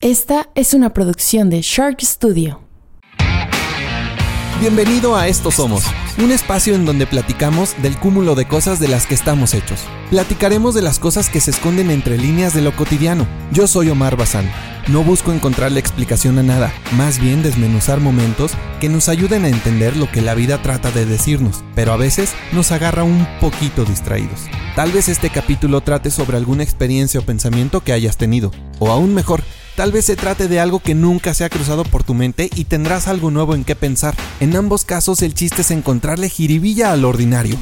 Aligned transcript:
Esta 0.00 0.48
es 0.54 0.74
una 0.74 0.94
producción 0.94 1.50
de 1.50 1.60
Shark 1.60 2.00
Studio. 2.02 2.60
Bienvenido 4.60 5.16
a 5.16 5.26
Esto 5.26 5.50
Somos, 5.50 5.82
un 6.18 6.30
espacio 6.30 6.76
en 6.76 6.86
donde 6.86 7.04
platicamos 7.04 7.74
del 7.82 7.98
cúmulo 7.98 8.36
de 8.36 8.46
cosas 8.46 8.78
de 8.78 8.86
las 8.86 9.06
que 9.06 9.16
estamos 9.16 9.54
hechos. 9.54 9.80
Platicaremos 10.10 10.76
de 10.76 10.82
las 10.82 11.00
cosas 11.00 11.28
que 11.28 11.40
se 11.40 11.50
esconden 11.50 11.90
entre 11.90 12.16
líneas 12.16 12.54
de 12.54 12.62
lo 12.62 12.76
cotidiano. 12.76 13.26
Yo 13.50 13.66
soy 13.66 13.90
Omar 13.90 14.16
Bazán. 14.16 14.48
No 14.86 15.02
busco 15.02 15.32
encontrar 15.32 15.72
la 15.72 15.80
explicación 15.80 16.38
a 16.38 16.44
nada, 16.44 16.72
más 16.92 17.18
bien 17.18 17.42
desmenuzar 17.42 17.98
momentos 17.98 18.52
que 18.80 18.88
nos 18.88 19.08
ayuden 19.08 19.46
a 19.46 19.48
entender 19.48 19.96
lo 19.96 20.08
que 20.12 20.22
la 20.22 20.36
vida 20.36 20.62
trata 20.62 20.92
de 20.92 21.06
decirnos, 21.06 21.64
pero 21.74 21.92
a 21.92 21.96
veces 21.96 22.34
nos 22.52 22.70
agarra 22.70 23.02
un 23.02 23.26
poquito 23.40 23.84
distraídos. 23.84 24.46
Tal 24.76 24.92
vez 24.92 25.08
este 25.08 25.28
capítulo 25.28 25.80
trate 25.80 26.12
sobre 26.12 26.36
alguna 26.36 26.62
experiencia 26.62 27.18
o 27.18 27.24
pensamiento 27.24 27.80
que 27.80 27.92
hayas 27.92 28.16
tenido, 28.16 28.52
o 28.78 28.92
aún 28.92 29.12
mejor, 29.12 29.42
Tal 29.78 29.92
vez 29.92 30.06
se 30.06 30.16
trate 30.16 30.48
de 30.48 30.58
algo 30.58 30.80
que 30.80 30.96
nunca 30.96 31.34
se 31.34 31.44
ha 31.44 31.48
cruzado 31.48 31.84
por 31.84 32.02
tu 32.02 32.12
mente 32.12 32.50
y 32.56 32.64
tendrás 32.64 33.06
algo 33.06 33.30
nuevo 33.30 33.54
en 33.54 33.62
qué 33.62 33.76
pensar. 33.76 34.12
En 34.40 34.56
ambos 34.56 34.84
casos 34.84 35.22
el 35.22 35.34
chiste 35.34 35.62
es 35.62 35.70
encontrarle 35.70 36.28
jiribilla 36.28 36.90
al 36.90 37.04
ordinario. 37.04 37.54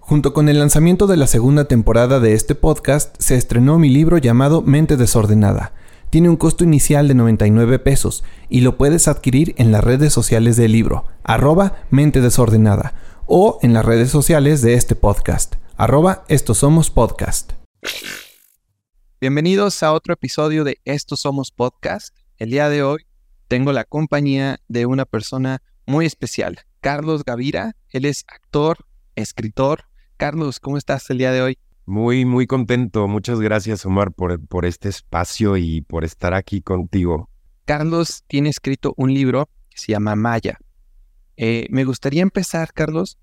Junto 0.00 0.32
con 0.32 0.48
el 0.48 0.58
lanzamiento 0.58 1.06
de 1.06 1.18
la 1.18 1.26
segunda 1.26 1.66
temporada 1.66 2.20
de 2.20 2.32
este 2.32 2.54
podcast, 2.54 3.14
se 3.18 3.36
estrenó 3.36 3.78
mi 3.78 3.90
libro 3.90 4.16
llamado 4.16 4.62
Mente 4.62 4.96
Desordenada. 4.96 5.74
Tiene 6.08 6.30
un 6.30 6.36
costo 6.36 6.64
inicial 6.64 7.06
de 7.06 7.14
99 7.16 7.80
pesos 7.80 8.24
y 8.48 8.62
lo 8.62 8.78
puedes 8.78 9.08
adquirir 9.08 9.54
en 9.58 9.72
las 9.72 9.84
redes 9.84 10.14
sociales 10.14 10.56
del 10.56 10.72
libro, 10.72 11.04
arroba 11.22 11.80
Mente 11.90 12.22
Desordenada, 12.22 12.94
o 13.26 13.58
en 13.60 13.74
las 13.74 13.84
redes 13.84 14.08
sociales 14.08 14.62
de 14.62 14.72
este 14.72 14.94
podcast, 14.94 15.56
arroba 15.76 16.24
Estos 16.28 16.56
Somos 16.56 16.88
Podcast. 16.88 17.52
Bienvenidos 19.24 19.82
a 19.82 19.94
otro 19.94 20.12
episodio 20.12 20.64
de 20.64 20.82
Estos 20.84 21.20
Somos 21.20 21.50
Podcast. 21.50 22.14
El 22.36 22.50
día 22.50 22.68
de 22.68 22.82
hoy 22.82 23.06
tengo 23.48 23.72
la 23.72 23.84
compañía 23.84 24.60
de 24.68 24.84
una 24.84 25.06
persona 25.06 25.62
muy 25.86 26.04
especial, 26.04 26.58
Carlos 26.82 27.24
Gavira. 27.24 27.74
Él 27.88 28.04
es 28.04 28.26
actor, 28.28 28.84
escritor. 29.14 29.84
Carlos, 30.18 30.60
¿cómo 30.60 30.76
estás 30.76 31.08
el 31.08 31.16
día 31.16 31.32
de 31.32 31.40
hoy? 31.40 31.58
Muy, 31.86 32.26
muy 32.26 32.46
contento. 32.46 33.08
Muchas 33.08 33.40
gracias, 33.40 33.86
Omar, 33.86 34.12
por, 34.12 34.46
por 34.46 34.66
este 34.66 34.90
espacio 34.90 35.56
y 35.56 35.80
por 35.80 36.04
estar 36.04 36.34
aquí 36.34 36.60
contigo. 36.60 37.30
Carlos 37.64 38.24
tiene 38.26 38.50
escrito 38.50 38.92
un 38.98 39.14
libro 39.14 39.48
que 39.70 39.78
se 39.78 39.92
llama 39.92 40.16
Maya. 40.16 40.58
Eh, 41.38 41.66
me 41.70 41.84
gustaría 41.84 42.20
empezar, 42.20 42.74
Carlos, 42.74 43.16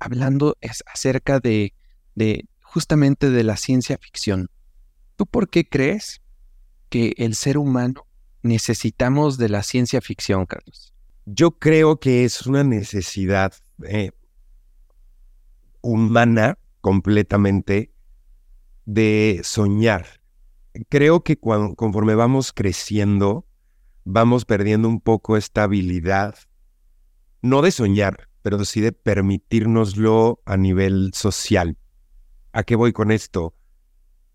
hablando 0.00 0.58
acerca 0.92 1.40
de, 1.40 1.72
de 2.14 2.46
justamente 2.60 3.30
de 3.30 3.42
la 3.42 3.56
ciencia 3.56 3.96
ficción. 3.96 4.50
¿Tú 5.16 5.26
por 5.26 5.48
qué 5.48 5.66
crees 5.68 6.20
que 6.90 7.14
el 7.16 7.34
ser 7.34 7.58
humano 7.58 8.06
necesitamos 8.42 9.38
de 9.38 9.48
la 9.48 9.62
ciencia 9.62 10.00
ficción, 10.00 10.46
Carlos? 10.46 10.94
Yo 11.24 11.52
creo 11.52 11.98
que 11.98 12.24
es 12.24 12.46
una 12.46 12.62
necesidad 12.62 13.54
eh, 13.82 14.12
humana 15.80 16.58
completamente 16.80 17.90
de 18.84 19.40
soñar. 19.42 20.06
Creo 20.88 21.24
que 21.24 21.38
conforme 21.38 22.14
vamos 22.14 22.52
creciendo, 22.52 23.46
vamos 24.04 24.44
perdiendo 24.44 24.88
un 24.88 25.00
poco 25.00 25.36
esta 25.36 25.64
habilidad, 25.64 26.36
no 27.40 27.62
de 27.62 27.70
soñar, 27.70 28.28
pero 28.42 28.64
sí 28.64 28.80
de 28.80 28.92
permitirnoslo 28.92 30.40
a 30.44 30.56
nivel 30.56 31.10
social. 31.14 31.78
¿A 32.52 32.62
qué 32.62 32.76
voy 32.76 32.92
con 32.92 33.10
esto? 33.10 33.54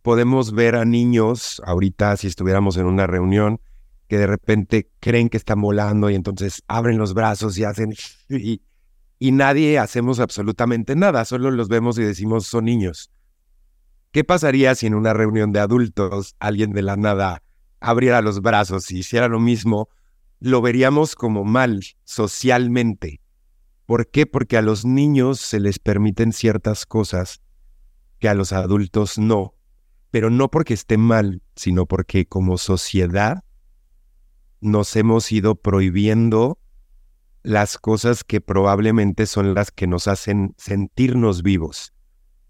Podemos 0.02 0.54
ver 0.54 0.76
a 0.76 0.86
niños, 0.86 1.62
ahorita 1.66 2.18
si 2.18 2.28
estuviéramos 2.28 2.78
en 2.78 2.86
una 2.86 3.08
reunión, 3.08 3.60
que 4.08 4.18
de 4.18 4.28
repente 4.28 4.90
creen 5.00 5.30
que 5.30 5.38
están 5.38 5.62
volando 5.62 6.10
y 6.10 6.16
entonces 6.16 6.64
abren 6.68 6.98
los 6.98 7.14
brazos 7.14 7.58
y 7.58 7.64
hacen... 7.64 7.94
Y, 8.30 8.62
y 9.20 9.32
nadie 9.34 9.78
hacemos 9.78 10.20
absolutamente 10.20 10.96
nada, 10.96 11.26
solo 11.26 11.52
los 11.52 11.68
vemos 11.68 11.98
y 12.00 12.02
decimos 12.02 12.48
son 12.48 12.66
niños. 12.66 13.12
¿Qué 14.12 14.24
pasaría 14.24 14.74
si 14.74 14.88
en 14.88 14.96
una 14.96 15.14
reunión 15.14 15.52
de 15.52 15.60
adultos 15.60 16.36
alguien 16.40 16.74
de 16.74 16.82
la 16.82 16.96
nada 16.96 17.44
abriera 17.80 18.22
los 18.22 18.42
brazos 18.42 18.90
y 18.90 19.00
hiciera 19.00 19.28
lo 19.28 19.40
mismo? 19.40 19.90
Lo 20.40 20.62
veríamos 20.62 21.16
como 21.16 21.44
mal 21.44 21.82
socialmente. 22.04 23.22
¿Por 23.86 24.10
qué? 24.10 24.26
Porque 24.26 24.58
a 24.58 24.64
los 24.64 24.86
niños 24.86 25.40
se 25.40 25.60
les 25.60 25.78
permiten 25.78 26.34
ciertas 26.34 26.88
cosas 26.88 27.42
que 28.18 28.28
a 28.28 28.34
los 28.34 28.54
adultos 28.54 29.20
no 29.20 29.54
pero 30.12 30.30
no 30.30 30.52
porque 30.52 30.74
esté 30.74 30.98
mal, 30.98 31.42
sino 31.56 31.86
porque 31.86 32.26
como 32.28 32.58
sociedad 32.58 33.44
nos 34.60 34.96
hemos 34.96 35.32
ido 35.32 35.56
prohibiendo 35.56 36.60
las 37.44 37.78
cosas 37.78 38.24
que 38.24 38.42
probablemente 38.42 39.26
son 39.26 39.54
las 39.56 39.72
que 39.72 39.88
nos 39.88 40.08
hacen 40.08 40.54
sentirnos 40.58 41.42
vivos. 41.42 41.94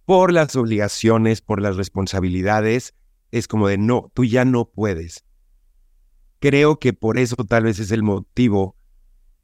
Por 0.06 0.34
las 0.34 0.56
obligaciones, 0.56 1.42
por 1.42 1.62
las 1.62 1.78
responsabilidades, 1.78 2.94
es 3.30 3.48
como 3.48 3.68
de 3.68 3.78
no, 3.78 4.12
tú 4.14 4.26
ya 4.26 4.44
no 4.44 4.66
puedes. 4.66 5.24
Creo 6.40 6.80
que 6.80 6.92
por 6.92 7.18
eso 7.18 7.36
tal 7.48 7.64
vez 7.64 7.80
es 7.80 7.92
el 7.92 8.04
motivo 8.04 8.76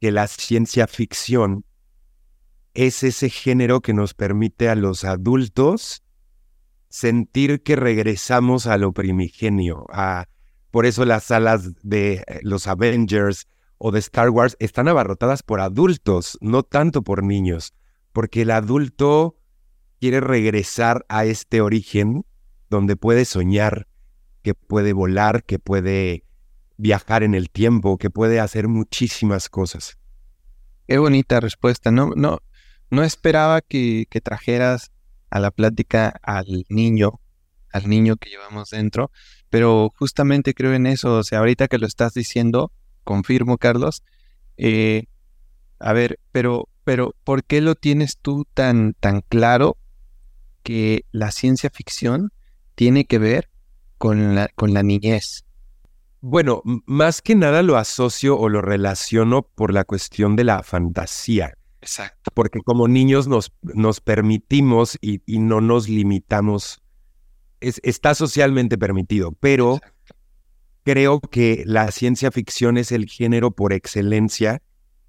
que 0.00 0.10
la 0.10 0.26
ciencia 0.26 0.86
ficción 0.86 1.64
es 2.74 3.02
ese 3.02 3.30
género 3.30 3.80
que 3.80 3.94
nos 3.94 4.12
permite 4.14 4.68
a 4.68 4.74
los 4.74 5.04
adultos 5.04 6.02
sentir 6.88 7.62
que 7.62 7.76
regresamos 7.76 8.66
a 8.66 8.78
lo 8.78 8.92
primigenio. 8.92 9.86
Por 10.70 10.86
eso 10.86 11.04
las 11.04 11.24
salas 11.24 11.74
de 11.82 12.24
eh, 12.26 12.40
los 12.42 12.66
Avengers 12.66 13.46
o 13.78 13.90
de 13.90 14.00
Star 14.00 14.30
Wars 14.30 14.56
están 14.58 14.88
abarrotadas 14.88 15.42
por 15.42 15.60
adultos, 15.60 16.36
no 16.40 16.62
tanto 16.62 17.02
por 17.02 17.22
niños, 17.22 17.74
porque 18.12 18.42
el 18.42 18.50
adulto 18.50 19.36
quiere 20.00 20.20
regresar 20.20 21.04
a 21.08 21.24
este 21.24 21.60
origen 21.60 22.24
donde 22.70 22.96
puede 22.96 23.24
soñar, 23.24 23.88
que 24.42 24.54
puede 24.54 24.92
volar, 24.92 25.44
que 25.44 25.58
puede 25.58 26.24
viajar 26.76 27.22
en 27.22 27.34
el 27.34 27.50
tiempo, 27.50 27.98
que 27.98 28.10
puede 28.10 28.40
hacer 28.40 28.68
muchísimas 28.68 29.48
cosas. 29.48 29.98
Qué 30.86 30.98
bonita 30.98 31.40
respuesta. 31.40 31.90
No, 31.90 32.12
no, 32.14 32.40
no 32.90 33.04
esperaba 33.04 33.60
que, 33.60 34.06
que 34.10 34.20
trajeras 34.20 34.92
a 35.30 35.40
la 35.40 35.50
plática 35.50 36.18
al 36.22 36.64
niño, 36.68 37.20
al 37.72 37.88
niño 37.88 38.16
que 38.16 38.30
llevamos 38.30 38.70
dentro, 38.70 39.10
pero 39.50 39.92
justamente 39.96 40.54
creo 40.54 40.74
en 40.74 40.86
eso, 40.86 41.16
o 41.16 41.24
sea, 41.24 41.40
ahorita 41.40 41.68
que 41.68 41.78
lo 41.78 41.86
estás 41.86 42.14
diciendo, 42.14 42.72
confirmo, 43.04 43.58
Carlos, 43.58 44.02
eh, 44.56 45.06
a 45.78 45.92
ver, 45.92 46.18
pero, 46.32 46.68
pero, 46.84 47.14
¿por 47.24 47.44
qué 47.44 47.60
lo 47.60 47.74
tienes 47.74 48.18
tú 48.18 48.46
tan, 48.54 48.94
tan 48.94 49.22
claro 49.22 49.76
que 50.62 51.04
la 51.12 51.30
ciencia 51.30 51.70
ficción 51.70 52.32
tiene 52.74 53.04
que 53.04 53.18
ver 53.18 53.48
con 53.96 54.34
la, 54.34 54.48
con 54.48 54.74
la 54.74 54.82
niñez? 54.82 55.44
Bueno, 56.20 56.62
más 56.64 57.22
que 57.22 57.36
nada 57.36 57.62
lo 57.62 57.76
asocio 57.76 58.36
o 58.36 58.48
lo 58.48 58.60
relaciono 58.60 59.42
por 59.42 59.72
la 59.72 59.84
cuestión 59.84 60.34
de 60.34 60.44
la 60.44 60.64
fantasía. 60.64 61.57
Exacto. 61.80 62.30
Porque 62.34 62.60
como 62.60 62.88
niños 62.88 63.28
nos, 63.28 63.52
nos 63.62 64.00
permitimos 64.00 64.98
y, 65.00 65.20
no 65.38 65.60
nos 65.60 65.88
limitamos. 65.88 66.82
está 67.60 68.14
socialmente 68.14 68.78
permitido, 68.78 69.32
pero 69.32 69.80
creo 70.84 71.20
que 71.20 71.62
la 71.66 71.90
ciencia 71.90 72.30
ficción 72.30 72.78
es 72.78 72.92
el 72.92 73.06
género 73.06 73.50
por 73.50 73.72
excelencia 73.72 74.62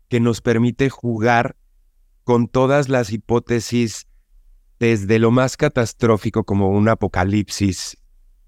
que 0.10 0.20
nos 0.20 0.42
permite 0.42 0.90
jugar 0.90 1.56
con 2.24 2.48
todas 2.48 2.90
las 2.90 3.12
hipótesis 3.12 4.08
desde 4.80 5.20
lo 5.20 5.32
más 5.32 5.58
catastrófico 5.58 6.44
como 6.44 6.70
un 6.70 6.90
apocalipsis, 6.90 7.98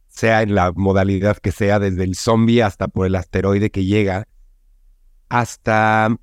sea 0.07 0.41
en 0.41 0.55
la 0.55 0.71
modalidad 0.73 1.37
que 1.37 1.51
sea, 1.51 1.79
desde 1.79 2.03
el 2.03 2.15
zombie 2.15 2.61
hasta 2.63 2.87
por 2.87 3.05
el 3.05 3.15
asteroide 3.15 3.69
que 3.69 3.85
llega, 3.85 4.27
hasta 5.29 6.15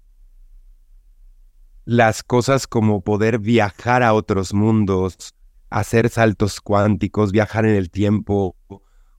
las 1.89 2.23
cosas 2.23 2.67
como 2.67 3.01
poder 3.01 3.39
viajar 3.39 4.03
a 4.03 4.13
otros 4.13 4.53
mundos, 4.53 5.35
hacer 5.71 6.11
saltos 6.11 6.61
cuánticos, 6.61 7.33
viajar 7.33 7.65
en 7.65 7.75
el 7.75 7.89
tiempo, 7.89 8.57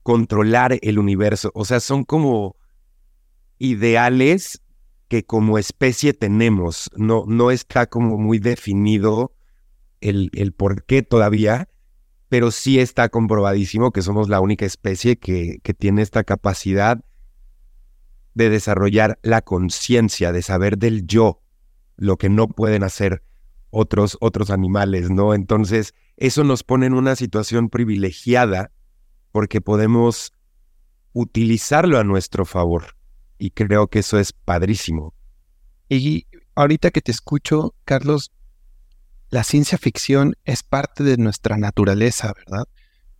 controlar 0.04 0.78
el 0.80 1.00
universo. 1.00 1.50
O 1.54 1.64
sea, 1.64 1.80
son 1.80 2.04
como 2.04 2.54
ideales 3.58 4.62
que 5.08 5.24
como 5.24 5.58
especie 5.58 6.14
tenemos. 6.14 6.92
No, 6.94 7.24
no 7.26 7.50
está 7.50 7.86
como 7.86 8.18
muy 8.18 8.38
definido 8.38 9.34
el, 10.00 10.30
el 10.32 10.52
por 10.52 10.84
qué 10.84 11.02
todavía, 11.02 11.68
pero 12.28 12.52
sí 12.52 12.78
está 12.78 13.08
comprobadísimo 13.08 13.90
que 13.90 14.02
somos 14.02 14.28
la 14.28 14.38
única 14.38 14.64
especie 14.64 15.18
que, 15.18 15.58
que 15.64 15.74
tiene 15.74 16.02
esta 16.02 16.22
capacidad 16.22 17.00
de 18.34 18.48
desarrollar 18.48 19.18
la 19.22 19.42
conciencia, 19.42 20.30
de 20.30 20.42
saber 20.42 20.78
del 20.78 21.04
yo, 21.04 21.42
lo 22.00 22.16
que 22.16 22.30
no 22.30 22.48
pueden 22.48 22.82
hacer 22.82 23.22
otros, 23.68 24.16
otros 24.20 24.50
animales, 24.50 25.10
¿no? 25.10 25.34
Entonces, 25.34 25.94
eso 26.16 26.44
nos 26.44 26.64
pone 26.64 26.86
en 26.86 26.94
una 26.94 27.14
situación 27.14 27.68
privilegiada 27.68 28.72
porque 29.32 29.60
podemos 29.60 30.32
utilizarlo 31.12 31.98
a 31.98 32.04
nuestro 32.04 32.46
favor. 32.46 32.96
Y 33.38 33.50
creo 33.50 33.88
que 33.88 33.98
eso 33.98 34.18
es 34.18 34.32
padrísimo. 34.32 35.14
Y 35.90 36.26
ahorita 36.54 36.90
que 36.90 37.02
te 37.02 37.12
escucho, 37.12 37.74
Carlos, 37.84 38.32
la 39.28 39.44
ciencia 39.44 39.76
ficción 39.76 40.36
es 40.46 40.62
parte 40.62 41.04
de 41.04 41.18
nuestra 41.18 41.58
naturaleza, 41.58 42.32
¿verdad? 42.34 42.66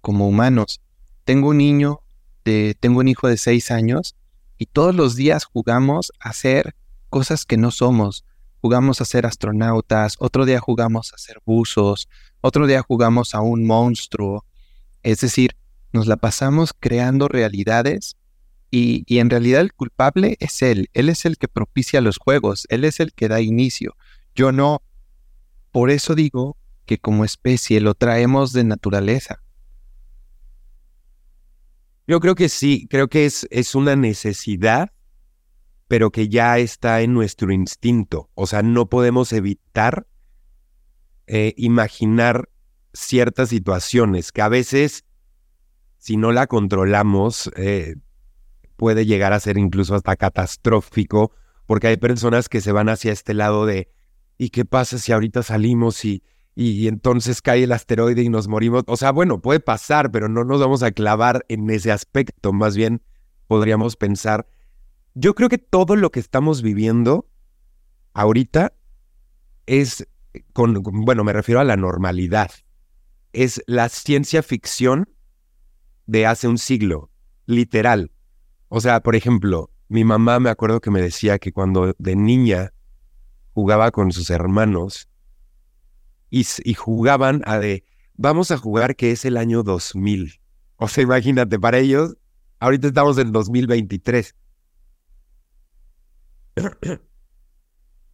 Como 0.00 0.26
humanos. 0.26 0.81
Tengo 1.25 1.50
un 1.50 1.59
niño, 1.59 2.00
de, 2.47 2.75
tengo 2.81 3.00
un 3.00 3.09
hijo 3.09 3.29
de 3.29 3.37
seis 3.37 3.71
años 3.71 4.17
y 4.56 4.67
todos 4.67 4.94
los 4.94 5.17
días 5.17 5.44
jugamos 5.44 6.12
a 6.19 6.31
hacer 6.31 6.75
cosas 7.11 7.44
que 7.44 7.59
no 7.59 7.71
somos. 7.71 8.25
Jugamos 8.61 9.01
a 9.01 9.05
ser 9.05 9.27
astronautas, 9.27 10.17
otro 10.19 10.45
día 10.45 10.61
jugamos 10.61 11.12
a 11.15 11.19
ser 11.19 11.41
buzos, 11.45 12.09
otro 12.41 12.67
día 12.67 12.83
jugamos 12.83 13.35
a 13.35 13.41
un 13.41 13.67
monstruo. 13.67 14.45
Es 15.03 15.21
decir, 15.21 15.57
nos 15.93 16.07
la 16.07 16.17
pasamos 16.17 16.75
creando 16.79 17.29
realidades 17.29 18.17
y, 18.71 19.05
y, 19.07 19.19
en 19.19 19.31
realidad 19.31 19.62
el 19.62 19.73
culpable 19.73 20.37
es 20.41 20.62
él. 20.62 20.91
Él 20.93 21.09
es 21.09 21.25
el 21.25 21.39
que 21.39 21.49
propicia 21.49 22.01
los 22.01 22.19
juegos, 22.19 22.67
él 22.71 22.85
es 22.85 23.01
el 23.01 23.12
que 23.12 23.29
da 23.29 23.41
inicio. 23.41 23.97
Yo 24.35 24.53
no. 24.53 24.83
Por 25.73 25.91
eso 25.91 26.15
digo 26.15 26.57
que 26.87 26.99
como 26.99 27.25
especie 27.25 27.81
lo 27.81 27.95
traemos 27.95 28.53
de 28.53 28.65
naturaleza. 28.65 29.43
Yo 32.07 32.19
creo 32.19 32.35
que 32.35 32.49
sí, 32.49 32.89
creo 32.91 33.07
que 33.07 33.25
es, 33.25 33.47
es 33.53 33.77
una 33.77 33.95
necesidad, 33.95 34.91
pero 35.91 36.13
que 36.13 36.29
ya 36.29 36.57
está 36.59 37.01
en 37.01 37.15
nuestro 37.15 37.51
instinto. 37.51 38.31
O 38.35 38.47
sea, 38.47 38.63
no 38.63 38.89
podemos 38.89 39.33
evitar 39.33 40.07
eh, 41.27 41.53
imaginar 41.57 42.49
ciertas 42.93 43.49
situaciones 43.49 44.31
que 44.31 44.41
a 44.41 44.49
veces, 44.49 45.05
si 45.99 46.17
no 46.17 46.31
la 46.31 46.47
controlamos, 46.47 47.51
eh, 47.57 47.97
puede 48.77 49.05
llegar 49.05 49.33
a 49.33 49.41
ser 49.41 49.59
incluso 49.59 49.97
hasta 49.97 50.15
catastrófico, 50.15 51.33
porque 51.67 51.89
hay 51.89 51.97
personas 51.97 52.49
que 52.49 52.61
se 52.61 52.71
van 52.71 52.89
hacia 52.89 53.11
este 53.11 53.35
lado 53.35 53.67
de, 53.67 53.91
¿y 54.39 54.51
qué 54.51 54.65
pasa 54.65 54.97
si 54.97 55.11
ahorita 55.11 55.43
salimos 55.43 56.05
y 56.05 56.23
y 56.55 56.89
entonces 56.89 57.43
cae 57.43 57.65
el 57.65 57.73
asteroide 57.73 58.23
y 58.23 58.29
nos 58.29 58.47
morimos. 58.47 58.83
O 58.87 58.97
sea, 58.97 59.13
bueno, 59.13 59.41
puede 59.41 59.61
pasar, 59.61 60.11
pero 60.11 60.29
no 60.29 60.45
nos 60.45 60.61
vamos 60.61 60.83
a 60.83 60.91
clavar 60.91 61.47
en 61.49 61.71
ese 61.71 61.91
aspecto. 61.91 62.53
Más 62.53 62.77
bien 62.77 63.03
podríamos 63.47 63.97
pensar, 63.97 64.47
yo 65.15 65.35
creo 65.35 65.49
que 65.49 65.59
todo 65.59 65.97
lo 65.97 66.11
que 66.11 66.21
estamos 66.21 66.62
viviendo 66.62 67.29
ahorita 68.12 68.73
es, 69.67 70.07
con, 70.53 70.83
bueno, 70.83 71.25
me 71.25 71.33
refiero 71.33 71.61
a 71.61 71.65
la 71.65 71.77
normalidad. 71.77 72.51
Es 73.33 73.62
la 73.67 73.89
ciencia 73.89 74.43
ficción 74.43 75.09
de 76.07 76.27
hace 76.27 76.49
un 76.49 76.59
siglo, 76.59 77.11
literal. 77.47 78.11
O 78.69 78.81
sea, 78.81 79.01
por 79.01 79.15
ejemplo, 79.15 79.71
mi 79.89 80.05
mamá 80.05 80.41
me 80.41 80.51
acuerdo 80.51 80.81
que 80.81 80.91
me 80.91 81.01
decía 81.01 81.39
que 81.39 81.53
cuando 81.53 81.95
de 81.99 82.17
niña 82.17 82.73
jugaba 83.53 83.91
con 83.91 84.12
sus 84.12 84.31
hermanos, 84.31 85.11
y, 86.31 86.75
jugaban 86.75 87.43
a 87.45 87.59
de, 87.59 87.85
vamos 88.15 88.51
a 88.51 88.57
jugar 88.57 88.97
que 88.97 89.11
es 89.11 89.25
el 89.25 89.37
año 89.37 89.62
2000. 89.62 90.41
O 90.77 90.89
sea, 90.89 91.03
imagínate, 91.03 91.59
para 91.59 91.79
ellos, 91.79 92.17
ahorita 92.61 92.89
estamos 92.89 93.19
en 93.19 93.33
2023. 93.33 94.35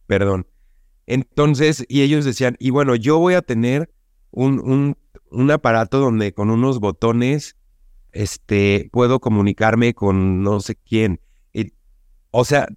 Perdón. 0.07 0.47
Entonces, 1.05 1.85
y 1.87 2.01
ellos 2.01 2.25
decían, 2.25 2.55
y 2.59 2.69
bueno, 2.69 2.95
yo 2.95 3.19
voy 3.19 3.33
a 3.33 3.41
tener 3.41 3.89
un, 4.31 4.59
un, 4.59 4.97
un 5.31 5.51
aparato 5.51 5.99
donde 5.99 6.33
con 6.33 6.49
unos 6.49 6.79
botones 6.79 7.55
este, 8.11 8.89
puedo 8.91 9.19
comunicarme 9.19 9.93
con 9.93 10.41
no 10.41 10.59
sé 10.59 10.75
quién. 10.75 11.21
o 12.31 12.43
sea, 12.43 12.67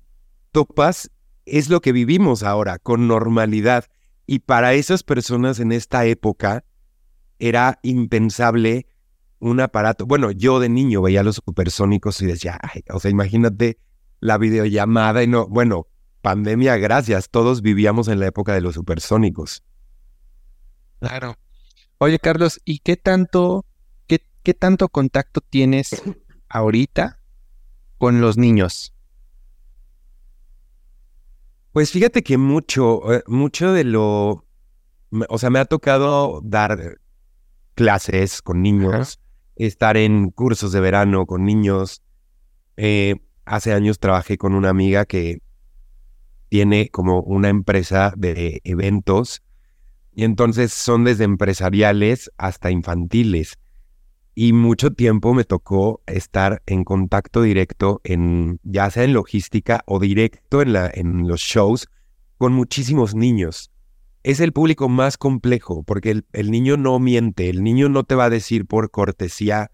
topas 0.52 1.11
es 1.44 1.69
lo 1.69 1.81
que 1.81 1.93
vivimos 1.93 2.43
ahora, 2.43 2.78
con 2.78 3.08
normalidad. 3.08 3.87
Y 4.26 4.40
para 4.40 4.75
esas 4.75 5.02
personas 5.02 5.58
en 5.58 5.72
esta 5.72 6.05
época 6.05 6.64
era 7.38 7.78
impensable 7.82 8.87
un 9.38 9.61
aparato. 9.61 10.06
Bueno, 10.06 10.31
yo 10.31 10.61
de 10.61 10.69
niño 10.69 11.02
veía 11.02 11.22
los 11.22 11.37
supersónicos 11.37 12.20
y 12.22 12.26
decía, 12.26 12.61
o 12.90 13.00
sea, 13.00 13.11
imagínate 13.11 13.78
la 14.20 14.38
videollamada 14.38 15.22
y 15.22 15.26
no, 15.26 15.49
bueno, 15.49 15.88
pandemia, 16.22 16.76
gracias, 16.76 17.31
todos 17.31 17.62
vivíamos 17.62 18.08
en 18.08 18.20
la 18.20 18.26
época 18.26 18.55
de 18.55 18.61
los 18.61 18.75
supersónicos. 18.75 19.64
Claro. 21.00 21.37
Oye, 21.99 22.19
Carlos, 22.19 22.61
¿y 22.64 22.78
qué 22.78 22.96
tanto, 22.96 23.64
qué, 24.06 24.25
qué 24.43 24.55
tanto 24.55 24.88
contacto 24.88 25.40
tienes 25.40 26.02
ahorita 26.49 27.20
con 27.99 28.20
los 28.20 28.37
niños? 28.37 28.94
Pues 31.72 31.90
fíjate 31.93 32.22
que 32.22 32.37
mucho, 32.37 33.12
eh, 33.12 33.22
mucho 33.26 33.72
de 33.72 33.84
lo, 33.84 34.44
o 35.28 35.38
sea, 35.38 35.50
me 35.50 35.58
ha 35.61 35.64
tocado 35.64 36.40
dar 36.43 36.99
clases 37.75 38.43
con 38.43 38.61
niños, 38.61 39.20
estar 39.56 39.96
en 39.96 40.31
cursos 40.31 40.72
de 40.72 40.81
verano 40.81 41.26
con 41.26 41.44
niños. 41.44 42.02
Eh, 42.76 43.17
hace 43.44 43.72
años 43.72 43.98
trabajé 43.98 44.38
con 44.38 44.54
una 44.54 44.70
amiga 44.70 45.04
que 45.04 45.40
tiene 46.48 46.88
como 46.88 47.20
una 47.22 47.48
empresa 47.48 48.12
de 48.16 48.60
eventos 48.64 49.42
y 50.12 50.25
entonces 50.25 50.72
son 50.72 51.04
desde 51.04 51.25
empresariales 51.25 52.31
hasta 52.37 52.70
infantiles 52.70 53.58
y 54.34 54.52
mucho 54.52 54.92
tiempo 54.92 55.34
me 55.34 55.44
tocó 55.44 56.02
estar 56.06 56.62
en 56.66 56.84
contacto 56.84 57.42
directo 57.42 58.00
en 58.04 58.58
ya 58.62 58.90
sea 58.90 59.04
en 59.04 59.12
logística 59.12 59.82
o 59.86 59.98
directo 59.98 60.62
en, 60.62 60.72
la, 60.72 60.90
en 60.93 61.28
los 61.28 61.40
shows 61.40 61.88
con 62.38 62.52
muchísimos 62.52 63.14
niños. 63.14 63.70
Es 64.22 64.40
el 64.40 64.52
público 64.52 64.88
más 64.88 65.16
complejo 65.16 65.82
porque 65.82 66.10
el, 66.10 66.26
el, 66.32 66.50
niño 66.50 66.76
no 66.76 66.98
miente, 66.98 67.50
el 67.50 67.62
niño 67.62 67.88
no 67.88 68.04
te 68.04 68.14
va 68.14 68.25
a 68.25 68.31
decir 68.31 68.66
por 68.66 68.90
cortesía, 68.90 69.70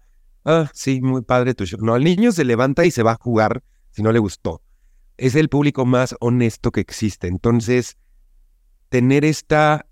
ah, 0.47 0.71
sí, 0.73 1.01
muy 1.01 1.21
padre 1.21 1.53
tu 1.53 1.65
show. 1.65 1.79
No, 1.81 1.95
el 1.95 2.03
niño 2.03 2.31
se 2.31 2.45
levanta 2.45 2.85
y 2.85 2.91
se 2.91 3.03
va 3.03 3.11
a 3.11 3.17
jugar 3.21 3.63
si 3.91 4.01
no 4.01 4.11
le 4.11 4.19
gustó. 4.19 4.61
Es 5.17 5.35
el 5.35 5.49
público 5.49 5.85
más 5.85 6.15
honesto 6.19 6.71
que 6.71 6.81
existe. 6.81 7.27
Entonces, 7.27 7.97
tener 8.89 9.25
esta 9.25 9.85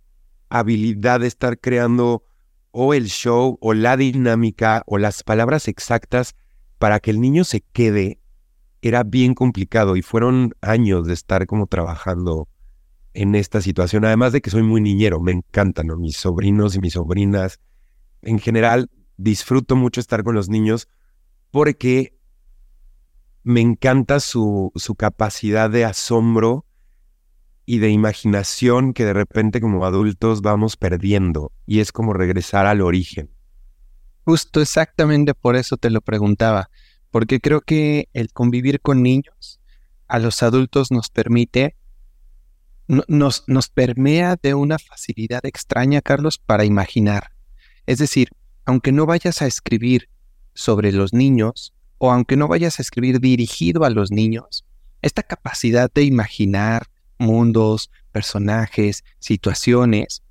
habilidad 0.50 1.20
de 1.20 1.28
estar 1.28 1.60
creando 1.60 2.24
o 2.72 2.94
el 2.94 3.08
show 3.08 3.58
o 3.62 3.74
la 3.74 3.98
dinámica 3.98 4.84
o 4.86 4.98
las 4.98 5.24
palabras 5.24 5.68
exactas 5.68 6.36
para 6.78 7.00
que 7.00 7.12
el 7.12 7.22
niño 7.22 7.44
se 7.44 7.62
quede 7.62 8.20
era 8.82 9.04
bien 9.04 9.34
complicado 9.34 9.96
y 9.96 10.02
fueron 10.02 10.54
años 10.62 11.08
de 11.08 11.14
estar 11.14 11.48
como 11.48 11.68
trabajando 11.68 12.48
en 13.14 13.34
esta 13.34 13.62
situación. 13.62 14.06
Además 14.06 14.34
de 14.34 14.42
que 14.42 14.50
soy 14.50 14.62
muy 14.62 14.82
niñero, 14.82 15.20
me 15.20 15.32
encantan 15.32 15.88
mis 16.00 16.18
sobrinos 16.18 16.76
y 16.76 16.80
mis 16.80 16.94
sobrinas. 16.94 17.60
En 18.22 18.40
general, 18.40 18.90
disfruto 19.18 19.76
mucho 19.76 20.00
estar 20.00 20.24
con 20.24 20.36
los 20.36 20.50
niños 20.50 20.88
porque 21.52 22.18
me 23.44 23.62
encanta 23.62 24.20
su, 24.20 24.72
su 24.76 24.96
capacidad 24.96 25.70
de 25.70 25.86
asombro 25.86 26.66
y 27.66 27.80
de 27.80 27.90
imaginación 27.90 28.94
que 28.94 29.06
de 29.06 29.14
repente 29.14 29.62
como 29.62 29.86
adultos 29.86 30.42
vamos 30.42 30.78
perdiendo 30.78 31.52
y 31.66 31.80
es 31.80 31.92
como 31.92 32.14
regresar 32.14 32.66
al 32.66 32.82
origen. 32.82 33.30
Justo 34.24 34.62
exactamente 34.62 35.34
por 35.34 35.56
eso 35.56 35.78
te 35.78 35.90
lo 35.90 36.02
preguntaba, 36.02 36.70
porque 37.12 37.40
creo 37.40 37.62
que 37.62 38.10
el 38.14 38.34
convivir 38.34 38.82
con 38.82 39.04
niños 39.04 39.60
a 40.08 40.20
los 40.20 40.44
adultos 40.44 40.92
nos 40.92 41.10
permite, 41.10 41.76
nos, 42.88 43.44
nos 43.48 43.70
permea 43.70 44.36
de 44.42 44.54
una 44.54 44.78
facilidad 44.80 45.46
extraña, 45.46 46.02
Carlos, 46.02 46.38
para 46.38 46.66
imaginar. 46.66 47.32
Es 47.86 48.00
decir, 48.00 48.30
aunque 48.66 48.92
no 48.92 49.06
vayas 49.06 49.42
a 49.42 49.48
escribir 49.48 50.10
sobre 50.54 50.92
los 50.92 51.14
niños, 51.14 51.74
o 51.98 52.12
aunque 52.12 52.36
no 52.36 52.48
vayas 52.48 52.80
a 52.80 52.82
escribir 52.82 53.20
dirigido 53.20 53.84
a 53.84 53.90
los 53.90 54.12
niños, 54.12 54.66
esta 55.02 55.24
capacidad 55.24 55.92
de 55.94 56.04
imaginar, 56.04 56.88
mundos, 57.18 57.92
personajes, 58.12 59.04
situaciones, 59.20 60.24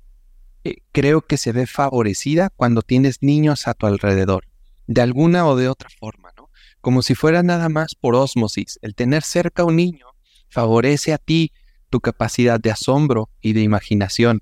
eh, 0.63 0.77
creo 0.91 1.21
que 1.21 1.37
se 1.37 1.51
ve 1.51 1.67
favorecida 1.67 2.49
cuando 2.49 2.81
tienes 2.81 3.21
niños 3.21 3.67
a 3.67 3.73
tu 3.73 3.85
alrededor, 3.85 4.45
de 4.87 5.01
alguna 5.01 5.47
o 5.47 5.55
de 5.55 5.69
otra 5.69 5.89
forma, 5.99 6.31
¿no? 6.35 6.49
Como 6.81 7.01
si 7.01 7.15
fuera 7.15 7.43
nada 7.43 7.69
más 7.69 7.95
por 7.95 8.15
ósmosis. 8.15 8.79
El 8.81 8.95
tener 8.95 9.23
cerca 9.23 9.63
a 9.63 9.65
un 9.65 9.75
niño 9.75 10.07
favorece 10.49 11.13
a 11.13 11.17
ti 11.17 11.51
tu 11.89 11.99
capacidad 11.99 12.59
de 12.59 12.71
asombro 12.71 13.29
y 13.41 13.53
de 13.53 13.61
imaginación. 13.61 14.41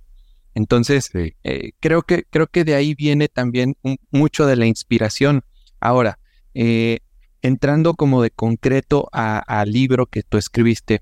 Entonces, 0.55 1.09
eh, 1.13 1.71
creo, 1.79 2.03
que, 2.03 2.23
creo 2.29 2.47
que 2.47 2.63
de 2.63 2.75
ahí 2.75 2.93
viene 2.93 3.27
también 3.27 3.75
mucho 4.11 4.45
de 4.45 4.55
la 4.55 4.65
inspiración. 4.65 5.43
Ahora, 5.79 6.19
eh, 6.53 6.99
entrando 7.41 7.95
como 7.95 8.21
de 8.21 8.31
concreto 8.31 9.09
al 9.11 9.71
libro 9.71 10.05
que 10.05 10.23
tú 10.23 10.37
escribiste, 10.37 11.01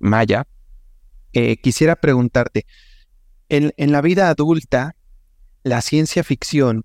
Maya, 0.00 0.46
eh, 1.34 1.56
quisiera 1.56 1.96
preguntarte, 1.96 2.64
en, 3.48 3.72
la 3.76 4.00
vida 4.00 4.28
adulta, 4.28 4.94
la 5.64 5.80
ciencia 5.80 6.22
ficción 6.22 6.84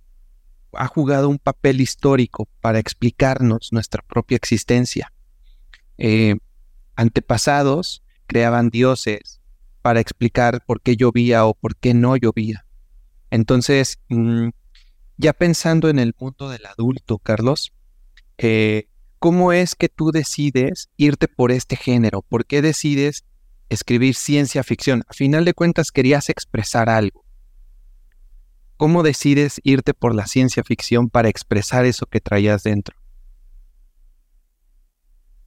ha 0.74 0.88
jugado 0.88 1.30
un 1.30 1.38
papel 1.38 1.82
histórico 1.82 2.48
para 2.60 2.80
explicarnos 2.80 3.70
nuestra 3.72 4.04
propia 4.04 4.38
existencia. 4.38 5.14
Eh, 6.00 6.36
antepasados 6.96 8.04
creaban 8.26 8.70
dioses 8.70 9.39
para 9.82 10.00
explicar 10.00 10.64
por 10.66 10.82
qué 10.82 10.96
llovía 10.96 11.46
o 11.46 11.54
por 11.54 11.76
qué 11.76 11.94
no 11.94 12.16
llovía. 12.18 12.66
Entonces, 13.32 14.00
mm, 14.10 14.50
ya 15.18 15.34
pensando 15.34 15.90
en 15.90 16.00
el 16.00 16.14
mundo 16.18 16.50
del 16.50 16.66
adulto, 16.66 17.20
Carlos, 17.20 17.74
eh, 18.38 18.88
¿cómo 19.20 19.52
es 19.52 19.76
que 19.76 19.90
tú 19.90 20.12
decides 20.12 20.90
irte 20.98 21.28
por 21.28 21.52
este 21.52 21.76
género? 21.76 22.22
¿Por 22.22 22.46
qué 22.46 22.62
decides 22.62 23.26
escribir 23.70 24.16
ciencia 24.16 24.64
ficción? 24.64 25.04
A 25.10 25.14
final 25.14 25.46
de 25.46 25.54
cuentas 25.54 25.92
querías 25.92 26.30
expresar 26.30 26.90
algo. 26.90 27.26
¿Cómo 28.78 29.04
decides 29.04 29.60
irte 29.64 29.94
por 29.94 30.16
la 30.16 30.26
ciencia 30.26 30.64
ficción 30.64 31.10
para 31.10 31.28
expresar 31.28 31.86
eso 31.86 32.06
que 32.06 32.22
traías 32.22 32.64
dentro? 32.64 32.96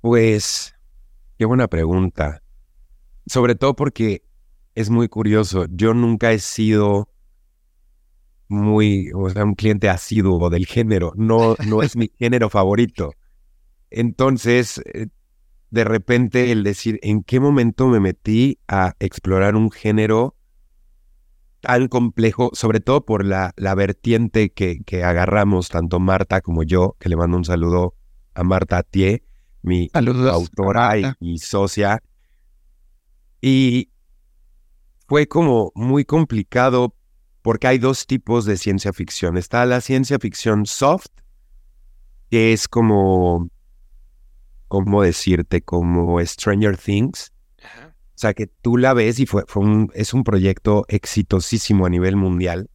Pues, 0.03 0.75
qué 1.39 1.47
buena 1.47 1.67
pregunta. 1.67 2.42
Sobre 3.27 3.55
todo 3.55 3.75
porque 3.75 4.23
es 4.75 4.91
muy 4.91 5.09
curioso. 5.09 5.67
Yo 5.71 5.95
nunca 5.95 6.33
he 6.33 6.39
sido 6.39 7.09
muy, 8.49 9.11
o 9.15 9.29
sea, 9.31 9.45
un 9.45 9.55
cliente 9.55 9.89
asiduo 9.89 10.51
del 10.51 10.67
género. 10.67 11.13
No, 11.17 11.57
no 11.67 11.83
es 11.83 11.97
mi 11.97 12.11
género 12.19 12.51
favorito. 12.51 13.13
Entonces, 13.91 14.81
eh, 14.93 15.09
de 15.71 15.85
repente 15.85 16.53
el 16.53 16.63
decir, 16.63 16.99
¿en 17.03 17.23
qué 17.23 17.41
momento 17.41 17.89
me 17.89 18.01
metí 18.01 18.59
a 18.69 18.95
explorar 19.01 19.57
un 19.57 19.71
género 19.71 20.37
tan 21.61 21.89
complejo, 21.89 22.51
sobre 22.53 22.81
todo 22.81 23.07
por 23.07 23.25
la, 23.25 23.55
la 23.57 23.75
vertiente 23.75 24.51
que, 24.53 24.83
que 24.85 25.05
agarramos, 25.05 25.69
tanto 25.69 26.01
Marta 26.01 26.41
como 26.41 26.63
yo, 26.63 26.97
que 26.99 27.09
le 27.09 27.17
mando 27.17 27.37
un 27.37 27.45
saludo 27.45 27.95
a 28.35 28.43
Marta 28.43 28.79
Atié, 28.79 29.23
mi 29.63 29.89
autora 29.95 30.99
y, 30.99 31.05
y 31.21 31.39
socia. 31.39 32.03
Y 33.43 33.91
fue 35.09 35.27
como 35.27 35.73
muy 35.75 36.07
complicado 36.07 36.95
porque 37.43 37.67
hay 37.67 37.79
dos 37.79 38.07
tipos 38.07 38.45
de 38.45 38.57
ciencia 38.57 38.93
ficción. 38.93 39.37
Está 39.37 39.67
la 39.67 39.81
ciencia 39.81 40.19
ficción 40.19 40.65
soft, 40.65 41.09
que 42.31 42.53
es 42.53 42.69
como, 42.69 43.51
¿cómo 44.69 45.03
decirte? 45.03 45.61
Como 45.61 46.25
Stranger 46.25 46.79
Things. 46.79 47.33
O 48.15 48.19
sea, 48.23 48.33
que 48.33 48.47
tú 48.47 48.77
la 48.77 48.95
ves 48.95 49.19
y 49.19 49.27
fue, 49.27 49.43
fue 49.49 49.65
un, 49.65 49.91
es 49.95 50.15
un 50.15 50.23
proyecto 50.23 50.85
exitosísimo 50.89 51.85
a 51.85 51.91
nivel 51.91 52.15
mundial. 52.15 52.71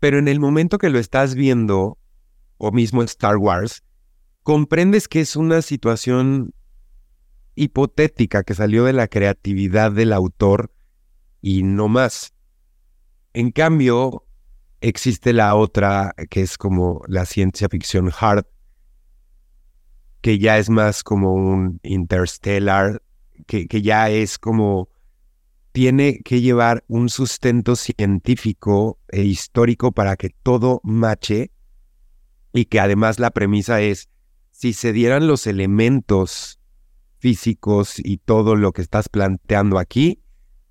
Pero 0.00 0.18
en 0.18 0.28
el 0.28 0.40
momento 0.40 0.78
que 0.78 0.88
lo 0.88 0.98
estás 0.98 1.34
viendo, 1.34 1.98
o 2.56 2.72
mismo 2.72 3.02
Star 3.02 3.36
Wars, 3.36 3.82
comprendes 4.42 5.06
que 5.08 5.20
es 5.20 5.36
una 5.36 5.60
situación 5.60 6.54
hipotética 7.56 8.44
que 8.44 8.54
salió 8.54 8.84
de 8.84 8.92
la 8.92 9.08
creatividad 9.08 9.90
del 9.90 10.12
autor 10.12 10.72
y 11.42 11.62
no 11.64 11.88
más. 11.88 12.32
En 13.32 13.50
cambio, 13.50 14.24
existe 14.80 15.32
la 15.32 15.54
otra 15.56 16.14
que 16.30 16.42
es 16.42 16.56
como 16.56 17.02
la 17.08 17.26
ciencia 17.26 17.68
ficción 17.68 18.12
hard, 18.18 18.46
que 20.20 20.38
ya 20.38 20.58
es 20.58 20.70
más 20.70 21.02
como 21.02 21.34
un 21.34 21.80
interstellar, 21.82 23.02
que, 23.46 23.66
que 23.66 23.82
ya 23.82 24.10
es 24.10 24.38
como 24.38 24.88
tiene 25.72 26.20
que 26.24 26.40
llevar 26.40 26.84
un 26.88 27.10
sustento 27.10 27.76
científico 27.76 28.98
e 29.08 29.24
histórico 29.24 29.92
para 29.92 30.16
que 30.16 30.30
todo 30.30 30.80
mache 30.82 31.50
y 32.54 32.64
que 32.64 32.80
además 32.80 33.18
la 33.18 33.30
premisa 33.30 33.82
es, 33.82 34.08
si 34.52 34.72
se 34.72 34.94
dieran 34.94 35.26
los 35.26 35.46
elementos 35.46 36.55
físicos 37.26 37.98
y 37.98 38.18
todo 38.18 38.54
lo 38.54 38.70
que 38.70 38.82
estás 38.82 39.08
planteando 39.08 39.80
aquí, 39.80 40.22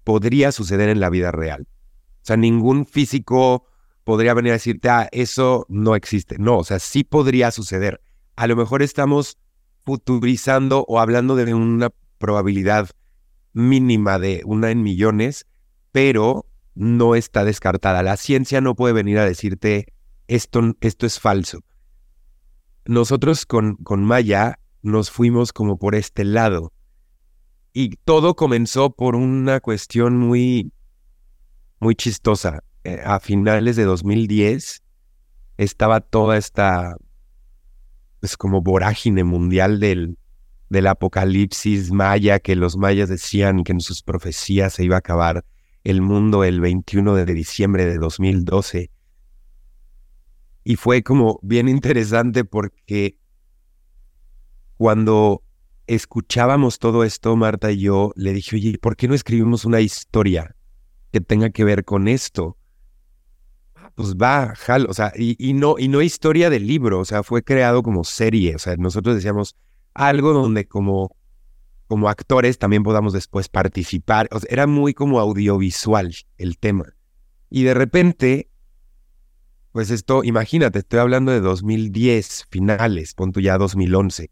podría 0.06 0.54
suceder 0.54 0.88
en 0.88 1.02
la 1.02 1.10
vida 1.10 1.34
real. 1.34 1.68
O 1.68 2.26
sea, 2.26 2.38
ningún 2.38 2.86
físico 2.86 3.66
podría 4.06 4.34
venir 4.34 4.52
a 4.52 4.54
decirte, 4.54 4.88
ah, 4.88 5.10
eso 5.12 5.66
no 5.68 5.98
existe. 5.98 6.38
No, 6.40 6.60
o 6.60 6.64
sea, 6.64 6.80
sí 6.80 7.04
podría 7.04 7.52
suceder. 7.52 8.00
A 8.38 8.48
lo 8.48 8.56
mejor 8.56 8.84
estamos 8.84 9.38
futurizando 9.84 10.86
o 10.88 11.02
hablando 11.02 11.36
de 11.36 11.54
una 11.54 11.90
probabilidad 12.20 12.90
mínima 13.52 14.18
de 14.18 14.42
una 14.46 14.72
en 14.72 14.82
millones, 14.82 15.48
pero 15.92 16.46
no 16.74 17.16
está 17.16 17.44
descartada. 17.44 18.02
La 18.02 18.16
ciencia 18.16 18.62
no 18.62 18.76
puede 18.76 18.94
venir 18.94 19.20
a 19.20 19.26
decirte, 19.26 19.88
esto, 20.30 20.74
esto 20.80 21.06
es 21.06 21.20
falso. 21.20 21.60
Nosotros 22.86 23.46
con, 23.46 23.76
con 23.76 24.06
Maya 24.06 24.58
nos 24.86 25.12
fuimos 25.12 25.51
como 25.51 25.77
por 25.77 25.96
este 25.96 26.24
lado. 26.24 26.72
Y 27.74 27.98
todo 28.06 28.36
comenzó 28.36 28.92
por 28.92 29.15
una 29.15 29.60
cuestión 29.60 30.18
muy 30.18 30.72
muy 31.80 31.96
chistosa. 31.96 32.63
Eh, 32.84 33.01
a 33.04 33.20
finales 33.20 33.75
de 33.75 33.84
2010 33.84 34.84
estaba 35.58 36.01
toda 36.01 36.38
esta, 36.38 36.96
pues 38.20 38.38
como 38.38 38.62
vorágine 38.62 39.24
mundial 39.24 39.80
del, 39.80 40.18
del 40.70 40.88
apocalipsis 40.88 41.92
maya, 41.92 42.39
que 42.39 42.56
los 42.56 42.77
mayas 42.77 43.10
decían 43.10 43.63
que 43.63 43.72
en 43.72 43.82
sus 43.82 44.04
profecías 44.04 44.74
se 44.74 44.84
iba 44.84 44.96
a 44.96 45.00
acabar 45.00 45.44
el 45.84 46.01
mundo 46.01 46.44
el 46.44 46.62
21 46.62 47.15
de 47.15 47.25
diciembre 47.25 47.86
de 47.86 47.98
2012. 47.98 48.92
Y 50.63 50.75
fue 50.77 51.04
como 51.04 51.39
bien 51.44 51.70
interesante 51.70 52.44
porque 52.44 53.18
cuando 54.77 55.41
escuchábamos 55.88 56.79
todo 56.79 57.03
esto, 57.03 57.36
Marta 57.36 57.72
y 57.72 57.79
yo, 57.79 58.12
le 58.15 58.34
dije, 58.34 58.55
oye, 58.55 58.77
¿por 58.79 58.96
qué 58.96 59.08
no 59.08 59.13
escribimos 59.13 59.65
una 59.65 59.82
historia 59.82 60.55
que 61.15 61.22
tenga 61.22 61.50
que 61.50 61.63
ver 61.63 61.86
con 61.86 62.10
esto. 62.10 62.58
Pues 63.96 64.17
va, 64.17 64.53
jalo, 64.53 64.89
o 64.89 64.94
sea, 64.94 65.13
y, 65.15 65.53
no, 65.53 65.75
y 65.79 65.88
no 65.88 66.01
historia 66.01 66.50
del 66.50 66.67
libro, 66.67 67.00
o 67.00 67.05
sea, 67.05 67.24
fue 67.24 67.41
creado 67.41 67.84
como 67.84 68.03
serie, 68.03 68.53
o 68.53 68.60
sea, 68.60 68.75
nosotros 68.75 69.15
decíamos 69.15 69.55
algo 69.94 70.34
donde 70.34 70.67
como, 70.67 71.15
como 71.88 72.10
actores 72.10 72.58
también 72.58 72.84
podamos 72.84 73.13
después 73.13 73.48
participar, 73.48 74.27
o 74.34 74.41
sea, 74.41 74.50
era 74.51 74.67
muy 74.67 74.94
como 74.94 75.22
audiovisual 75.22 76.13
el 76.38 76.58
tema. 76.58 76.84
Y 77.50 77.63
de 77.63 77.75
repente, 77.75 78.50
pues 79.72 79.91
esto, 79.91 80.25
imagínate, 80.25 80.79
estoy 80.79 81.00
hablando 81.00 81.32
de 81.32 81.39
2010, 81.39 82.48
finales, 82.50 83.13
punto 83.13 83.39
ya 83.39 83.58
2011. 83.58 84.32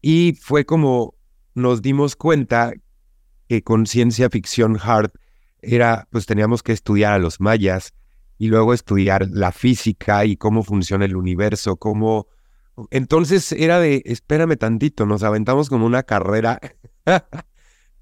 Y 0.00 0.38
fue 0.40 0.64
como 0.64 1.14
nos 1.54 1.82
dimos 1.82 2.16
cuenta 2.16 2.72
que 3.48 3.62
con 3.62 3.86
ciencia 3.86 4.30
ficción 4.30 4.78
hard 4.80 5.10
era, 5.62 6.08
pues 6.10 6.26
teníamos 6.26 6.62
que 6.62 6.72
estudiar 6.72 7.14
a 7.14 7.18
los 7.18 7.40
mayas 7.40 7.92
y 8.38 8.48
luego 8.48 8.72
estudiar 8.72 9.28
la 9.30 9.52
física 9.52 10.24
y 10.24 10.36
cómo 10.36 10.62
funciona 10.62 11.04
el 11.04 11.16
universo, 11.16 11.76
cómo... 11.76 12.28
Entonces 12.90 13.52
era 13.52 13.78
de, 13.78 14.02
espérame 14.06 14.56
tantito, 14.56 15.04
nos 15.04 15.22
aventamos 15.22 15.68
como 15.68 15.84
una 15.84 16.02
carrera 16.02 16.58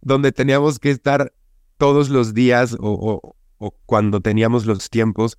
donde 0.01 0.31
teníamos 0.31 0.79
que 0.79 0.91
estar 0.91 1.33
todos 1.79 2.11
los 2.11 2.35
días 2.35 2.77
o, 2.79 3.35
o, 3.59 3.71
cuando 3.87 4.21
teníamos 4.21 4.67
los 4.67 4.91
tiempos 4.91 5.39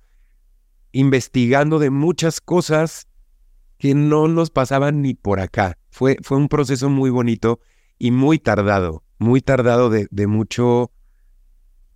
investigando 0.92 1.78
de 1.78 1.88
muchas 1.90 2.40
cosas 2.40 3.06
que 3.78 3.94
no 3.94 4.28
nos 4.28 4.50
pasaban 4.50 5.00
ni 5.00 5.14
por 5.14 5.40
acá. 5.40 5.78
Fue, 5.90 6.16
fue 6.22 6.38
un 6.38 6.48
proceso 6.48 6.88
muy 6.88 7.10
bonito 7.10 7.60
y 7.98 8.10
muy 8.10 8.38
tardado, 8.38 9.04
muy 9.18 9.42
tardado 9.42 9.90
de, 9.90 10.26
mucho 10.26 10.90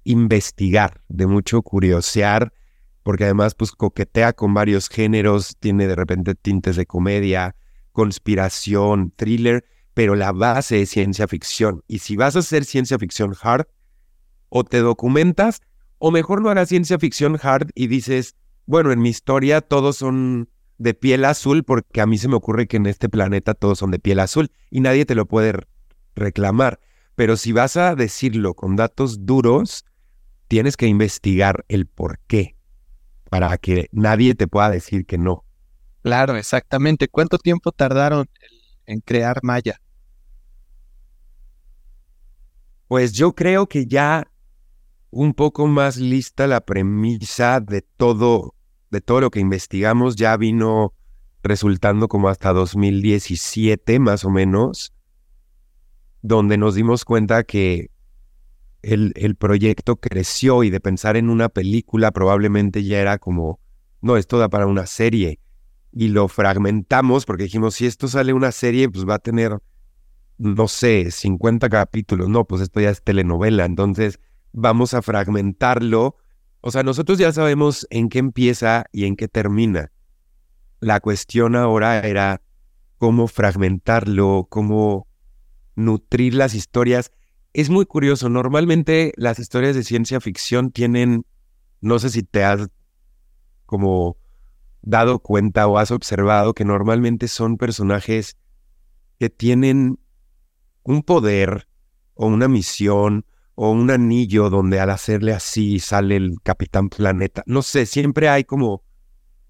investigar, 0.04 1.02
de 1.08 1.26
mucho 1.26 1.62
curiosear, 1.62 2.52
porque 3.02 3.24
además 3.24 3.54
pues 3.54 3.72
coquetea 3.72 4.34
con 4.34 4.52
varios 4.52 4.88
géneros, 4.88 5.56
tiene 5.58 5.86
de 5.86 5.94
repente 5.94 6.34
tintes 6.34 6.76
de 6.76 6.86
comedia, 6.86 7.56
conspiración, 7.92 9.12
thriller, 9.16 9.64
pero 9.94 10.14
la 10.16 10.32
base 10.32 10.82
es 10.82 10.90
ciencia 10.90 11.26
ficción. 11.26 11.82
Y 11.86 12.00
si 12.00 12.16
vas 12.16 12.36
a 12.36 12.40
hacer 12.40 12.64
ciencia 12.64 12.98
ficción 12.98 13.34
hard, 13.40 13.66
o 14.48 14.64
te 14.64 14.78
documentas, 14.78 15.62
o 15.98 16.10
mejor 16.10 16.42
no 16.42 16.50
hagas 16.50 16.68
ciencia 16.68 16.98
ficción 16.98 17.38
hard 17.42 17.70
y 17.74 17.86
dices, 17.86 18.36
bueno, 18.66 18.92
en 18.92 19.00
mi 19.00 19.08
historia 19.08 19.60
todos 19.60 19.96
son 19.96 20.50
de 20.78 20.94
piel 20.94 21.24
azul, 21.24 21.64
porque 21.64 22.00
a 22.00 22.06
mí 22.06 22.18
se 22.18 22.28
me 22.28 22.36
ocurre 22.36 22.66
que 22.66 22.76
en 22.76 22.86
este 22.86 23.08
planeta 23.08 23.54
todos 23.54 23.78
son 23.78 23.90
de 23.90 23.98
piel 23.98 24.20
azul 24.20 24.50
y 24.70 24.80
nadie 24.80 25.04
te 25.04 25.14
lo 25.14 25.26
puede 25.26 25.54
reclamar. 26.14 26.80
Pero 27.14 27.36
si 27.36 27.52
vas 27.52 27.76
a 27.76 27.94
decirlo 27.94 28.54
con 28.54 28.76
datos 28.76 29.24
duros, 29.24 29.84
tienes 30.48 30.76
que 30.76 30.86
investigar 30.86 31.64
el 31.68 31.86
por 31.86 32.18
qué 32.26 32.56
para 33.30 33.56
que 33.58 33.88
nadie 33.92 34.34
te 34.34 34.46
pueda 34.46 34.70
decir 34.70 35.06
que 35.06 35.18
no. 35.18 35.44
Claro, 36.02 36.36
exactamente. 36.36 37.08
¿Cuánto 37.08 37.38
tiempo 37.38 37.72
tardaron 37.72 38.26
en 38.86 39.00
crear 39.00 39.40
Maya? 39.42 39.80
Pues 42.86 43.12
yo 43.12 43.34
creo 43.34 43.66
que 43.66 43.86
ya 43.86 44.30
un 45.10 45.32
poco 45.32 45.66
más 45.66 45.96
lista 45.96 46.46
la 46.46 46.60
premisa 46.60 47.60
de 47.60 47.82
todo, 47.82 48.53
de 48.94 49.00
todo 49.00 49.20
lo 49.20 49.30
que 49.30 49.40
investigamos 49.40 50.16
ya 50.16 50.36
vino 50.36 50.94
resultando 51.42 52.08
como 52.08 52.28
hasta 52.28 52.52
2017 52.52 53.98
más 53.98 54.24
o 54.24 54.30
menos, 54.30 54.94
donde 56.22 56.56
nos 56.56 56.74
dimos 56.74 57.04
cuenta 57.04 57.42
que 57.44 57.90
el, 58.82 59.12
el, 59.16 59.34
proyecto 59.34 59.96
creció 59.96 60.62
y 60.62 60.70
de 60.70 60.80
pensar 60.80 61.16
en 61.16 61.28
una 61.28 61.48
película 61.48 62.12
probablemente 62.12 62.84
ya 62.84 63.00
era 63.00 63.18
como, 63.18 63.58
no, 64.00 64.16
esto 64.16 64.38
da 64.38 64.48
para 64.48 64.66
una 64.66 64.86
serie. 64.86 65.40
Y 65.92 66.08
lo 66.08 66.28
fragmentamos 66.28 67.24
porque 67.26 67.44
dijimos, 67.44 67.74
si 67.74 67.86
esto 67.86 68.08
sale 68.08 68.32
una 68.32 68.52
serie, 68.52 68.88
pues 68.88 69.08
va 69.08 69.14
a 69.14 69.18
tener, 69.18 69.58
no 70.38 70.68
sé, 70.68 71.10
50 71.10 71.68
capítulos. 71.68 72.28
No, 72.28 72.44
pues 72.44 72.62
esto 72.62 72.80
ya 72.80 72.90
es 72.90 73.02
telenovela. 73.02 73.64
Entonces 73.64 74.20
vamos 74.52 74.94
a 74.94 75.02
fragmentarlo. 75.02 76.16
O 76.66 76.70
sea, 76.70 76.82
nosotros 76.82 77.18
ya 77.18 77.30
sabemos 77.30 77.86
en 77.90 78.08
qué 78.08 78.18
empieza 78.18 78.86
y 78.90 79.04
en 79.04 79.16
qué 79.16 79.28
termina. 79.28 79.92
La 80.80 80.98
cuestión 81.00 81.56
ahora 81.56 82.00
era 82.00 82.40
cómo 82.96 83.28
fragmentarlo, 83.28 84.46
cómo 84.48 85.06
nutrir 85.76 86.32
las 86.32 86.54
historias. 86.54 87.12
Es 87.52 87.68
muy 87.68 87.84
curioso, 87.84 88.30
normalmente 88.30 89.12
las 89.16 89.38
historias 89.38 89.76
de 89.76 89.84
ciencia 89.84 90.22
ficción 90.22 90.70
tienen, 90.70 91.26
no 91.82 91.98
sé 91.98 92.08
si 92.08 92.22
te 92.22 92.44
has 92.44 92.70
como 93.66 94.16
dado 94.80 95.18
cuenta 95.18 95.66
o 95.66 95.76
has 95.76 95.90
observado 95.90 96.54
que 96.54 96.64
normalmente 96.64 97.28
son 97.28 97.58
personajes 97.58 98.38
que 99.18 99.28
tienen 99.28 99.98
un 100.82 101.02
poder 101.02 101.68
o 102.14 102.26
una 102.26 102.48
misión 102.48 103.26
o 103.54 103.70
un 103.70 103.90
anillo 103.90 104.50
donde 104.50 104.80
al 104.80 104.90
hacerle 104.90 105.32
así 105.32 105.78
sale 105.78 106.16
el 106.16 106.36
Capitán 106.42 106.88
Planeta. 106.88 107.42
No 107.46 107.62
sé, 107.62 107.86
siempre 107.86 108.28
hay 108.28 108.44
como 108.44 108.82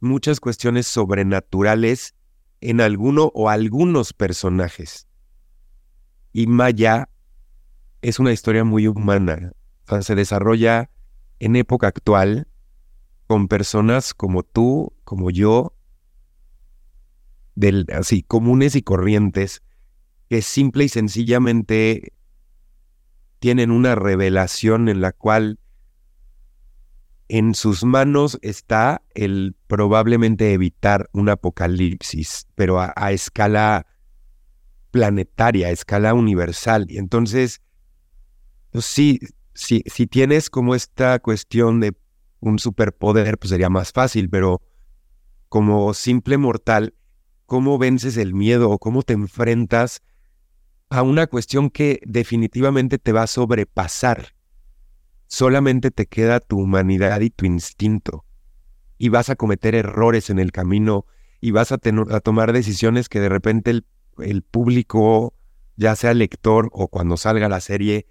muchas 0.00 0.40
cuestiones 0.40 0.86
sobrenaturales 0.86 2.14
en 2.60 2.80
alguno 2.80 3.30
o 3.34 3.48
algunos 3.48 4.12
personajes. 4.12 5.08
Y 6.32 6.46
Maya 6.46 7.08
es 8.02 8.18
una 8.18 8.32
historia 8.32 8.64
muy 8.64 8.86
humana. 8.86 9.52
O 9.86 9.88
sea, 9.88 10.02
se 10.02 10.14
desarrolla 10.14 10.90
en 11.38 11.56
época 11.56 11.86
actual 11.86 12.48
con 13.26 13.48
personas 13.48 14.14
como 14.14 14.42
tú, 14.42 14.92
como 15.04 15.30
yo, 15.30 15.74
del, 17.54 17.86
así, 17.92 18.22
comunes 18.22 18.76
y 18.76 18.82
corrientes, 18.82 19.62
que 20.28 20.42
simple 20.42 20.84
y 20.84 20.88
sencillamente 20.88 22.13
tienen 23.44 23.70
una 23.70 23.94
revelación 23.94 24.88
en 24.88 25.02
la 25.02 25.12
cual 25.12 25.58
en 27.28 27.54
sus 27.54 27.84
manos 27.84 28.38
está 28.40 29.02
el 29.12 29.54
probablemente 29.66 30.54
evitar 30.54 31.10
un 31.12 31.28
apocalipsis, 31.28 32.46
pero 32.54 32.80
a, 32.80 33.12
escala 33.12 33.86
planetaria, 34.92 35.66
a 35.66 35.72
escala 35.72 36.14
universal. 36.14 36.86
Y 36.88 36.96
entonces, 36.96 37.60
pues 38.70 38.86
sí, 38.86 39.20
si 39.52 40.06
tienes 40.06 40.48
como 40.48 40.74
esta 40.74 41.18
cuestión 41.18 41.80
de 41.80 41.94
un 42.40 42.58
superpoder, 42.58 43.36
pues 43.36 43.50
sería 43.50 43.68
más 43.68 43.92
fácil, 43.92 44.30
pero 44.30 44.62
como 45.50 45.92
simple 45.92 46.38
mortal, 46.38 46.94
¿cómo 47.44 47.76
vences 47.76 48.16
el 48.16 48.32
miedo 48.32 48.70
o 48.70 48.78
cómo 48.78 49.02
te 49.02 49.12
enfrentas 49.12 50.00
a 50.90 51.02
una 51.02 51.26
cuestión 51.26 51.70
que 51.70 52.00
definitivamente 52.04 52.98
te 52.98 53.12
va 53.12 53.22
a 53.22 53.26
sobrepasar. 53.26 54.34
Solamente 55.26 55.90
te 55.90 56.06
queda 56.06 56.40
tu 56.40 56.60
humanidad 56.60 57.20
y 57.20 57.30
tu 57.30 57.46
instinto. 57.46 58.24
Y 58.98 59.08
vas 59.08 59.30
a 59.30 59.36
cometer 59.36 59.74
errores 59.74 60.30
en 60.30 60.38
el 60.38 60.52
camino 60.52 61.06
y 61.40 61.50
vas 61.50 61.72
a, 61.72 61.78
a 62.10 62.20
tomar 62.20 62.52
decisiones 62.52 63.08
que 63.08 63.20
de 63.20 63.28
repente 63.28 63.70
el, 63.70 63.86
el 64.18 64.42
público, 64.42 65.34
ya 65.76 65.96
sea 65.96 66.14
lector 66.14 66.68
o 66.72 66.88
cuando 66.88 67.16
salga 67.16 67.48
la 67.48 67.60
serie, 67.60 68.06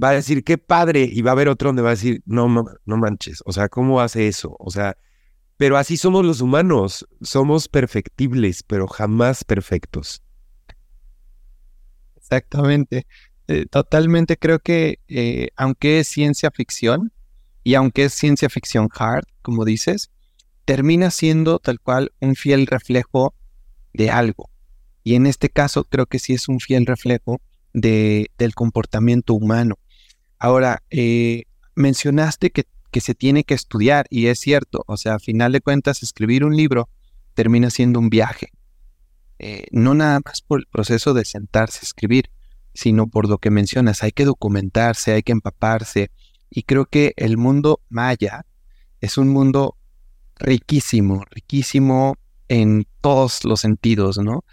va 0.00 0.10
a 0.10 0.12
decir, 0.12 0.44
qué 0.44 0.58
padre, 0.58 1.08
y 1.10 1.22
va 1.22 1.30
a 1.30 1.32
haber 1.32 1.48
otro 1.48 1.70
donde 1.70 1.82
va 1.82 1.90
a 1.90 1.94
decir, 1.94 2.22
no, 2.26 2.48
no 2.84 2.96
manches, 2.96 3.42
o 3.46 3.52
sea, 3.52 3.68
¿cómo 3.68 4.00
hace 4.00 4.28
eso? 4.28 4.54
O 4.58 4.70
sea, 4.70 4.96
pero 5.56 5.78
así 5.78 5.96
somos 5.96 6.24
los 6.24 6.40
humanos, 6.40 7.06
somos 7.22 7.68
perfectibles, 7.68 8.62
pero 8.62 8.86
jamás 8.86 9.42
perfectos. 9.42 10.22
Exactamente. 12.26 13.06
Eh, 13.46 13.66
totalmente 13.70 14.36
creo 14.36 14.58
que 14.58 14.98
eh, 15.06 15.50
aunque 15.56 16.00
es 16.00 16.08
ciencia 16.08 16.50
ficción 16.50 17.12
y 17.62 17.74
aunque 17.74 18.06
es 18.06 18.14
ciencia 18.14 18.48
ficción 18.48 18.88
hard, 18.92 19.24
como 19.42 19.64
dices, 19.64 20.10
termina 20.64 21.12
siendo 21.12 21.60
tal 21.60 21.78
cual 21.78 22.12
un 22.20 22.34
fiel 22.34 22.66
reflejo 22.66 23.34
de 23.92 24.10
algo. 24.10 24.50
Y 25.04 25.14
en 25.14 25.26
este 25.26 25.48
caso 25.48 25.84
creo 25.84 26.06
que 26.06 26.18
sí 26.18 26.32
es 26.32 26.48
un 26.48 26.58
fiel 26.58 26.86
reflejo 26.86 27.40
de, 27.72 28.32
del 28.38 28.54
comportamiento 28.54 29.34
humano. 29.34 29.78
Ahora, 30.40 30.82
eh, 30.90 31.44
mencionaste 31.76 32.50
que, 32.50 32.64
que 32.90 33.00
se 33.00 33.14
tiene 33.14 33.44
que 33.44 33.54
estudiar 33.54 34.06
y 34.10 34.26
es 34.26 34.40
cierto, 34.40 34.82
o 34.88 34.96
sea, 34.96 35.14
a 35.14 35.18
final 35.20 35.52
de 35.52 35.60
cuentas 35.60 36.02
escribir 36.02 36.44
un 36.44 36.56
libro 36.56 36.88
termina 37.34 37.70
siendo 37.70 38.00
un 38.00 38.10
viaje. 38.10 38.50
Eh, 39.38 39.66
no 39.70 39.94
nada 39.94 40.20
más 40.24 40.40
por 40.40 40.60
el 40.60 40.66
proceso 40.66 41.14
de 41.14 41.24
sentarse 41.24 41.80
a 41.82 41.86
escribir, 41.86 42.30
sino 42.74 43.06
por 43.06 43.28
lo 43.28 43.38
que 43.38 43.50
mencionas, 43.50 44.02
hay 44.02 44.12
que 44.12 44.24
documentarse, 44.24 45.12
hay 45.12 45.22
que 45.22 45.32
empaparse. 45.32 46.10
Y 46.50 46.62
creo 46.62 46.86
que 46.86 47.12
el 47.16 47.36
mundo 47.36 47.80
maya 47.88 48.46
es 49.00 49.18
un 49.18 49.28
mundo 49.28 49.76
riquísimo, 50.38 51.24
riquísimo 51.30 52.16
en 52.48 52.86
todos 53.00 53.44
los 53.44 53.60
sentidos, 53.60 54.18
¿no? 54.18 54.44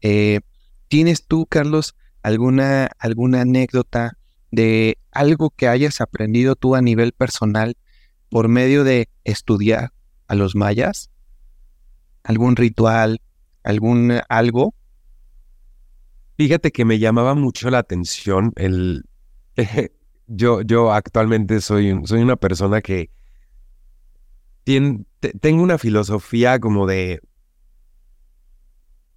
Eh, 0.00 0.40
¿Tienes 0.88 1.26
tú, 1.26 1.46
Carlos, 1.46 1.94
alguna, 2.22 2.90
alguna 2.98 3.42
anécdota 3.42 4.16
de 4.50 4.98
algo 5.10 5.50
que 5.50 5.68
hayas 5.68 6.00
aprendido 6.00 6.54
tú 6.54 6.76
a 6.76 6.82
nivel 6.82 7.12
personal 7.12 7.76
por 8.30 8.48
medio 8.48 8.84
de 8.84 9.08
estudiar 9.24 9.92
a 10.28 10.34
los 10.34 10.54
mayas? 10.54 11.10
¿Algún 12.22 12.56
ritual, 12.56 13.20
algún 13.64 14.12
eh, 14.12 14.22
algo? 14.28 14.74
Fíjate 16.36 16.72
que 16.72 16.84
me 16.84 16.98
llamaba 16.98 17.34
mucho 17.34 17.70
la 17.70 17.78
atención 17.78 18.52
el... 18.56 19.04
yo, 20.26 20.62
yo 20.62 20.92
actualmente 20.92 21.60
soy, 21.60 22.00
soy 22.04 22.22
una 22.22 22.36
persona 22.36 22.80
que 22.80 23.10
tiene, 24.64 25.04
tengo 25.40 25.62
una 25.62 25.78
filosofía 25.78 26.58
como 26.58 26.86
de... 26.86 27.20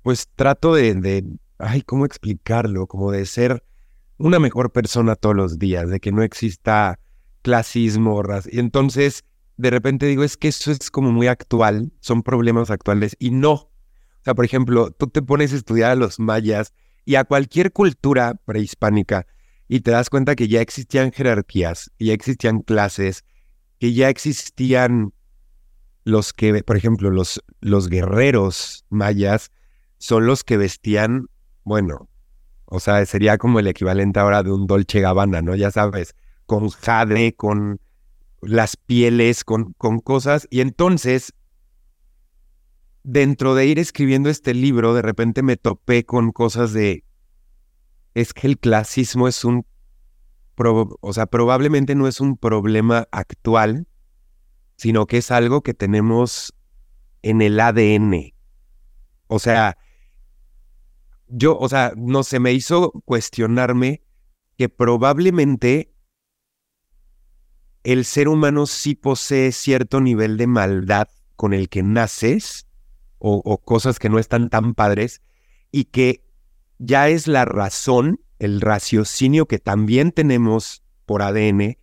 Pues 0.02 0.28
trato 0.36 0.74
de, 0.74 0.96
de... 0.96 1.26
Ay, 1.58 1.82
¿cómo 1.82 2.06
explicarlo? 2.06 2.88
Como 2.88 3.12
de 3.12 3.26
ser 3.26 3.64
una 4.18 4.40
mejor 4.40 4.72
persona 4.72 5.16
todos 5.16 5.36
los 5.36 5.60
días, 5.60 5.90
de 5.90 6.00
que 6.00 6.12
no 6.12 6.24
exista 6.24 7.00
clasismo, 7.42 8.22
raza. 8.24 8.50
Y 8.52 8.60
entonces, 8.60 9.24
de 9.58 9.70
repente 9.70 10.06
digo, 10.06 10.24
es 10.24 10.38
que 10.38 10.50
eso 10.50 10.72
es 10.72 10.92
como 10.92 11.12
muy 11.12 11.28
actual, 11.28 11.92
son 12.00 12.24
problemas 12.24 12.70
actuales. 12.70 13.16
Y 13.20 13.32
no, 13.32 13.67
sea, 14.28 14.36
por 14.36 14.44
ejemplo, 14.44 14.92
tú 14.92 15.08
te 15.08 15.22
pones 15.22 15.54
a 15.54 15.56
estudiar 15.56 15.92
a 15.92 15.96
los 15.96 16.20
mayas 16.20 16.74
y 17.06 17.16
a 17.16 17.24
cualquier 17.24 17.72
cultura 17.72 18.34
prehispánica 18.44 19.26
y 19.70 19.80
te 19.80 19.92
das 19.92 20.10
cuenta 20.10 20.36
que 20.36 20.50
ya 20.50 20.60
existían 20.60 21.14
jerarquías, 21.14 21.92
ya 21.98 22.12
existían 22.12 22.60
clases, 22.60 23.24
que 23.80 23.94
ya 23.94 24.10
existían 24.10 25.14
los 26.04 26.34
que, 26.34 26.62
por 26.62 26.76
ejemplo, 26.76 27.10
los, 27.10 27.42
los 27.62 27.88
guerreros 27.88 28.84
mayas 28.90 29.50
son 29.98 30.26
los 30.26 30.44
que 30.44 30.58
vestían, 30.58 31.28
bueno, 31.64 32.10
o 32.66 32.82
sea, 32.82 33.06
sería 33.06 33.38
como 33.38 33.60
el 33.60 33.68
equivalente 33.68 34.20
ahora 34.20 34.44
de 34.44 34.52
un 34.52 34.68
Dolce 34.68 35.00
Gabbana, 35.00 35.42
¿no? 35.42 35.56
Ya 35.56 35.72
sabes, 35.72 36.16
con 36.46 36.70
jade, 36.70 37.34
con 37.34 37.80
las 38.42 38.76
pieles, 38.76 39.46
con, 39.46 39.72
con 39.78 40.00
cosas. 40.00 40.50
Y 40.52 40.60
entonces 40.60 41.34
dentro 43.08 43.56
de 43.56 43.66
ir 43.66 43.80
escribiendo 43.80 44.30
este 44.30 44.54
libro, 44.54 44.94
de 44.94 45.02
repente 45.02 45.42
me 45.42 45.56
topé 45.56 46.06
con 46.06 46.34
cosas 46.34 46.74
de, 46.74 47.06
es 48.14 48.34
que 48.34 48.48
el 48.48 48.60
clasismo 48.60 49.30
es 49.30 49.46
un, 49.46 49.66
o 50.58 51.14
sea, 51.14 51.26
probablemente 51.26 51.96
no 51.96 52.10
es 52.10 52.20
un 52.20 52.36
problema 52.36 53.08
actual, 53.12 53.88
sino 54.76 55.06
que 55.06 55.20
es 55.20 55.32
algo 55.32 55.62
que 55.62 55.74
tenemos 55.74 56.54
en 57.22 57.42
el 57.42 57.62
ADN. 57.62 58.34
O 59.28 59.40
sea, 59.40 59.78
yo, 61.30 61.58
o 61.58 61.70
sea, 61.70 61.94
no 61.96 62.24
se 62.24 62.42
me 62.42 62.52
hizo 62.52 62.92
cuestionarme 63.06 64.04
que 64.58 64.68
probablemente 64.68 65.94
el 67.84 68.04
ser 68.04 68.28
humano 68.28 68.66
sí 68.66 68.96
posee 68.96 69.54
cierto 69.54 70.02
nivel 70.02 70.36
de 70.36 70.48
maldad 70.48 71.08
con 71.38 71.54
el 71.54 71.70
que 71.70 71.84
naces, 71.84 72.67
o, 73.20 73.58
cosas 73.60 74.00
que 74.00 74.10
no 74.10 74.20
están 74.20 74.50
tan 74.50 74.74
padres 74.74 75.22
y 75.72 75.86
que 75.86 76.24
ya 76.80 77.10
es 77.10 77.28
la 77.28 77.46
razón, 77.46 78.22
el 78.40 78.62
raciocinio 78.62 79.48
que 79.48 79.60
también 79.60 80.12
tenemos 80.12 80.84
por 81.06 81.22
ADN, 81.22 81.78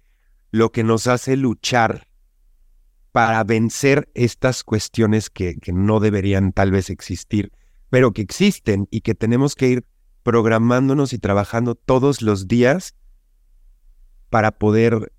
lo 0.51 0.71
que 0.71 0.85
nos 0.85 1.07
hace 1.07 1.37
luchar 1.37 2.07
para 3.13 3.43
vencer 3.45 4.11
estas 4.15 4.65
cuestiones 4.65 5.31
que, 5.31 5.57
que 5.57 5.73
no 5.73 6.01
deberían 6.01 6.53
tal 6.53 6.71
vez 6.71 6.91
existir, 6.91 7.53
pero 7.91 8.13
que 8.13 8.23
existen 8.23 8.89
y 8.91 9.01
que 9.01 9.15
tenemos 9.15 9.55
que 9.55 9.69
ir 9.69 9.87
programándonos 10.23 11.13
y 11.13 11.19
trabajando 11.19 11.75
todos 11.75 12.23
los 12.23 12.49
días 12.49 12.95
para 14.31 14.53
poder 14.59 15.13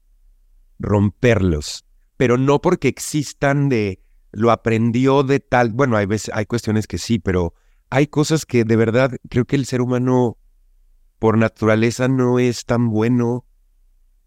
romperlos, 0.80 1.86
pero 2.18 2.38
no 2.38 2.60
porque 2.60 2.88
existan 2.88 3.70
de 3.70 4.00
lo 4.36 4.52
aprendió 4.52 5.24
de 5.24 5.40
tal, 5.40 5.72
bueno, 5.72 5.96
hay 5.96 6.06
veces 6.06 6.30
hay 6.34 6.46
cuestiones 6.46 6.88
que 6.88 6.98
sí, 6.98 7.20
pero 7.20 7.54
hay 7.90 8.08
cosas 8.08 8.46
que 8.46 8.66
de 8.66 8.76
verdad 8.76 9.12
creo 9.30 9.46
que 9.46 9.56
el 9.56 9.66
ser 9.66 9.82
humano 9.82 10.38
por 11.20 11.38
naturaleza 11.38 12.10
no 12.10 12.38
es 12.38 12.66
tan 12.66 12.90
bueno 12.90 13.46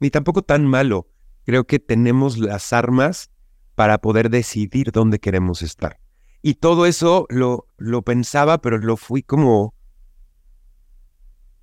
ni 0.00 0.08
tampoco 0.10 0.40
tan 0.42 0.66
malo. 0.66 1.08
Creo 1.44 1.66
que 1.66 1.78
tenemos 1.78 2.38
las 2.38 2.72
armas 2.72 3.30
para 3.74 3.98
poder 3.98 4.30
decidir 4.30 4.92
dónde 4.92 5.18
queremos 5.18 5.60
estar. 5.60 6.00
Y 6.40 6.54
todo 6.54 6.86
eso 6.86 7.26
lo, 7.28 7.66
lo 7.76 8.00
pensaba, 8.00 8.62
pero 8.62 8.78
lo 8.78 8.96
fui 8.96 9.22
como 9.22 9.74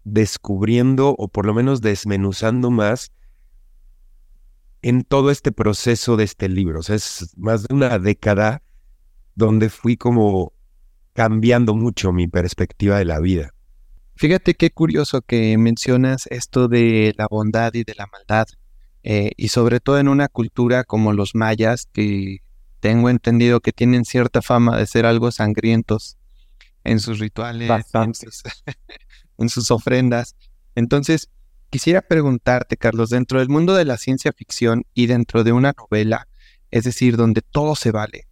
descubriendo 0.04 1.16
o 1.18 1.30
por 1.30 1.48
lo 1.48 1.56
menos 1.56 1.82
desmenuzando 1.82 2.70
más 2.70 3.12
en 4.86 5.04
todo 5.04 5.32
este 5.32 5.52
proceso 5.52 6.16
de 6.16 6.26
este 6.26 6.48
libro. 6.48 6.82
O 6.82 6.84
sea, 6.84 6.96
es 6.96 7.34
más 7.38 7.64
de 7.64 7.74
una 7.74 7.98
década 7.98 8.62
donde 9.34 9.70
fui 9.70 9.98
como 9.98 10.54
cambiando 11.14 11.74
mucho 11.74 12.12
mi 12.12 12.28
perspectiva 12.28 13.00
de 13.00 13.06
la 13.06 13.20
vida. 13.20 13.52
Fíjate 14.16 14.54
qué 14.54 14.70
curioso 14.70 15.24
que 15.24 15.58
mencionas 15.58 16.28
esto 16.28 16.68
de 16.68 17.16
la 17.18 17.26
bondad 17.28 17.74
y 17.74 17.84
de 17.84 17.96
la 17.96 18.06
maldad, 18.06 18.46
eh, 19.02 19.32
y 19.38 19.48
sobre 19.48 19.80
todo 19.80 19.98
en 19.98 20.08
una 20.08 20.28
cultura 20.28 20.84
como 20.84 21.14
los 21.14 21.34
mayas, 21.34 21.90
que 21.92 22.44
tengo 22.80 23.10
entendido 23.10 23.62
que 23.62 23.72
tienen 23.72 24.06
cierta 24.06 24.44
fama 24.44 24.78
de 24.78 24.86
ser 24.86 25.08
algo 25.08 25.32
sangrientos 25.32 26.20
en 26.84 27.00
sus 27.00 27.18
rituales, 27.18 27.72
en 27.96 28.14
sus 29.50 29.72
ofrendas. 29.72 30.36
Entonces, 30.76 31.32
Quisiera 31.70 32.02
preguntarte, 32.02 32.78
Carlos, 32.78 33.10
dentro 33.10 33.40
del 33.40 33.50
mundo 33.50 33.74
de 33.76 33.86
la 33.86 33.98
ciencia 33.98 34.32
ficción 34.32 34.86
y 34.94 35.08
dentro 35.08 35.44
de 35.44 35.52
una 35.52 35.74
novela, 35.78 36.28
es 36.72 36.84
decir, 36.84 37.18
donde 37.18 37.42
todo 37.42 37.76
se 37.76 37.92
vale, 37.92 38.28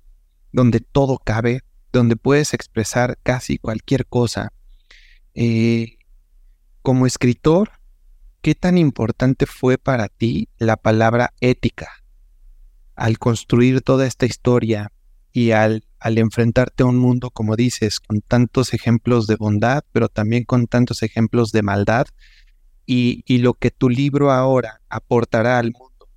donde 0.51 0.79
todo 0.79 1.17
cabe, 1.17 1.61
donde 1.91 2.15
puedes 2.15 2.53
expresar 2.53 3.17
casi 3.21 3.57
cualquier 3.57 4.05
cosa, 4.05 4.53
eh, 5.35 5.97
como 6.81 7.05
escritor, 7.05 7.71
¿qué 8.41 8.55
tan 8.55 8.77
importante 8.77 9.45
fue 9.45 9.77
para 9.77 10.09
ti 10.09 10.49
la 10.57 10.75
palabra 10.75 11.33
ética 11.39 11.89
al 12.95 13.17
construir 13.17 13.81
toda 13.81 14.05
esta 14.05 14.25
historia 14.25 14.91
y 15.31 15.51
al, 15.51 15.85
al 15.99 16.17
enfrentarte 16.17 16.83
a 16.83 16.85
un 16.85 16.97
mundo, 16.97 17.31
como 17.31 17.55
dices, 17.55 17.99
con 17.99 18.21
tantos 18.21 18.73
ejemplos 18.73 19.25
de 19.25 19.35
bondad, 19.35 19.83
pero 19.91 20.09
también 20.09 20.43
con 20.43 20.67
tantos 20.67 21.01
ejemplos 21.01 21.51
de 21.51 21.63
maldad? 21.63 22.05
Y, 22.85 23.37
lo 23.39 23.53
que 23.53 23.71
tu 23.71 23.89
libro 23.89 24.31
ahora 24.31 24.81
aportará 24.89 25.59
al 25.59 25.71
mundo, 25.71 26.09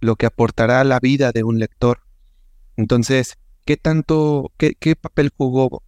lo 0.00 0.16
que 0.16 0.26
aportará 0.26 0.80
a 0.80 0.84
la 0.84 1.00
vida 1.00 1.32
de 1.32 1.44
un 1.44 1.58
lector. 1.58 2.00
Entonces, 2.76 3.38
¿qué 3.64 3.76
tanto, 3.76 4.52
qué, 4.56 4.74
qué 4.74 4.96
papel 4.96 5.30
jugó 5.36 5.82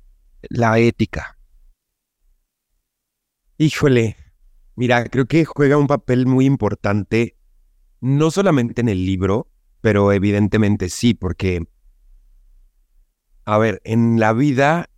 la 0.49 0.79
ética? 0.79 1.39
Híjole, 3.59 4.17
mira, 4.75 5.05
creo 5.09 5.27
que 5.27 5.45
juega 5.45 5.77
un 5.77 5.87
papel 5.87 6.27
muy 6.27 6.45
importante, 6.45 7.37
no 8.01 8.31
solamente 8.31 8.81
en 8.83 8.89
el 8.89 9.07
libro, 9.07 9.49
pero 9.81 10.13
evidentemente 10.13 10.89
sí, 10.89 11.15
porque, 11.15 11.67
a 13.45 13.59
ver, 13.59 13.81
en 13.85 14.21
la 14.21 14.33
vida 14.33 14.91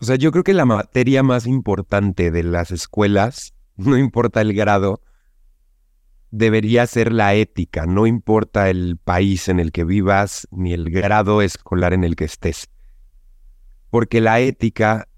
o 0.00 0.04
sea, 0.04 0.16
yo 0.16 0.32
creo 0.32 0.44
que 0.44 0.54
la 0.54 0.64
materia 0.64 1.22
más 1.22 1.46
importante 1.46 2.30
de 2.30 2.42
las 2.42 2.70
escuelas, 2.70 3.54
no 3.76 3.96
importa 3.96 4.40
el 4.40 4.52
grado, 4.54 5.00
debería 6.30 6.86
ser 6.86 7.12
la 7.12 7.34
ética, 7.34 7.86
no 7.86 8.06
importa 8.06 8.68
el 8.68 8.96
país 8.96 9.48
en 9.48 9.60
el 9.60 9.70
que 9.70 9.84
vivas 9.84 10.48
ni 10.50 10.72
el 10.72 10.90
grado 10.90 11.42
escolar 11.42 11.92
en 11.92 12.02
el 12.02 12.16
que 12.16 12.24
estés. 12.24 12.68
Porque 13.90 14.20
la 14.20 14.40
ética 14.40 15.08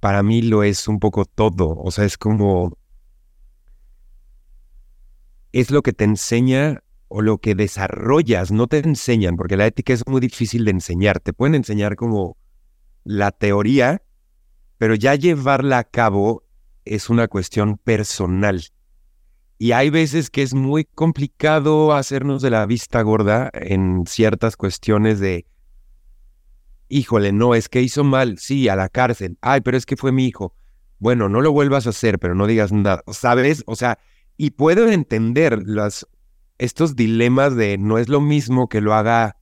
para 0.00 0.22
mí 0.22 0.42
lo 0.42 0.62
es 0.62 0.86
un 0.86 1.00
poco 1.00 1.24
todo, 1.24 1.76
o 1.76 1.90
sea, 1.90 2.04
es 2.04 2.18
como... 2.18 2.76
Es 5.50 5.70
lo 5.70 5.80
que 5.80 5.94
te 5.94 6.04
enseña 6.04 6.82
o 7.08 7.22
lo 7.22 7.38
que 7.38 7.54
desarrollas, 7.54 8.52
no 8.52 8.66
te 8.66 8.78
enseñan, 8.78 9.36
porque 9.36 9.56
la 9.56 9.66
ética 9.66 9.94
es 9.94 10.06
muy 10.06 10.20
difícil 10.20 10.66
de 10.66 10.72
enseñar, 10.72 11.20
te 11.20 11.32
pueden 11.32 11.54
enseñar 11.54 11.96
como 11.96 12.36
la 13.08 13.30
teoría, 13.30 14.02
pero 14.76 14.94
ya 14.94 15.14
llevarla 15.14 15.78
a 15.78 15.84
cabo 15.84 16.44
es 16.84 17.08
una 17.08 17.26
cuestión 17.26 17.78
personal. 17.78 18.62
Y 19.56 19.72
hay 19.72 19.88
veces 19.88 20.28
que 20.28 20.42
es 20.42 20.52
muy 20.52 20.84
complicado 20.84 21.94
hacernos 21.94 22.42
de 22.42 22.50
la 22.50 22.66
vista 22.66 23.00
gorda 23.00 23.50
en 23.54 24.04
ciertas 24.06 24.58
cuestiones 24.58 25.20
de, 25.20 25.46
híjole, 26.90 27.32
no, 27.32 27.54
es 27.54 27.70
que 27.70 27.80
hizo 27.80 28.04
mal, 28.04 28.36
sí, 28.38 28.68
a 28.68 28.76
la 28.76 28.90
cárcel, 28.90 29.38
ay, 29.40 29.62
pero 29.62 29.78
es 29.78 29.86
que 29.86 29.96
fue 29.96 30.12
mi 30.12 30.26
hijo. 30.26 30.54
Bueno, 30.98 31.30
no 31.30 31.40
lo 31.40 31.50
vuelvas 31.50 31.86
a 31.86 31.90
hacer, 31.90 32.18
pero 32.18 32.34
no 32.34 32.46
digas 32.46 32.72
nada, 32.72 33.02
¿sabes? 33.10 33.64
O 33.66 33.74
sea, 33.74 33.98
y 34.36 34.50
puedo 34.50 34.86
entender 34.86 35.60
estos 36.58 36.94
dilemas 36.94 37.56
de 37.56 37.78
no 37.78 37.96
es 37.96 38.10
lo 38.10 38.20
mismo 38.20 38.68
que 38.68 38.82
lo 38.82 38.92
haga 38.92 39.38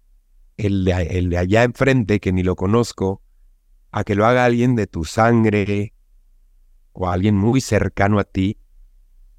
el 0.57 0.87
el 0.89 1.31
de 1.31 1.39
allá 1.39 1.65
enfrente, 1.65 2.21
que 2.21 2.33
ni 2.33 2.45
lo 2.45 2.55
conozco, 2.55 3.23
a 3.97 4.05
que 4.05 4.15
lo 4.15 4.27
haga 4.27 4.45
alguien 4.45 4.77
de 4.77 4.87
tu 4.87 5.07
sangre 5.07 5.95
o 6.93 7.09
alguien 7.09 7.35
muy 7.35 7.63
cercano 7.63 8.19
a 8.19 8.25
ti. 8.25 8.59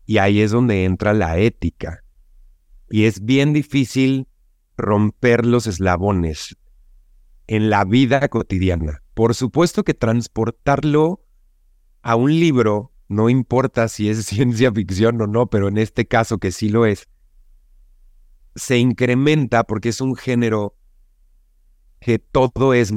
Y 0.07 0.17
ahí 0.17 0.41
es 0.41 0.49
donde 0.49 0.83
entra 0.83 1.13
la 1.13 1.37
ética. 1.37 2.03
Y 2.89 3.03
es 3.03 3.23
bien 3.23 3.53
difícil 3.53 4.27
romper 4.75 5.45
los 5.45 5.67
eslabones 5.67 6.57
en 7.45 7.69
la 7.69 7.85
vida 7.85 8.29
cotidiana. 8.29 9.03
Por 9.13 9.35
supuesto 9.35 9.83
que 9.83 9.93
transportarlo 9.93 11.23
a 12.01 12.15
un 12.15 12.31
libro, 12.31 12.91
no 13.07 13.29
importa 13.29 13.87
si 13.87 14.09
es 14.09 14.25
ciencia 14.25 14.71
ficción 14.71 15.21
o 15.21 15.27
no, 15.27 15.51
pero 15.51 15.67
en 15.67 15.77
este 15.77 16.07
caso 16.07 16.39
que 16.39 16.51
sí 16.51 16.69
lo 16.69 16.87
es, 16.87 17.07
se 18.55 18.79
incrementa 18.79 19.65
porque 19.65 19.89
es 19.89 20.01
un 20.01 20.15
género 20.15 20.75
que 21.99 22.17
todo 22.17 22.73
es 22.73 22.91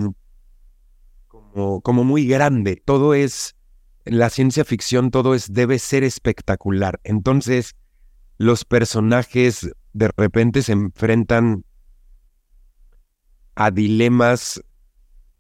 como, 1.53 2.05
muy 2.05 2.27
grande. 2.27 2.83
Todo 2.85 3.15
es, 3.15 3.57
en 4.05 4.19
la 4.19 4.31
ciencia 4.31 4.65
ficción, 4.65 5.11
todo 5.11 5.35
es, 5.35 5.53
debe 5.53 5.79
ser 5.79 6.05
espectacular. 6.05 7.01
Entonces, 7.05 7.75
los 8.39 8.65
personajes 8.65 9.71
de 9.93 10.11
repente 10.17 10.63
se 10.63 10.73
enfrentan 10.73 11.65
a 13.55 13.71
dilemas 13.71 14.63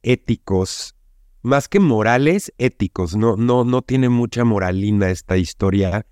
éticos, 0.02 0.94
más 1.42 1.68
que 1.68 1.80
morales, 1.80 2.52
éticos. 2.58 3.16
No, 3.16 3.36
no, 3.36 3.64
no 3.64 3.82
tiene 3.82 4.08
mucha 4.08 4.44
moralina 4.44 5.10
esta 5.10 5.36
historia, 5.36 6.06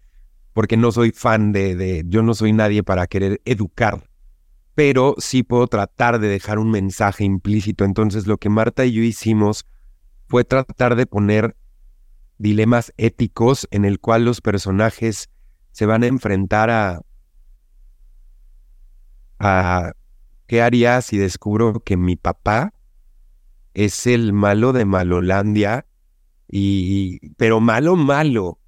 porque 0.55 0.77
no 0.77 0.93
soy 0.93 1.11
fan 1.11 1.53
de, 1.53 1.77
de, 1.77 2.05
yo 2.07 2.23
no 2.23 2.35
soy 2.35 2.53
nadie 2.53 2.83
para 2.83 3.07
querer 3.07 3.41
educar, 3.45 4.09
pero 4.75 5.15
sí 5.19 5.43
puedo 5.43 5.67
tratar 5.67 6.19
de 6.19 6.29
dejar 6.29 6.59
un 6.59 6.71
mensaje 6.71 7.25
implícito. 7.25 7.85
Entonces, 7.85 8.27
lo 8.27 8.39
que 8.39 8.49
Marta 8.49 8.87
y 8.87 8.93
yo 8.93 9.03
hicimos 9.03 9.67
fue 10.29 10.45
tratar 10.45 10.95
de 10.95 11.07
poner 11.07 11.57
dilemas 12.37 12.93
éticos 12.97 13.67
en 13.71 13.85
el 13.85 13.99
cual 13.99 14.25
los 14.25 14.41
personajes 14.41 15.31
se 15.73 15.87
van 15.87 16.03
a 16.03 16.07
enfrentar 16.07 16.71
a, 16.71 17.03
a 19.39 19.93
qué 20.47 20.63
haría 20.63 21.01
si 21.03 21.19
descubro 21.19 21.81
que 21.81 21.97
mi 21.97 22.17
papá 22.17 22.73
es 23.75 24.07
el 24.07 24.33
malo 24.33 24.73
de 24.73 24.85
Malolandia 24.85 25.87
y 26.49 27.21
pero 27.37 27.61
malo 27.61 27.97
malo. 27.97 28.59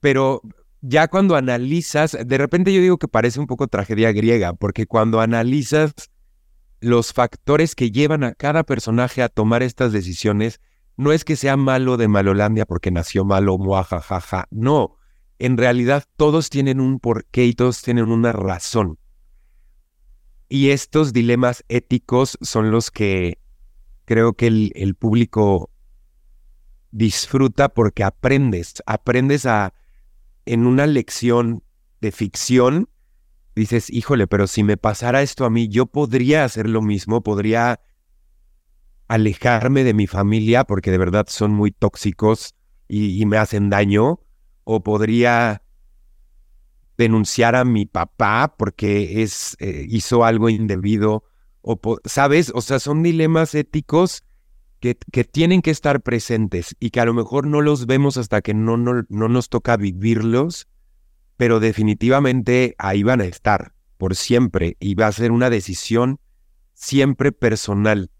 Pero 0.00 0.42
ya 0.80 1.08
cuando 1.08 1.36
analizas 1.36 2.16
de 2.24 2.38
repente 2.38 2.72
yo 2.72 2.80
digo 2.80 2.98
que 2.98 3.08
parece 3.08 3.38
un 3.40 3.46
poco 3.46 3.68
tragedia 3.68 4.12
griega 4.12 4.52
porque 4.52 4.86
cuando 4.86 5.20
analizas 5.20 5.94
los 6.82 7.12
factores 7.12 7.74
que 7.74 7.92
llevan 7.92 8.24
a 8.24 8.34
cada 8.34 8.64
personaje 8.64 9.22
a 9.22 9.28
tomar 9.28 9.62
estas 9.62 9.92
decisiones 9.92 10.60
no 10.96 11.12
es 11.12 11.24
que 11.24 11.36
sea 11.36 11.56
malo 11.56 11.96
de 11.96 12.08
Malolandia 12.08 12.66
porque 12.66 12.90
nació 12.90 13.24
malo, 13.24 13.56
muajajaja, 13.56 14.48
no. 14.50 14.96
En 15.38 15.56
realidad 15.56 16.04
todos 16.16 16.50
tienen 16.50 16.80
un 16.80 16.98
porqué 16.98 17.46
y 17.46 17.54
todos 17.54 17.82
tienen 17.82 18.10
una 18.10 18.32
razón. 18.32 18.98
Y 20.48 20.70
estos 20.70 21.12
dilemas 21.12 21.64
éticos 21.68 22.36
son 22.42 22.70
los 22.72 22.90
que 22.90 23.38
creo 24.04 24.34
que 24.34 24.48
el, 24.48 24.72
el 24.74 24.96
público 24.96 25.70
disfruta 26.90 27.68
porque 27.70 28.02
aprendes, 28.02 28.82
aprendes 28.86 29.46
a, 29.46 29.72
en 30.46 30.66
una 30.66 30.86
lección 30.86 31.62
de 32.00 32.10
ficción, 32.10 32.88
dices, 33.54 33.90
híjole, 33.90 34.26
pero 34.26 34.46
si 34.46 34.62
me 34.62 34.76
pasara 34.76 35.22
esto 35.22 35.44
a 35.44 35.50
mí, 35.50 35.68
yo 35.68 35.86
podría 35.86 36.44
hacer 36.44 36.68
lo 36.68 36.82
mismo, 36.82 37.22
podría 37.22 37.80
alejarme 39.08 39.84
de 39.84 39.94
mi 39.94 40.06
familia 40.06 40.64
porque 40.64 40.90
de 40.90 40.98
verdad 40.98 41.26
son 41.28 41.52
muy 41.52 41.70
tóxicos 41.70 42.54
y, 42.88 43.24
me 43.24 43.38
hacen 43.38 43.70
daño, 43.70 44.20
o 44.64 44.82
podría 44.82 45.62
denunciar 46.98 47.56
a 47.56 47.64
mi 47.64 47.86
papá 47.86 48.54
porque 48.58 49.22
es, 49.22 49.56
eh, 49.60 49.86
hizo 49.88 50.24
algo 50.24 50.50
indebido, 50.50 51.24
o 51.62 51.80
¿sabes? 52.04 52.52
O 52.54 52.60
sea, 52.60 52.78
son 52.78 53.02
dilemas 53.02 53.54
éticos 53.54 54.24
que, 54.78 54.98
que, 55.10 55.24
tienen 55.24 55.62
que 55.62 55.70
estar 55.70 56.02
presentes 56.02 56.76
y 56.80 56.90
que 56.90 57.00
a 57.00 57.06
lo 57.06 57.14
mejor 57.14 57.46
no 57.46 57.62
los 57.62 57.86
vemos 57.86 58.18
hasta 58.18 58.42
que 58.42 58.52
no, 58.52 58.76
no, 58.76 59.04
no 59.08 59.28
nos 59.28 59.48
toca 59.48 59.78
vivirlos, 59.78 60.68
pero 61.42 61.58
definitivamente 61.58 62.76
ahí 62.78 63.02
van 63.02 63.20
a 63.20 63.24
estar 63.24 63.72
por 63.98 64.14
siempre 64.14 64.76
y 64.78 64.94
va 64.94 65.08
a 65.08 65.12
ser 65.12 65.32
una 65.32 65.50
decisión 65.50 66.20
siempre 66.72 67.32
personal 67.32 68.12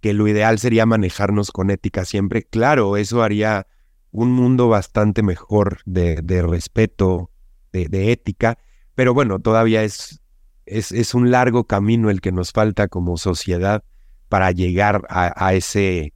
que 0.00 0.14
lo 0.14 0.26
ideal 0.26 0.58
sería 0.58 0.86
manejarnos 0.86 1.52
con 1.52 1.68
ética 1.68 2.06
siempre. 2.06 2.42
Claro, 2.42 2.96
eso 2.96 3.22
haría 3.22 3.66
un 4.12 4.32
mundo 4.32 4.66
bastante 4.70 5.22
mejor 5.22 5.80
de, 5.84 6.22
respeto, 6.40 7.30
de, 7.70 8.12
ética, 8.12 8.56
pero 8.94 9.12
bueno, 9.12 9.38
todavía 9.38 9.82
es, 9.82 10.22
es, 10.64 11.12
un 11.12 11.30
largo 11.30 11.64
camino 11.64 12.08
el 12.08 12.22
que 12.22 12.32
nos 12.32 12.50
falta 12.50 12.88
como 12.88 13.18
sociedad 13.18 13.84
para 14.30 14.52
llegar 14.52 15.02
a, 15.10 15.52
ese, 15.52 16.14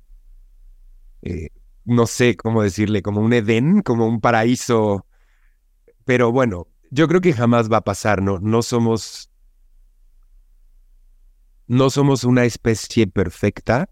eh, 1.21 1.51
no 1.85 2.07
sé 2.07 2.39
cómo 2.39 2.63
decirle, 2.63 3.03
como 3.03 3.21
un 3.21 3.35
Edén, 3.35 3.83
como 3.83 4.07
un 4.07 4.23
paraíso. 4.23 5.05
Pero 6.05 6.33
bueno, 6.33 6.67
yo 6.91 7.09
creo 7.09 7.21
que 7.21 7.33
jamás 7.33 7.71
va 7.71 7.79
a 7.79 7.85
pasar, 7.85 8.23
¿no? 8.23 8.39
No 8.41 8.63
somos 8.63 9.31
no 11.67 11.89
somos 11.89 12.25
una 12.25 12.45
especie 12.45 13.07
perfecta 13.07 13.89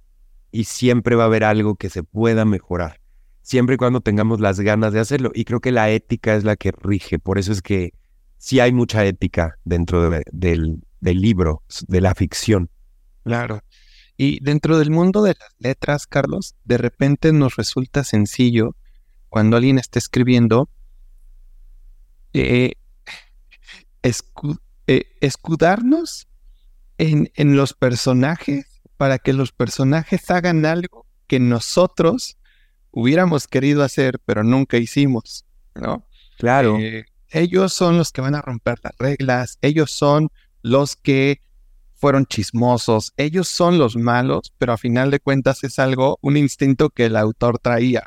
y 0.50 0.64
siempre 0.64 1.14
va 1.14 1.22
a 1.22 1.26
haber 1.26 1.44
algo 1.44 1.76
que 1.76 1.90
se 1.90 2.02
pueda 2.02 2.44
mejorar, 2.44 3.00
siempre 3.40 3.76
y 3.76 3.78
cuando 3.78 4.00
tengamos 4.00 4.40
las 4.40 4.58
ganas 4.58 4.92
de 4.92 4.98
hacerlo. 4.98 5.30
Y 5.32 5.44
creo 5.44 5.60
que 5.60 5.70
la 5.70 5.88
ética 5.90 6.34
es 6.34 6.42
la 6.42 6.56
que 6.56 6.72
rige, 6.72 7.20
por 7.20 7.38
eso 7.38 7.52
es 7.52 7.62
que 7.62 7.92
sí 8.36 8.58
hay 8.58 8.72
mucha 8.72 9.04
ética 9.04 9.58
dentro 9.64 10.10
del, 10.10 10.82
del 11.00 11.20
libro, 11.20 11.62
de 11.86 12.00
la 12.00 12.16
ficción. 12.16 12.68
Claro. 13.22 13.60
Y 14.16 14.42
dentro 14.42 14.78
del 14.78 14.90
mundo 14.90 15.22
de 15.22 15.36
las 15.38 15.54
letras, 15.58 16.08
Carlos, 16.08 16.56
de 16.64 16.78
repente 16.78 17.32
nos 17.32 17.54
resulta 17.54 18.02
sencillo 18.02 18.74
cuando 19.28 19.56
alguien 19.56 19.78
está 19.78 20.00
escribiendo 20.00 20.68
eh, 22.32 22.74
eh, 24.02 25.04
escudarnos 25.20 26.28
en, 26.98 27.56
los 27.56 27.74
personajes 27.74 28.66
para 28.96 29.18
que 29.18 29.32
los 29.32 29.52
personajes 29.52 30.30
hagan 30.30 30.66
algo 30.66 31.06
que 31.26 31.38
nosotros 31.40 32.38
hubiéramos 32.90 33.46
querido 33.46 33.84
hacer, 33.84 34.18
pero 34.24 34.42
nunca 34.42 34.78
hicimos, 34.78 35.44
¿no? 35.74 36.06
Claro. 36.38 36.78
Eh, 36.78 37.04
ellos 37.30 37.72
son 37.72 37.98
los 37.98 38.12
que 38.12 38.20
van 38.20 38.34
a 38.34 38.42
romper 38.42 38.78
las 38.82 38.94
reglas, 38.98 39.58
ellos 39.60 39.90
son 39.90 40.30
los 40.62 40.96
que 40.96 41.42
fueron 41.94 42.26
chismosos, 42.26 43.12
ellos 43.16 43.48
son 43.48 43.78
los 43.78 43.96
malos, 43.96 44.52
pero 44.56 44.72
a 44.72 44.78
final 44.78 45.10
de 45.10 45.20
cuentas 45.20 45.64
es 45.64 45.78
algo, 45.78 46.18
un 46.22 46.36
instinto 46.36 46.90
que 46.90 47.06
el 47.06 47.16
autor 47.16 47.58
traía. 47.58 48.06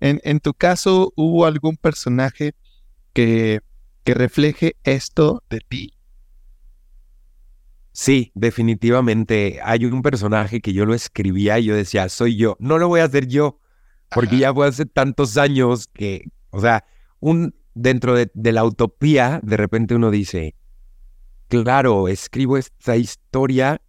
En, 0.00 0.20
en 0.24 0.40
tu 0.40 0.52
caso, 0.54 1.12
¿hubo 1.14 1.46
algún 1.46 1.76
personaje 1.76 2.54
que, 3.12 3.60
que 4.04 4.14
refleje 4.14 4.76
esto 4.84 5.42
de 5.50 5.60
ti? 5.60 5.94
Sí, 7.92 8.32
definitivamente. 8.34 9.60
Hay 9.62 9.84
un 9.84 10.02
personaje 10.02 10.60
que 10.60 10.72
yo 10.72 10.86
lo 10.86 10.94
escribía 10.94 11.58
y 11.58 11.64
yo 11.64 11.76
decía, 11.76 12.08
soy 12.08 12.36
yo. 12.36 12.56
No 12.58 12.78
lo 12.78 12.88
voy 12.88 13.00
a 13.00 13.04
hacer 13.04 13.26
yo, 13.26 13.58
porque 14.10 14.38
ya 14.38 14.52
fue 14.52 14.66
hace 14.66 14.86
tantos 14.86 15.36
años 15.36 15.88
que, 15.92 16.24
o 16.50 16.60
sea, 16.60 16.84
un 17.20 17.54
dentro 17.74 18.14
de, 18.14 18.30
la 18.52 18.64
utopía, 18.64 19.40
de 19.42 19.56
repente 19.56 19.94
uno 19.94 20.10
dice, 20.10 20.54
claro, 21.48 22.08
escribo 22.08 22.56
esta 22.56 22.96
historia, 22.96 23.80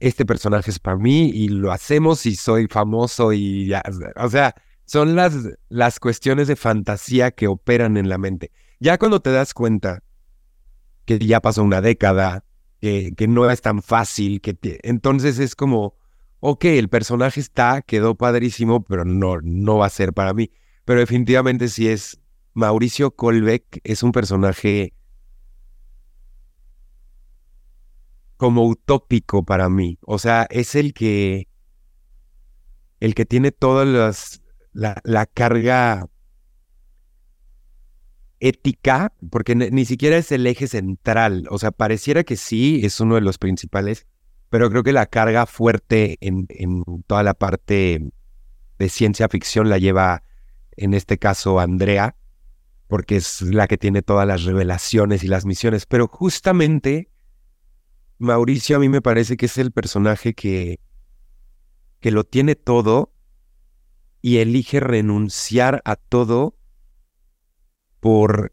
este 0.00 0.26
personaje 0.26 0.70
es 0.70 0.78
para 0.78 0.96
mí 0.96 1.30
y 1.30 1.48
lo 1.48 1.72
hacemos 1.72 2.26
y 2.26 2.34
soy 2.34 2.66
famoso 2.66 3.32
y 3.32 3.66
ya, 3.66 3.82
o 4.16 4.28
sea, 4.28 4.54
son 4.84 5.14
las, 5.14 5.34
las 5.68 6.00
cuestiones 6.00 6.48
de 6.48 6.56
fantasía 6.56 7.30
que 7.30 7.46
operan 7.46 7.96
en 7.96 8.08
la 8.08 8.18
mente. 8.18 8.50
Ya 8.82 8.98
cuando 8.98 9.20
te 9.20 9.30
das 9.30 9.54
cuenta 9.54 10.02
que 11.04 11.16
ya 11.20 11.38
pasó 11.38 11.62
una 11.62 11.80
década, 11.80 12.44
que, 12.80 13.14
no 13.28 13.48
es 13.48 13.62
tan 13.62 13.80
fácil, 13.80 14.40
que 14.40 14.58
entonces 14.82 15.38
es 15.38 15.54
como, 15.54 15.94
ok, 16.40 16.64
el 16.64 16.88
personaje 16.88 17.38
está, 17.38 17.82
quedó 17.82 18.16
padrísimo, 18.16 18.82
pero 18.82 19.04
no, 19.04 19.40
no 19.40 19.76
va 19.76 19.86
a 19.86 19.88
ser 19.88 20.12
para 20.12 20.34
mí. 20.34 20.50
Pero 20.84 20.98
definitivamente 20.98 21.68
sí 21.68 21.86
es, 21.86 22.18
Mauricio 22.54 23.12
Colbeck 23.12 23.80
es 23.84 24.02
un 24.02 24.10
personaje 24.10 24.94
como 28.36 28.66
utópico 28.66 29.44
para 29.44 29.68
mí. 29.68 29.96
O 30.00 30.18
sea, 30.18 30.48
es 30.50 30.74
el 30.74 30.92
que, 30.92 31.46
el 32.98 33.14
que 33.14 33.26
tiene 33.26 33.52
todas 33.52 33.86
las, 33.86 34.42
la, 34.72 35.00
la 35.04 35.26
carga 35.26 36.08
ética, 38.42 39.12
porque 39.30 39.54
ni 39.54 39.84
siquiera 39.84 40.16
es 40.16 40.32
el 40.32 40.44
eje 40.48 40.66
central. 40.66 41.46
O 41.48 41.58
sea, 41.60 41.70
pareciera 41.70 42.24
que 42.24 42.36
sí, 42.36 42.80
es 42.82 42.98
uno 42.98 43.14
de 43.14 43.20
los 43.20 43.38
principales, 43.38 44.08
pero 44.50 44.68
creo 44.68 44.82
que 44.82 44.92
la 44.92 45.06
carga 45.06 45.46
fuerte 45.46 46.18
en, 46.20 46.48
toda 47.06 47.22
la 47.22 47.34
parte 47.34 48.10
de 48.80 48.88
ciencia 48.88 49.28
ficción 49.28 49.70
la 49.70 49.78
lleva, 49.78 50.24
en 50.76 50.92
este 50.92 51.18
caso, 51.18 51.60
Andrea, 51.60 52.16
porque 52.88 53.14
es 53.14 53.42
la 53.42 53.68
que 53.68 53.78
tiene 53.78 54.02
todas 54.02 54.26
las 54.26 54.42
revelaciones 54.42 55.22
y 55.22 55.28
las 55.28 55.46
misiones. 55.46 55.86
Pero 55.86 56.08
justamente, 56.08 57.10
Mauricio 58.18 58.76
a 58.76 58.80
mí 58.80 58.88
me 58.88 59.02
parece 59.02 59.36
que 59.36 59.46
es 59.46 59.56
el 59.56 59.70
personaje 59.70 60.34
que, 60.34 60.80
que 62.00 62.10
lo 62.10 62.24
tiene 62.24 62.56
todo 62.56 63.12
y 64.20 64.38
elige 64.38 64.80
renunciar 64.80 65.80
a 65.84 65.94
todo 65.94 66.56
por 68.02 68.52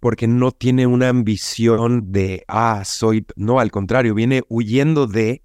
porque 0.00 0.26
no 0.26 0.52
tiene 0.52 0.86
una 0.86 1.10
ambición 1.10 2.10
de, 2.10 2.44
ah, 2.48 2.82
soy, 2.86 3.26
no, 3.36 3.60
al 3.60 3.70
contrario, 3.70 4.14
viene 4.14 4.42
huyendo 4.48 5.06
de 5.06 5.42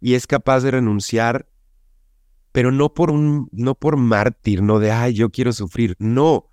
y 0.00 0.14
es 0.14 0.26
capaz 0.26 0.60
de 0.60 0.70
renunciar, 0.70 1.46
pero 2.50 2.72
no 2.72 2.94
por 2.94 3.10
un, 3.10 3.50
no 3.52 3.74
por 3.74 3.98
mártir, 3.98 4.62
no 4.62 4.78
de, 4.78 4.90
ay, 4.90 5.12
yo 5.12 5.28
quiero 5.28 5.52
sufrir, 5.52 5.94
no, 5.98 6.50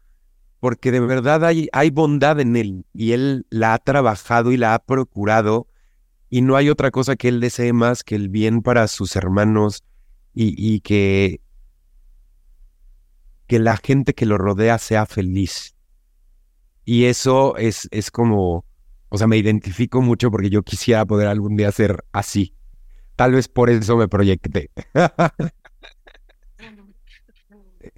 porque 0.59 0.91
de 0.91 0.99
verdad 0.99 1.45
hay, 1.45 1.69
hay 1.71 1.91
bondad 1.91 2.41
en 2.41 2.57
él 2.57 2.85
y 2.93 3.13
él 3.13 3.47
la 3.49 3.73
ha 3.73 3.77
trabajado 3.77 4.51
y 4.51 4.57
la 4.57 4.73
ha 4.73 4.79
procurado 4.79 5.69
y 6.29 6.41
no 6.41 6.57
hay 6.57 6.69
otra 6.69 6.91
cosa 6.91 7.15
que 7.15 7.29
él 7.29 7.39
desee 7.39 7.71
más 7.71 8.03
que 8.03 8.15
el 8.15 8.27
bien 8.27 8.61
para 8.61 8.89
sus 8.89 9.15
hermanos 9.15 9.85
y, 10.33 10.53
y 10.57 10.81
que 10.81 11.39
que 13.47 13.59
la 13.59 13.77
gente 13.77 14.13
que 14.13 14.25
lo 14.25 14.37
rodea 14.37 14.77
sea 14.77 15.05
feliz. 15.05 15.75
Y 16.83 17.05
eso 17.05 17.55
es, 17.57 17.87
es 17.91 18.11
como, 18.11 18.65
o 19.09 19.17
sea, 19.17 19.27
me 19.27 19.37
identifico 19.37 20.01
mucho 20.01 20.29
porque 20.31 20.49
yo 20.49 20.63
quisiera 20.63 21.05
poder 21.05 21.27
algún 21.27 21.55
día 21.55 21.71
ser 21.71 22.03
así. 22.11 22.55
Tal 23.15 23.31
vez 23.33 23.47
por 23.47 23.69
eso 23.69 23.97
me 23.97 24.07
proyecté. 24.07 24.71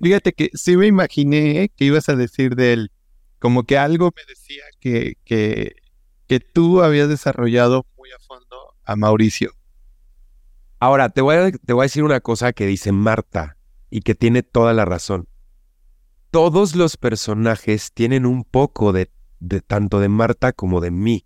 Fíjate 0.02 0.34
que 0.34 0.50
sí 0.54 0.78
me 0.78 0.88
imaginé 0.88 1.72
que 1.76 1.86
ibas 1.86 2.08
a 2.10 2.16
decir 2.16 2.56
de 2.56 2.74
él, 2.74 2.92
como 3.40 3.64
que 3.64 3.78
algo 3.78 4.12
me 4.16 4.22
decía 4.28 4.64
que, 4.80 5.16
que, 5.24 5.76
que 6.28 6.40
tú 6.40 6.84
habías 6.84 7.10
desarrollado 7.10 7.86
muy 7.98 8.12
a 8.12 8.20
fondo 8.20 8.76
a 8.84 8.96
Mauricio. 8.96 9.54
Ahora, 10.80 11.10
te 11.10 11.22
voy, 11.22 11.36
a, 11.36 11.52
te 11.52 11.74
voy 11.74 11.84
a 11.84 11.90
decir 11.90 12.04
una 12.04 12.20
cosa 12.20 12.54
que 12.54 12.68
dice 12.68 12.92
Marta 12.92 13.58
y 13.90 14.02
que 14.02 14.14
tiene 14.14 14.44
toda 14.44 14.74
la 14.74 14.86
razón 14.86 15.28
todos 16.32 16.76
los 16.76 16.98
personajes 16.98 17.92
tienen 17.94 18.26
un 18.26 18.44
poco 18.44 18.94
de, 18.94 19.10
tanto 19.66 20.00
de 20.00 20.10
Marta 20.10 20.54
como 20.54 20.82
de 20.82 20.92
mí. 20.92 21.26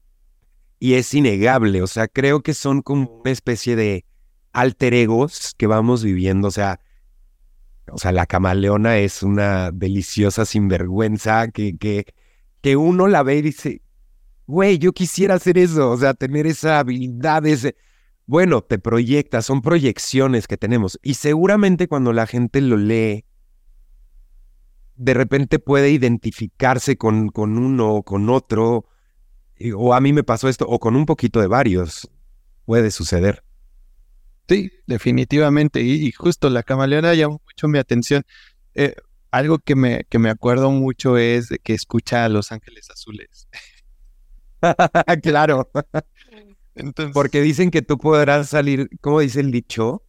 Y 0.79 0.95
es 0.95 1.13
innegable, 1.13 1.81
o 1.81 1.87
sea, 1.87 2.07
creo 2.07 2.41
que 2.41 2.53
son 2.53 2.81
como 2.81 3.21
una 3.21 3.31
especie 3.31 3.75
de 3.75 4.05
alter 4.51 4.93
egos 4.93 5.53
que 5.57 5.67
vamos 5.67 6.03
viviendo, 6.03 6.47
o 6.47 6.51
sea, 6.51 6.79
o 7.91 7.97
sea, 7.97 8.11
la 8.11 8.25
camaleona 8.25 8.97
es 8.97 9.21
una 9.21 9.71
deliciosa 9.71 10.45
sinvergüenza 10.45 11.49
que, 11.49 11.77
que, 11.77 12.05
que 12.61 12.77
uno 12.77 13.07
la 13.07 13.21
ve 13.21 13.37
y 13.37 13.41
dice, 13.43 13.81
güey, 14.47 14.79
yo 14.79 14.91
quisiera 14.91 15.35
hacer 15.35 15.57
eso, 15.57 15.91
o 15.91 15.97
sea, 15.97 16.13
tener 16.13 16.47
esa 16.47 16.79
habilidad, 16.79 17.45
ese... 17.45 17.75
Bueno, 18.25 18.61
te 18.61 18.79
proyecta, 18.79 19.41
son 19.41 19.61
proyecciones 19.61 20.47
que 20.47 20.55
tenemos. 20.55 20.97
Y 21.03 21.15
seguramente 21.15 21.87
cuando 21.87 22.13
la 22.13 22.27
gente 22.27 22.61
lo 22.61 22.77
lee, 22.77 23.25
de 25.01 25.15
repente 25.15 25.57
puede 25.57 25.89
identificarse 25.89 26.95
con, 26.95 27.29
con 27.29 27.57
uno 27.57 27.95
o 27.95 28.03
con 28.03 28.29
otro, 28.29 28.85
o 29.75 29.93
a 29.95 29.99
mí 29.99 30.13
me 30.13 30.23
pasó 30.23 30.47
esto, 30.47 30.67
o 30.67 30.79
con 30.79 30.95
un 30.95 31.07
poquito 31.07 31.41
de 31.41 31.47
varios, 31.47 32.07
puede 32.65 32.91
suceder. 32.91 33.43
Sí, 34.47 34.71
definitivamente. 34.85 35.81
Y, 35.81 36.11
justo 36.11 36.51
la 36.51 36.61
camaleona 36.61 37.15
llamó 37.15 37.41
mucho 37.43 37.67
mi 37.67 37.79
atención. 37.79 38.23
Eh, 38.75 38.93
algo 39.31 39.57
que 39.57 39.75
me, 39.75 40.03
que 40.07 40.19
me 40.19 40.29
acuerdo 40.29 40.69
mucho 40.69 41.17
es 41.17 41.49
de 41.49 41.57
que 41.57 41.73
escucha 41.73 42.23
a 42.23 42.29
Los 42.29 42.51
Ángeles 42.51 42.91
Azules. 42.91 43.47
claro. 45.23 45.71
Entonces... 46.75 47.13
Porque 47.13 47.41
dicen 47.41 47.71
que 47.71 47.81
tú 47.81 47.97
podrás 47.97 48.49
salir, 48.49 48.87
¿cómo 49.01 49.19
dice 49.21 49.39
el 49.39 49.51
dicho? 49.51 50.03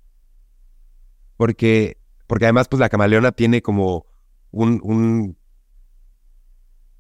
Porque, 1.38 1.96
porque 2.26 2.44
además, 2.44 2.68
pues 2.68 2.81
la 2.81 2.90
camaleona 2.90 3.33
tiene 3.33 3.62
como 3.62 4.12
un, 4.52 4.80
un. 4.84 5.36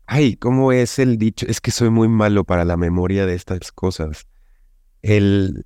Ay, 0.06 0.36
¿cómo 0.36 0.72
es 0.72 0.98
el 0.98 1.16
dicho? 1.16 1.46
Es 1.48 1.60
que 1.60 1.70
soy 1.70 1.90
muy 1.90 2.08
malo 2.08 2.44
para 2.44 2.64
la 2.64 2.76
memoria 2.76 3.24
de 3.24 3.34
estas 3.34 3.70
cosas. 3.70 4.26
El. 5.02 5.64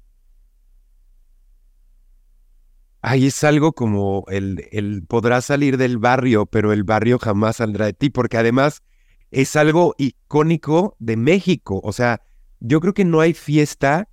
Ay, 3.01 3.27
es 3.27 3.45
algo 3.45 3.73
como 3.73 4.25
el, 4.29 4.69
el 4.73 5.05
podrás 5.07 5.47
salir 5.47 5.77
del 5.79 5.97
barrio, 5.97 6.47
pero 6.47 6.73
el 6.73 6.83
barrio 6.85 7.19
jamás 7.19 7.57
saldrá 7.57 7.87
de 7.87 7.93
ti, 7.93 8.11
porque 8.11 8.37
además 8.37 8.83
es 9.31 9.55
algo 9.55 9.95
icónico 9.97 10.97
de 10.99 11.17
México. 11.17 11.81
O 11.85 11.93
sea, 11.93 12.21
yo 12.61 12.81
creo 12.81 12.95
que 12.95 13.05
no 13.05 13.21
hay 13.21 13.33
fiesta 13.33 14.09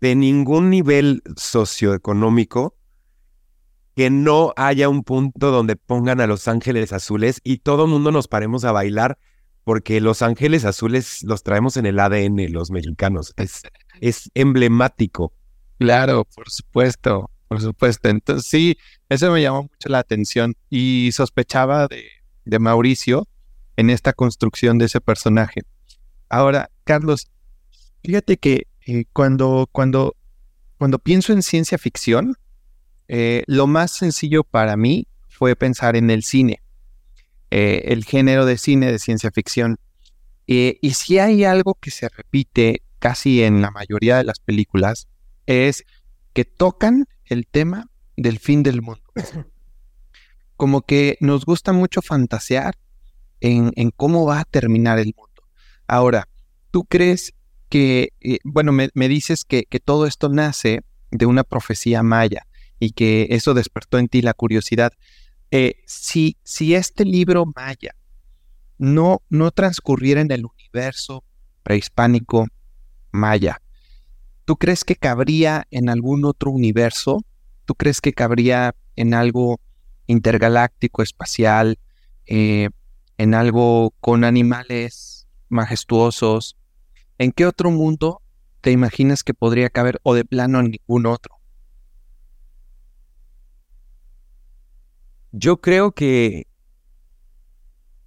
de 0.00 0.14
ningún 0.14 0.70
nivel 0.70 1.22
socioeconómico 1.36 2.76
que 3.94 4.10
no 4.10 4.52
haya 4.56 4.88
un 4.88 5.02
punto 5.02 5.50
donde 5.50 5.76
pongan 5.76 6.20
a 6.20 6.26
Los 6.26 6.48
Ángeles 6.48 6.92
Azules 6.92 7.40
y 7.44 7.58
todo 7.58 7.84
el 7.84 7.90
mundo 7.90 8.10
nos 8.10 8.28
paremos 8.28 8.64
a 8.64 8.72
bailar 8.72 9.18
porque 9.64 10.00
Los 10.00 10.22
Ángeles 10.22 10.64
Azules 10.64 11.22
los 11.22 11.42
traemos 11.42 11.76
en 11.76 11.86
el 11.86 11.98
ADN, 11.98 12.52
los 12.52 12.70
mexicanos. 12.70 13.32
Es, 13.36 13.62
es 14.00 14.30
emblemático. 14.34 15.32
Claro, 15.78 16.24
por 16.34 16.50
supuesto, 16.50 17.30
por 17.48 17.60
supuesto. 17.60 18.08
Entonces 18.08 18.48
sí, 18.48 18.78
eso 19.08 19.30
me 19.30 19.42
llamó 19.42 19.62
mucho 19.62 19.88
la 19.88 19.98
atención 19.98 20.54
y 20.70 21.10
sospechaba 21.12 21.86
de, 21.86 22.04
de 22.44 22.58
Mauricio 22.58 23.28
en 23.76 23.90
esta 23.90 24.12
construcción 24.12 24.78
de 24.78 24.86
ese 24.86 25.00
personaje. 25.00 25.62
Ahora, 26.28 26.70
Carlos, 26.84 27.30
fíjate 28.02 28.36
que 28.38 28.66
eh, 28.86 29.04
cuando, 29.12 29.68
cuando, 29.70 30.16
cuando 30.78 30.98
pienso 30.98 31.32
en 31.32 31.42
ciencia 31.42 31.78
ficción, 31.78 32.36
eh, 33.14 33.44
lo 33.46 33.66
más 33.66 33.90
sencillo 33.90 34.42
para 34.42 34.74
mí 34.78 35.06
fue 35.28 35.54
pensar 35.54 35.96
en 35.96 36.08
el 36.08 36.22
cine, 36.22 36.62
eh, 37.50 37.82
el 37.88 38.06
género 38.06 38.46
de 38.46 38.56
cine 38.56 38.90
de 38.90 38.98
ciencia 38.98 39.30
ficción. 39.30 39.78
y 40.46 40.94
si 40.94 41.18
hay 41.18 41.44
algo 41.44 41.74
que 41.74 41.90
se 41.90 42.08
repite 42.08 42.82
casi 42.98 43.42
en 43.42 43.60
la 43.60 43.70
mayoría 43.70 44.16
de 44.16 44.24
las 44.24 44.40
películas, 44.40 45.08
es 45.44 45.84
que 46.32 46.46
tocan 46.46 47.04
el 47.26 47.46
tema 47.46 47.90
del 48.16 48.38
fin 48.38 48.62
del 48.62 48.80
mundo. 48.80 49.04
Como 50.56 50.80
que 50.80 51.18
nos 51.20 51.44
gusta 51.44 51.74
mucho 51.74 52.00
fantasear 52.00 52.76
en, 53.40 53.90
cómo 53.90 54.24
va 54.24 54.40
a 54.40 54.44
terminar 54.46 54.98
el 54.98 55.12
mundo. 55.14 55.42
Ahora, 55.86 56.28
¿tú 56.70 56.84
crees 56.84 57.34
que, 57.68 58.14
eh, 58.22 58.38
bueno, 58.42 58.72
me, 58.72 58.90
dices 59.08 59.44
que, 59.44 59.64
que, 59.64 59.80
todo 59.80 60.06
esto 60.06 60.30
nace 60.30 60.80
de 61.10 61.26
una 61.26 61.44
profecía 61.44 62.02
maya 62.02 62.46
y 62.82 62.90
que 62.90 63.28
eso 63.30 63.54
despertó 63.54 63.98
en 63.98 64.08
ti 64.08 64.22
la 64.22 64.34
curiosidad. 64.34 64.92
Eh, 65.52 65.76
si, 65.86 66.36
si 66.42 66.74
este 66.74 67.04
libro 67.04 67.44
maya 67.54 67.94
no, 68.76 69.22
no 69.28 69.52
transcurriera 69.52 70.20
en 70.20 70.32
el 70.32 70.44
universo 70.46 71.22
prehispánico 71.62 72.48
maya, 73.12 73.62
¿tú 74.44 74.56
crees 74.56 74.82
que 74.82 74.96
cabría 74.96 75.68
en 75.70 75.90
algún 75.90 76.24
otro 76.24 76.50
universo? 76.50 77.24
¿Tú 77.66 77.76
crees 77.76 78.00
que 78.00 78.12
cabría 78.12 78.74
en 78.96 79.14
algo 79.14 79.60
intergaláctico, 80.08 81.04
espacial, 81.04 81.78
eh, 82.26 82.68
en 83.16 83.34
algo 83.34 83.94
con 84.00 84.24
animales 84.24 85.28
majestuosos? 85.50 86.56
¿En 87.16 87.30
qué 87.30 87.46
otro 87.46 87.70
mundo 87.70 88.22
te 88.60 88.72
imaginas 88.72 89.22
que 89.22 89.34
podría 89.34 89.70
caber 89.70 90.00
o 90.02 90.14
de 90.14 90.24
plano 90.24 90.58
en 90.58 90.72
ningún 90.72 91.06
otro? 91.06 91.41
Yo 95.32 95.60
creo 95.60 95.92
que... 95.92 96.46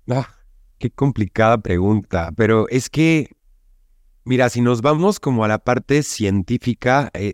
Ah, 0.07 0.29
qué 0.77 0.91
complicada 0.91 1.57
pregunta, 1.57 2.31
pero 2.35 2.69
es 2.69 2.89
que, 2.89 3.35
mira, 4.23 4.49
si 4.49 4.61
nos 4.61 4.81
vamos 4.81 5.19
como 5.19 5.43
a 5.43 5.47
la 5.47 5.57
parte 5.57 6.03
científica, 6.03 7.09
eh, 7.13 7.33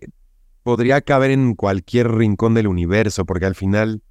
podría 0.64 1.02
caber 1.02 1.32
en 1.32 1.56
cualquier 1.56 2.10
rincón 2.12 2.54
del 2.54 2.68
universo, 2.68 3.26
porque 3.26 3.46
al 3.46 3.56
final 3.56 4.02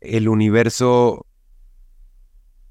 el 0.00 0.28
universo 0.28 1.26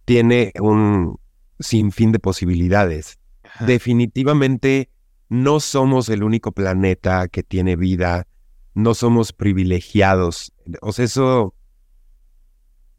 tiene 0.06 0.52
un 0.60 1.20
sinfín 1.60 2.12
de 2.12 2.20
posibilidades. 2.20 3.20
Definitivamente 3.62 4.90
no 5.30 5.60
somos 5.60 6.10
el 6.10 6.24
único 6.24 6.52
planeta 6.52 7.28
que 7.28 7.44
tiene 7.44 7.76
vida, 7.76 8.28
no 8.74 8.94
somos 8.94 9.32
privilegiados. 9.32 10.52
O 10.82 10.92
sea, 10.92 11.06
eso 11.06 11.54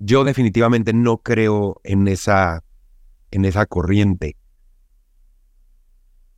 yo 0.00 0.24
definitivamente 0.24 0.92
no 0.92 1.18
creo 1.18 1.80
en 1.84 2.08
esa, 2.08 2.64
en 3.30 3.44
esa 3.44 3.66
corriente. 3.66 4.36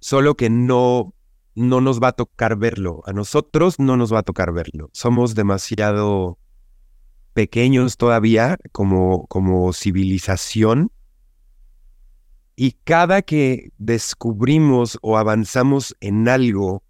Solo 0.01 0.37
que 0.37 0.51
no, 0.51 1.15
no 1.55 1.81
nos 1.81 2.03
va 2.03 2.09
a 2.09 2.13
tocar 2.13 2.57
verlo. 2.57 3.03
A 3.07 3.13
nosotros 3.13 3.79
no 3.79 3.97
nos 3.97 4.13
va 4.13 4.19
a 4.19 4.25
tocar 4.25 4.53
verlo. 4.53 4.91
Somos 4.93 5.37
demasiado 5.37 6.39
pequeños 7.35 7.97
todavía 7.97 8.59
como, 8.73 9.29
como 9.29 9.73
civilización. 9.73 10.91
Y 12.57 12.73
cada 12.85 13.23
que 13.23 13.71
descubrimos 13.79 14.99
o 15.03 15.17
avanzamos 15.17 15.97
en 16.01 16.29
algo 16.29 16.83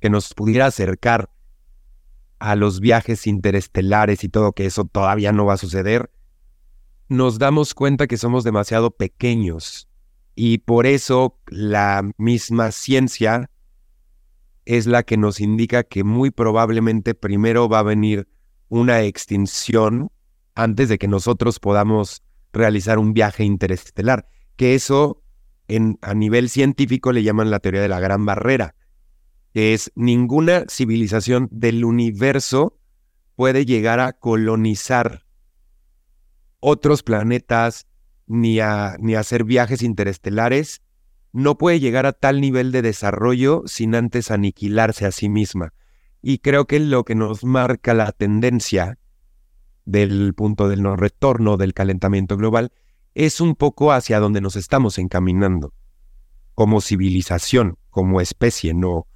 que 0.00 0.10
nos 0.10 0.34
pudiera 0.34 0.66
acercar 0.66 1.30
a 2.38 2.56
los 2.56 2.80
viajes 2.80 3.26
interestelares 3.26 4.24
y 4.24 4.28
todo 4.28 4.52
que 4.52 4.66
eso 4.66 4.84
todavía 4.84 5.32
no 5.32 5.46
va 5.46 5.54
a 5.54 5.58
suceder, 5.58 6.10
nos 7.08 7.38
damos 7.38 7.74
cuenta 7.74 8.06
que 8.06 8.16
somos 8.16 8.44
demasiado 8.44 8.90
pequeños. 8.90 9.88
Y 10.34 10.58
por 10.58 10.86
eso 10.86 11.38
la 11.46 12.08
misma 12.16 12.70
ciencia 12.70 13.50
es 14.64 14.86
la 14.86 15.02
que 15.02 15.16
nos 15.16 15.40
indica 15.40 15.82
que 15.82 16.04
muy 16.04 16.30
probablemente 16.30 17.14
primero 17.14 17.68
va 17.68 17.80
a 17.80 17.84
venir 17.84 18.28
una 18.68 19.02
extinción 19.02 20.10
antes 20.54 20.88
de 20.88 20.98
que 20.98 21.08
nosotros 21.08 21.58
podamos 21.58 22.22
realizar 22.52 22.98
un 22.98 23.14
viaje 23.14 23.44
interestelar, 23.44 24.28
que 24.56 24.74
eso 24.74 25.22
en, 25.68 25.98
a 26.02 26.14
nivel 26.14 26.50
científico 26.50 27.12
le 27.12 27.22
llaman 27.22 27.50
la 27.50 27.60
teoría 27.60 27.80
de 27.80 27.88
la 27.88 28.00
gran 28.00 28.26
barrera, 28.26 28.74
que 29.58 29.74
es 29.74 29.90
ninguna 29.96 30.66
civilización 30.68 31.48
del 31.50 31.84
universo 31.84 32.78
puede 33.34 33.66
llegar 33.66 33.98
a 33.98 34.12
colonizar 34.12 35.24
otros 36.60 37.02
planetas 37.02 37.88
ni 38.28 38.60
a, 38.60 38.94
ni 39.00 39.16
hacer 39.16 39.42
viajes 39.42 39.82
interestelares, 39.82 40.80
no 41.32 41.58
puede 41.58 41.80
llegar 41.80 42.06
a 42.06 42.12
tal 42.12 42.40
nivel 42.40 42.70
de 42.70 42.82
desarrollo 42.82 43.64
sin 43.66 43.96
antes 43.96 44.30
aniquilarse 44.30 45.06
a 45.06 45.10
sí 45.10 45.28
misma. 45.28 45.72
Y 46.22 46.38
creo 46.38 46.68
que 46.68 46.78
lo 46.78 47.04
que 47.04 47.16
nos 47.16 47.42
marca 47.42 47.94
la 47.94 48.12
tendencia 48.12 49.00
del 49.84 50.34
punto 50.34 50.68
del 50.68 50.84
no 50.84 50.94
retorno 50.94 51.56
del 51.56 51.74
calentamiento 51.74 52.36
global 52.36 52.70
es 53.16 53.40
un 53.40 53.56
poco 53.56 53.90
hacia 53.90 54.20
donde 54.20 54.40
nos 54.40 54.54
estamos 54.54 54.98
encaminando 54.98 55.74
como 56.54 56.80
civilización, 56.80 57.76
como 57.90 58.20
especie, 58.20 58.72
no, 58.72 59.08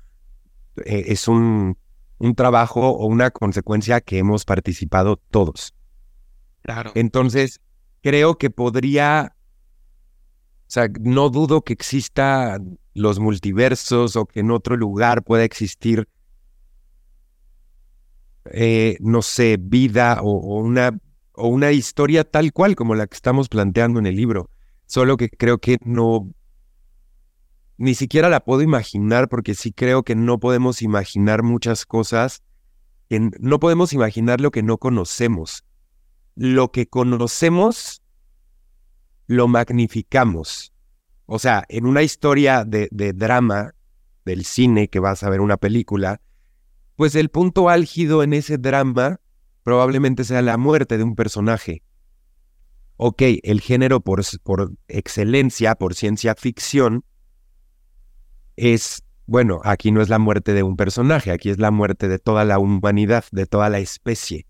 eh, 0.84 1.04
es 1.08 1.28
un, 1.28 1.76
un 2.18 2.34
trabajo 2.34 2.90
o 2.90 3.06
una 3.06 3.30
consecuencia 3.30 4.00
que 4.00 4.18
hemos 4.18 4.44
participado 4.44 5.16
todos. 5.16 5.74
Claro. 6.62 6.92
Entonces, 6.94 7.60
creo 8.02 8.36
que 8.36 8.50
podría, 8.50 9.34
o 10.60 10.70
sea, 10.70 10.88
no 11.00 11.30
dudo 11.30 11.62
que 11.62 11.72
exista 11.72 12.60
los 12.94 13.18
multiversos 13.18 14.16
o 14.16 14.26
que 14.26 14.40
en 14.40 14.50
otro 14.50 14.76
lugar 14.76 15.22
pueda 15.22 15.44
existir, 15.44 16.08
eh, 18.46 18.96
no 19.00 19.22
sé, 19.22 19.56
vida 19.60 20.20
o, 20.22 20.58
una, 20.58 20.98
o 21.34 21.48
una 21.48 21.72
historia 21.72 22.24
tal 22.24 22.52
cual 22.52 22.76
como 22.76 22.94
la 22.94 23.06
que 23.06 23.16
estamos 23.16 23.48
planteando 23.48 23.98
en 23.98 24.06
el 24.06 24.16
libro. 24.16 24.50
Solo 24.86 25.16
que 25.16 25.30
creo 25.30 25.58
que 25.58 25.78
no, 25.84 26.30
ni 27.82 27.96
siquiera 27.96 28.28
la 28.28 28.44
puedo 28.44 28.62
imaginar 28.62 29.28
porque 29.28 29.56
sí 29.56 29.72
creo 29.72 30.04
que 30.04 30.14
no 30.14 30.38
podemos 30.38 30.82
imaginar 30.82 31.42
muchas 31.42 31.84
cosas, 31.84 32.44
no 33.10 33.58
podemos 33.58 33.92
imaginar 33.92 34.40
lo 34.40 34.52
que 34.52 34.62
no 34.62 34.78
conocemos. 34.78 35.64
lo 36.36 36.70
que 36.70 36.86
conocemos 36.86 38.02
lo 39.26 39.48
magnificamos. 39.48 40.72
O 41.26 41.40
sea, 41.40 41.64
en 41.68 41.86
una 41.86 42.02
historia 42.02 42.64
de, 42.64 42.88
drama 43.14 43.74
del 44.24 44.44
cine 44.44 44.86
que 44.86 45.00
vas 45.00 45.24
a 45.24 45.30
ver 45.30 45.40
una 45.40 45.56
película, 45.56 46.20
pues 46.94 47.16
el 47.16 47.30
punto 47.30 47.68
álgido 47.68 48.22
en 48.22 48.32
ese 48.32 48.58
drama 48.58 49.18
probablemente 49.64 50.22
sea 50.22 50.40
la 50.40 50.56
muerte 50.56 50.98
de 50.98 51.02
un 51.02 51.16
personaje. 51.16 51.82
Ok, 52.96 53.22
el 53.42 53.60
género 53.60 53.98
por, 53.98 54.22
por 54.44 54.72
excelencia, 54.86 55.74
por 55.74 55.94
ciencia 55.94 56.36
ficción, 56.36 57.04
es, 58.56 59.02
bueno, 59.26 59.60
aquí 59.64 59.92
no 59.92 60.00
es 60.02 60.08
la 60.08 60.18
muerte 60.18 60.52
de 60.52 60.62
un 60.62 60.76
personaje, 60.76 61.30
aquí 61.30 61.50
es 61.50 61.58
la 61.58 61.70
muerte 61.70 62.08
de 62.08 62.18
toda 62.18 62.44
la 62.44 62.58
humanidad, 62.58 63.24
de 63.32 63.46
toda 63.46 63.68
la 63.68 63.78
especie. 63.78 64.46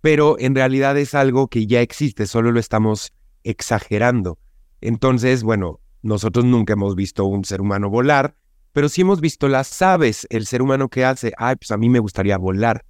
Pero 0.00 0.36
en 0.38 0.54
realidad 0.54 0.96
es 0.98 1.14
algo 1.14 1.48
que 1.48 1.66
ya 1.66 1.80
existe, 1.80 2.26
solo 2.26 2.52
lo 2.52 2.60
estamos 2.60 3.12
exagerando. 3.42 4.38
Entonces, 4.80 5.42
bueno, 5.42 5.80
nosotros 6.02 6.44
nunca 6.44 6.74
hemos 6.74 6.94
visto 6.94 7.24
un 7.24 7.44
ser 7.44 7.60
humano 7.60 7.90
volar, 7.90 8.36
pero 8.72 8.88
sí 8.88 9.00
hemos 9.00 9.20
visto 9.20 9.48
las 9.48 9.80
aves, 9.80 10.26
el 10.30 10.46
ser 10.46 10.62
humano 10.62 10.88
que 10.88 11.04
hace, 11.04 11.32
ay, 11.38 11.56
pues 11.56 11.70
a 11.70 11.76
mí 11.76 11.88
me 11.88 11.98
gustaría 11.98 12.36
volar, 12.36 12.84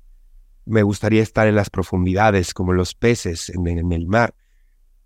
me 0.65 0.83
gustaría 0.83 1.23
estar 1.23 1.47
en 1.47 1.55
las 1.55 1.71
profundidades 1.71 2.53
como 2.53 2.73
los 2.73 2.95
peces 2.95 3.51
en, 3.51 3.67
en 3.69 3.93
el 3.93 4.07
mar, 4.09 4.35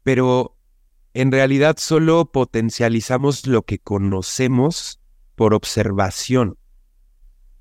pero 0.03 0.57
en 1.13 1.31
realidad 1.33 1.77
solo 1.79 2.33
potencializamos 2.33 3.47
lo 3.47 3.63
que 3.63 3.79
conocemos 3.79 5.00
por 5.41 5.55
observación. 5.55 6.59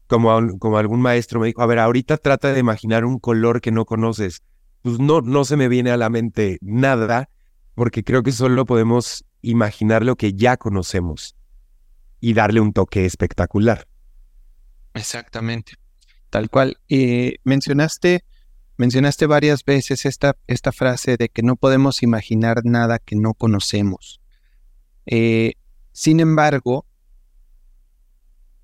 Como, 0.07 0.59
como 0.59 0.77
algún 0.77 0.99
maestro 0.99 1.39
me 1.39 1.47
dijo, 1.47 1.61
a 1.61 1.65
ver, 1.65 1.79
ahorita 1.79 2.17
trata 2.17 2.51
de 2.51 2.59
imaginar 2.59 3.05
un 3.05 3.19
color 3.19 3.61
que 3.61 3.71
no 3.71 3.85
conoces. 3.85 4.43
Pues 4.81 4.99
no, 4.99 5.21
no 5.21 5.45
se 5.45 5.55
me 5.55 5.69
viene 5.69 5.89
a 5.89 5.95
la 5.95 6.09
mente 6.09 6.57
nada, 6.59 7.29
porque 7.75 8.03
creo 8.03 8.21
que 8.21 8.33
solo 8.33 8.65
podemos 8.65 9.23
imaginar 9.41 10.03
lo 10.03 10.17
que 10.17 10.33
ya 10.33 10.57
conocemos 10.57 11.37
y 12.19 12.33
darle 12.33 12.59
un 12.59 12.73
toque 12.73 13.05
espectacular. 13.05 13.87
Exactamente, 14.93 15.75
tal 16.29 16.49
cual. 16.49 16.81
Mencionaste, 17.45 18.25
mencionaste 18.75 19.25
varias 19.25 19.63
veces 19.63 20.05
esta, 20.05 20.35
esta 20.47 20.73
frase 20.73 21.15
de 21.15 21.29
que 21.29 21.43
no 21.43 21.55
podemos 21.55 22.03
imaginar 22.03 22.65
nada 22.65 22.99
que 22.99 23.15
no 23.15 23.35
conocemos. 23.35 24.19
Eh, 25.05 25.53
sin 25.93 26.19
embargo, 26.19 26.85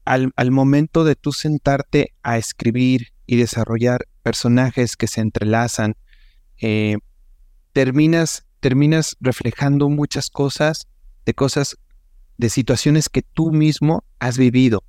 al, 0.05 0.51
momento 0.51 1.03
de 1.03 1.15
tú 1.15 1.33
sentarte 1.33 2.13
a 2.21 2.37
escribir 2.37 3.13
y 3.25 3.37
desarrollar 3.37 4.07
personajes 4.21 4.95
que 4.95 5.07
se 5.07 5.21
entrelazan, 5.21 5.95
eh, 6.61 6.97
terminas, 7.73 8.45
terminas 8.59 9.17
reflejando 9.19 9.89
muchas 9.89 10.29
cosas 10.29 10.87
de 11.25 11.33
cosas 11.33 11.77
de 12.37 12.49
situaciones 12.49 13.09
que 13.09 13.23
tú 13.23 13.51
mismo 13.51 14.03
has 14.19 14.37
vivido. 14.37 14.83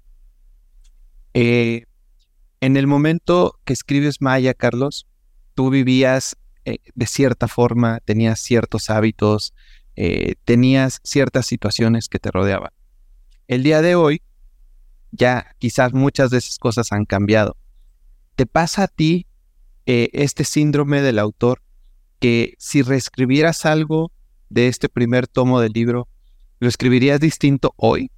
Eh, 1.33 1.85
en 2.61 2.77
el 2.77 2.87
momento 2.87 3.59
que 3.64 3.73
escribes 3.73 4.21
Maya, 4.21 4.53
Carlos, 4.53 5.07
tú 5.55 5.71
vivías 5.71 6.37
eh, 6.67 6.79
de 6.95 7.07
cierta 7.07 7.49
forma, 7.49 8.01
tenías 8.05 8.41
ciertos 8.41 8.91
hábitos, 8.91 9.55
tenías 10.45 11.01
ciertas 11.05 11.47
situaciones 11.47 12.11
que 12.11 12.19
te 12.19 12.31
rodeaban. 12.31 12.71
El 13.49 13.62
día 13.62 13.81
de 13.81 13.95
hoy, 13.95 14.21
ya 15.13 15.55
quizás 15.59 15.93
muchas 15.93 16.31
de 16.31 16.39
esas 16.39 16.59
cosas 16.59 16.93
han 16.93 17.05
cambiado. 17.05 17.57
¿Te 18.35 18.47
pasa 18.47 18.85
a 18.85 18.89
ti 18.89 19.27
este 19.87 20.45
síndrome 20.45 21.01
del 21.01 21.19
autor 21.19 21.63
que 22.19 22.55
si 22.59 22.83
reescribieras 22.83 23.67
algo 23.67 24.11
de 24.49 24.69
este 24.69 24.89
primer 24.89 25.27
tomo 25.29 25.61
del 25.61 25.73
libro, 25.73 26.09
¿Lo 26.59 26.69
escribirías 26.69 27.21
distinto 27.21 27.75
hoy 27.77 28.11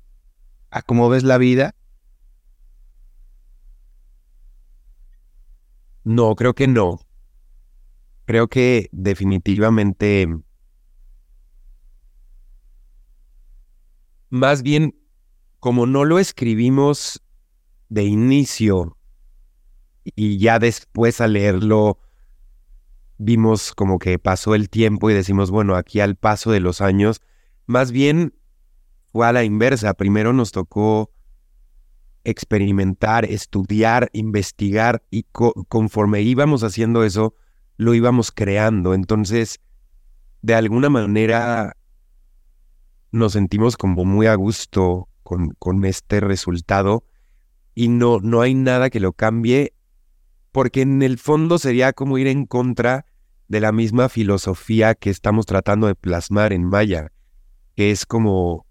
a 0.70 0.82
cómo 0.82 1.09
ves 1.09 1.24
la 1.24 1.39
vida? 1.39 1.74
No, 6.05 6.36
creo 6.36 6.55
que 6.55 6.68
no. 6.68 7.01
Creo 8.26 8.49
que 8.49 8.89
definitivamente... 8.93 10.28
Más 14.30 14.62
bien, 14.62 14.95
como 15.61 15.86
no 15.86 16.04
lo 16.04 16.18
escribimos 16.18 17.22
de 17.88 18.04
inicio 18.04 18.96
y 20.04 20.38
ya 20.38 20.59
después 20.59 21.20
al 21.20 21.34
leerlo 21.34 21.98
vimos 23.18 23.72
como 23.74 23.98
que 23.98 24.18
pasó 24.18 24.54
el 24.54 24.70
tiempo 24.70 25.11
y 25.11 25.14
decimos, 25.14 25.50
bueno, 25.50 25.74
aquí 25.74 26.00
al 26.00 26.16
paso 26.16 26.50
de 26.52 26.61
los 26.61 26.80
años 26.80 27.20
más 27.66 27.92
bien 27.92 28.34
fue 29.12 29.26
a 29.26 29.32
la 29.32 29.44
inversa. 29.44 29.94
Primero 29.94 30.32
nos 30.32 30.52
tocó 30.52 31.11
experimentar, 32.24 33.24
estudiar, 33.24 34.11
investigar 34.12 35.02
y 35.11 35.24
conforme 35.68 36.22
íbamos 36.22 36.62
haciendo 36.62 37.04
eso, 37.04 37.34
lo 37.76 37.94
íbamos 37.94 38.30
creando. 38.30 38.94
Entonces, 38.94 39.61
de 40.42 40.54
alguna 40.54 40.88
manera 40.88 41.76
nos 43.11 43.32
sentimos 43.32 43.76
como 43.76 44.04
muy 44.04 44.26
a 44.26 44.34
gusto 44.34 45.07
con, 45.59 45.85
este 45.85 46.20
resultado 46.20 47.05
y 47.74 47.89
no, 47.89 48.20
no 48.20 48.41
hay 48.41 48.55
nada 48.55 48.91
que 48.91 49.01
lo 49.01 49.12
cambie 49.12 49.74
porque 50.53 50.81
en 50.81 51.03
el 51.03 51.18
fondo 51.18 51.59
sería 51.59 51.93
como 51.93 52.18
ir 52.18 52.26
en 52.26 52.47
contra 52.47 53.05
de 53.49 53.61
la 53.61 53.72
misma 53.72 54.09
filosofía 54.09 54.95
que 54.95 55.11
estamos 55.11 55.47
tratando 55.47 55.87
de 55.87 55.95
plasmar 55.95 56.53
en 56.53 56.64
Maya 56.64 57.12
que 57.76 57.91
es 57.91 58.07
como 58.07 58.66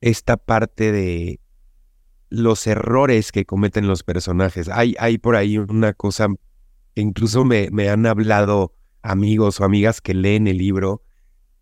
esta 0.00 0.36
parte 0.36 0.92
de 0.92 1.40
los 2.30 2.66
errores 2.66 3.32
que 3.32 3.46
cometen 3.46 3.88
los 3.88 4.02
personajes. 4.02 4.68
Hay, 4.68 4.94
hay 4.98 5.18
por 5.18 5.34
ahí 5.34 5.56
una 5.56 5.94
cosa 5.94 6.28
incluso 6.94 7.44
me, 7.44 7.70
me 7.70 7.88
han 7.88 8.06
hablado 8.06 8.74
amigos 9.02 9.60
o 9.60 9.64
amigas 9.64 10.00
que 10.00 10.14
leen 10.14 10.46
el 10.46 10.58
libro 10.58 11.02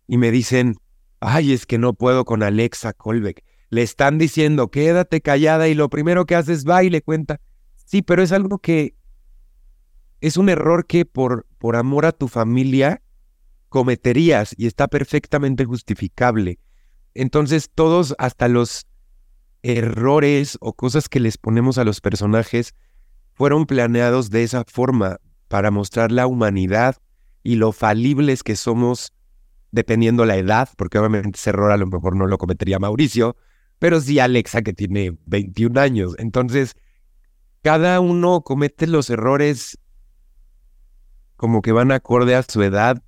y 0.07 0.17
me 0.17 0.31
dicen, 0.31 0.75
ay, 1.19 1.53
es 1.53 1.65
que 1.65 1.77
no 1.77 1.93
puedo 1.93 2.25
con 2.25 2.43
Alexa 2.43 2.93
Colbeck. 2.93 3.43
Le 3.69 3.81
están 3.81 4.17
diciendo, 4.17 4.69
quédate 4.69 5.21
callada 5.21 5.67
y 5.67 5.73
lo 5.73 5.89
primero 5.89 6.25
que 6.25 6.35
haces 6.35 6.65
va 6.65 6.83
y 6.83 6.89
le 6.89 7.01
cuenta. 7.01 7.41
Sí, 7.75 8.01
pero 8.01 8.23
es 8.23 8.31
algo 8.31 8.59
que 8.59 8.95
es 10.21 10.37
un 10.37 10.49
error 10.49 10.85
que 10.85 11.05
por, 11.05 11.45
por 11.57 11.75
amor 11.75 12.05
a 12.05 12.11
tu 12.11 12.27
familia 12.27 13.01
cometerías 13.69 14.53
y 14.57 14.67
está 14.67 14.87
perfectamente 14.87 15.65
justificable. 15.65 16.59
Entonces 17.13 17.69
todos, 17.73 18.15
hasta 18.17 18.47
los 18.47 18.87
errores 19.63 20.57
o 20.61 20.73
cosas 20.73 21.09
que 21.09 21.19
les 21.19 21.37
ponemos 21.37 21.77
a 21.77 21.83
los 21.83 21.99
personajes, 21.99 22.73
fueron 23.33 23.65
planeados 23.65 24.29
de 24.29 24.43
esa 24.43 24.63
forma 24.67 25.17
para 25.47 25.71
mostrar 25.71 26.11
la 26.11 26.27
humanidad 26.27 26.97
y 27.43 27.55
lo 27.55 27.71
falibles 27.71 28.43
que 28.43 28.55
somos 28.55 29.13
dependiendo 29.71 30.25
la 30.25 30.37
edad, 30.37 30.69
porque 30.77 30.97
obviamente 30.97 31.37
ese 31.37 31.49
error 31.51 31.71
a 31.71 31.77
lo 31.77 31.87
mejor 31.87 32.15
no 32.15 32.27
lo 32.27 32.37
cometería 32.37 32.79
Mauricio, 32.79 33.35
pero 33.79 33.99
sí 34.01 34.19
Alexa 34.19 34.61
que 34.61 34.73
tiene 34.73 35.17
21 35.25 35.79
años. 35.79 36.15
Entonces, 36.17 36.75
cada 37.61 37.99
uno 37.99 38.41
comete 38.41 38.87
los 38.87 39.09
errores 39.09 39.77
como 41.35 41.61
que 41.61 41.71
van 41.71 41.91
acorde 41.91 42.35
a 42.35 42.43
su 42.43 42.63
edad 42.63 43.03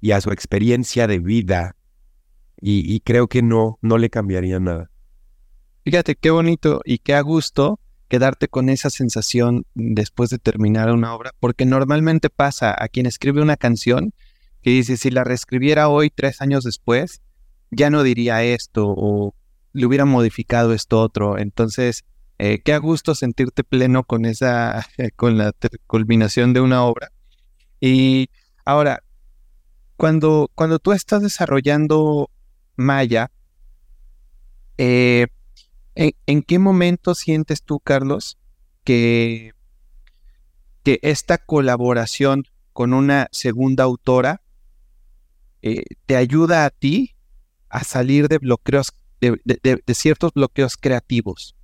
y 0.00 0.12
a 0.12 0.20
su 0.20 0.30
experiencia 0.30 1.06
de 1.06 1.18
vida. 1.18 1.76
Y, 2.66 3.00
creo 3.00 3.28
que 3.28 3.42
no, 3.42 3.78
no 3.82 3.98
le 3.98 4.08
cambiaría 4.08 4.58
nada. 4.58 4.90
Fíjate 5.84 6.14
qué 6.14 6.30
bonito 6.30 6.80
y 6.86 6.98
qué 6.98 7.14
a 7.14 7.20
gusto 7.20 7.78
quedarte 8.08 8.48
con 8.48 8.70
esa 8.70 8.88
sensación 8.88 9.66
después 9.74 10.30
de 10.30 10.38
terminar 10.38 10.90
una 10.90 11.14
obra, 11.14 11.32
porque 11.40 11.66
normalmente 11.66 12.30
pasa 12.30 12.74
a 12.78 12.88
quien 12.88 13.04
escribe 13.04 13.42
una 13.42 13.58
canción 13.58 14.14
que 14.64 14.70
dice, 14.70 14.96
si 14.96 15.10
la 15.10 15.24
reescribiera 15.24 15.90
hoy, 15.90 16.08
tres 16.08 16.40
años 16.40 16.64
después, 16.64 17.20
ya 17.70 17.90
no 17.90 18.02
diría 18.02 18.42
esto 18.42 18.86
o 18.88 19.34
le 19.74 19.84
hubiera 19.84 20.06
modificado 20.06 20.72
esto 20.72 21.02
otro. 21.02 21.36
Entonces, 21.36 22.02
eh, 22.38 22.62
qué 22.64 22.72
a 22.72 22.78
gusto 22.78 23.14
sentirte 23.14 23.62
pleno 23.62 24.04
con 24.04 24.24
esa, 24.24 24.86
con 25.16 25.36
la 25.36 25.52
culminación 25.86 26.54
de 26.54 26.62
una 26.62 26.82
obra. 26.82 27.12
Y 27.78 28.30
ahora, 28.64 29.02
cuando, 29.98 30.50
cuando 30.54 30.78
tú 30.78 30.92
estás 30.92 31.20
desarrollando 31.20 32.30
Maya, 32.74 33.30
eh, 34.78 35.26
¿en, 35.94 36.42
qué 36.42 36.58
momento 36.58 37.14
sientes 37.14 37.62
tú, 37.62 37.80
Carlos, 37.80 38.38
que, 38.82 39.52
que 40.84 41.00
esta 41.02 41.36
colaboración 41.36 42.44
con 42.72 42.94
una 42.94 43.28
segunda 43.30 43.84
autora 43.84 44.40
eh, 45.66 45.82
te 46.04 46.14
ayuda 46.16 46.66
a 46.66 46.70
ti 46.70 47.14
a 47.70 47.84
salir 47.84 48.28
de 48.28 48.36
bloqueos, 48.36 48.92
de, 49.18 49.94
ciertos 49.94 50.34
bloqueos 50.34 50.76
creativos? 50.76 51.56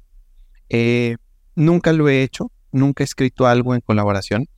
Eh, 0.70 1.18
nunca 1.54 1.92
lo 1.92 2.08
he 2.08 2.22
hecho, 2.22 2.50
nunca 2.72 3.02
he 3.02 3.04
escrito 3.04 3.46
algo 3.46 3.74
en 3.74 3.82
colaboración, 3.82 4.48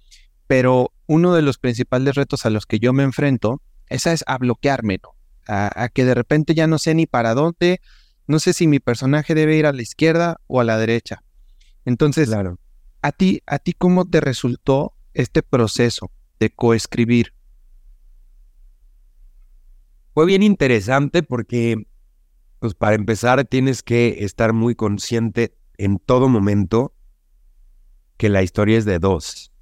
pero 0.47 0.93
uno 1.07 1.35
de 1.35 1.43
los 1.43 1.59
principales 1.59 2.15
retos 2.15 2.47
a 2.47 2.51
los 2.51 2.67
que 2.67 2.79
yo 2.79 2.93
me 2.93 3.03
enfrento, 3.03 3.61
esa 3.89 4.13
es 4.13 4.23
a 4.29 4.39
bloquearme, 4.39 5.01
¿no? 5.03 5.17
A, 5.49 5.85
a 5.85 5.89
que 5.89 6.05
de 6.05 6.15
repente 6.15 6.55
ya 6.55 6.69
no 6.69 6.79
sé 6.79 6.95
ni 6.95 7.07
para 7.07 7.35
dónde, 7.35 7.81
no 8.29 8.39
sé 8.39 8.53
si 8.53 8.69
mi 8.69 8.79
personaje 8.79 9.35
debe 9.35 9.57
ir 9.57 9.67
a 9.67 9.73
la 9.73 9.83
izquierda 9.83 10.37
o 10.47 10.61
a 10.61 10.65
la 10.65 10.79
derecha. 10.79 11.25
Entonces, 11.85 12.29
Claro. 12.29 12.61
¿a 13.03 13.11
ti, 13.11 13.43
a 13.47 13.59
ti 13.59 13.73
cómo 13.73 14.05
te 14.09 14.21
resultó 14.21 14.93
este 15.15 15.43
proceso 15.43 16.13
de 16.39 16.51
coescribir? 16.51 17.35
Fue 20.15 20.27
bien 20.27 20.43
interesante 20.43 21.23
porque, 21.23 21.87
pues 22.59 22.75
para 22.75 22.95
empezar, 22.95 23.45
tienes 23.45 23.83
que 23.83 24.25
estar 24.25 24.53
muy 24.53 24.75
consciente 24.75 25.55
en 25.79 25.99
todo 25.99 26.29
momento 26.29 26.95
que 28.19 28.29
la 28.29 28.43
historia 28.43 28.79
es 28.79 28.85
de 28.85 28.99
dos 28.99 29.53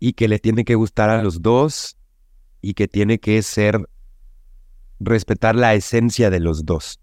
y 0.00 0.14
que 0.14 0.28
le 0.28 0.38
tiene 0.38 0.64
que 0.64 0.74
gustar 0.74 1.10
a 1.10 1.22
los 1.22 1.42
dos 1.42 1.98
y 2.60 2.74
que 2.74 2.88
tiene 2.88 3.18
que 3.18 3.42
ser 3.42 3.88
respetar 4.98 5.54
la 5.54 5.74
esencia 5.74 6.30
de 6.30 6.40
los 6.40 6.64
dos. 6.64 7.00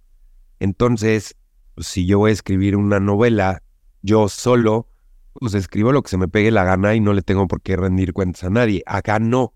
Entonces, 0.59 1.36
pues, 1.76 1.88
si 1.88 2.05
yo 2.05 2.19
voy 2.19 2.32
a 2.32 2.34
escribir 2.34 2.76
una 2.76 2.99
novela 2.99 3.61
yo 4.01 4.28
solo, 4.30 4.88
pues 5.34 5.53
escribo 5.53 5.91
lo 5.91 6.01
que 6.01 6.09
se 6.09 6.17
me 6.17 6.28
pegue 6.28 6.51
la 6.51 6.63
gana 6.63 6.95
y 6.95 6.99
no 6.99 7.13
le 7.13 7.21
tengo 7.21 7.47
por 7.47 7.61
qué 7.61 7.76
rendir 7.76 8.13
cuentas 8.13 8.43
a 8.43 8.49
nadie. 8.49 8.84
Acá 8.86 9.19
no. 9.19 9.53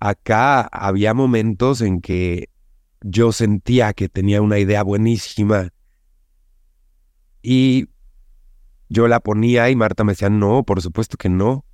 Acá 0.00 0.62
había 0.72 1.14
momentos 1.14 1.80
en 1.80 2.00
que 2.00 2.50
yo 3.00 3.32
sentía 3.32 3.92
que 3.92 4.08
tenía 4.08 4.42
una 4.42 4.58
idea 4.58 4.82
buenísima 4.82 5.70
y 7.42 7.88
yo 8.88 9.08
la 9.08 9.20
ponía 9.20 9.70
y 9.70 9.76
Marta 9.76 10.04
me 10.04 10.12
decía, 10.12 10.30
no, 10.30 10.64
por 10.64 10.80
supuesto 10.80 11.16
que 11.16 11.28
no. 11.28 11.64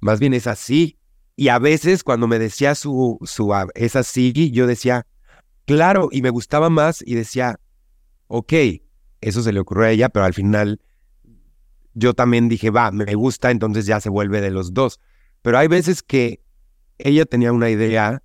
Más 0.00 0.20
bien 0.20 0.34
es 0.34 0.46
así. 0.46 0.98
Y 1.34 1.48
a 1.48 1.58
veces 1.58 2.04
cuando 2.04 2.26
me 2.28 2.38
decía 2.38 2.74
su, 2.74 3.18
su 3.22 3.52
es 3.74 3.96
así, 3.96 4.32
yo 4.52 4.66
decía, 4.66 5.06
claro, 5.66 6.08
y 6.10 6.22
me 6.22 6.30
gustaba 6.30 6.70
más 6.70 7.02
y 7.04 7.14
decía, 7.14 7.60
ok, 8.28 8.52
eso 9.20 9.42
se 9.42 9.52
le 9.52 9.60
ocurrió 9.60 9.84
a 9.84 9.90
ella, 9.90 10.08
pero 10.08 10.24
al 10.24 10.34
final 10.34 10.80
yo 11.94 12.14
también 12.14 12.48
dije, 12.48 12.70
va, 12.70 12.90
me 12.90 13.14
gusta, 13.14 13.50
entonces 13.50 13.86
ya 13.86 14.00
se 14.00 14.08
vuelve 14.08 14.40
de 14.40 14.50
los 14.50 14.72
dos. 14.72 15.00
Pero 15.42 15.58
hay 15.58 15.68
veces 15.68 16.02
que 16.02 16.40
ella 16.98 17.24
tenía 17.24 17.52
una 17.52 17.70
idea 17.70 18.22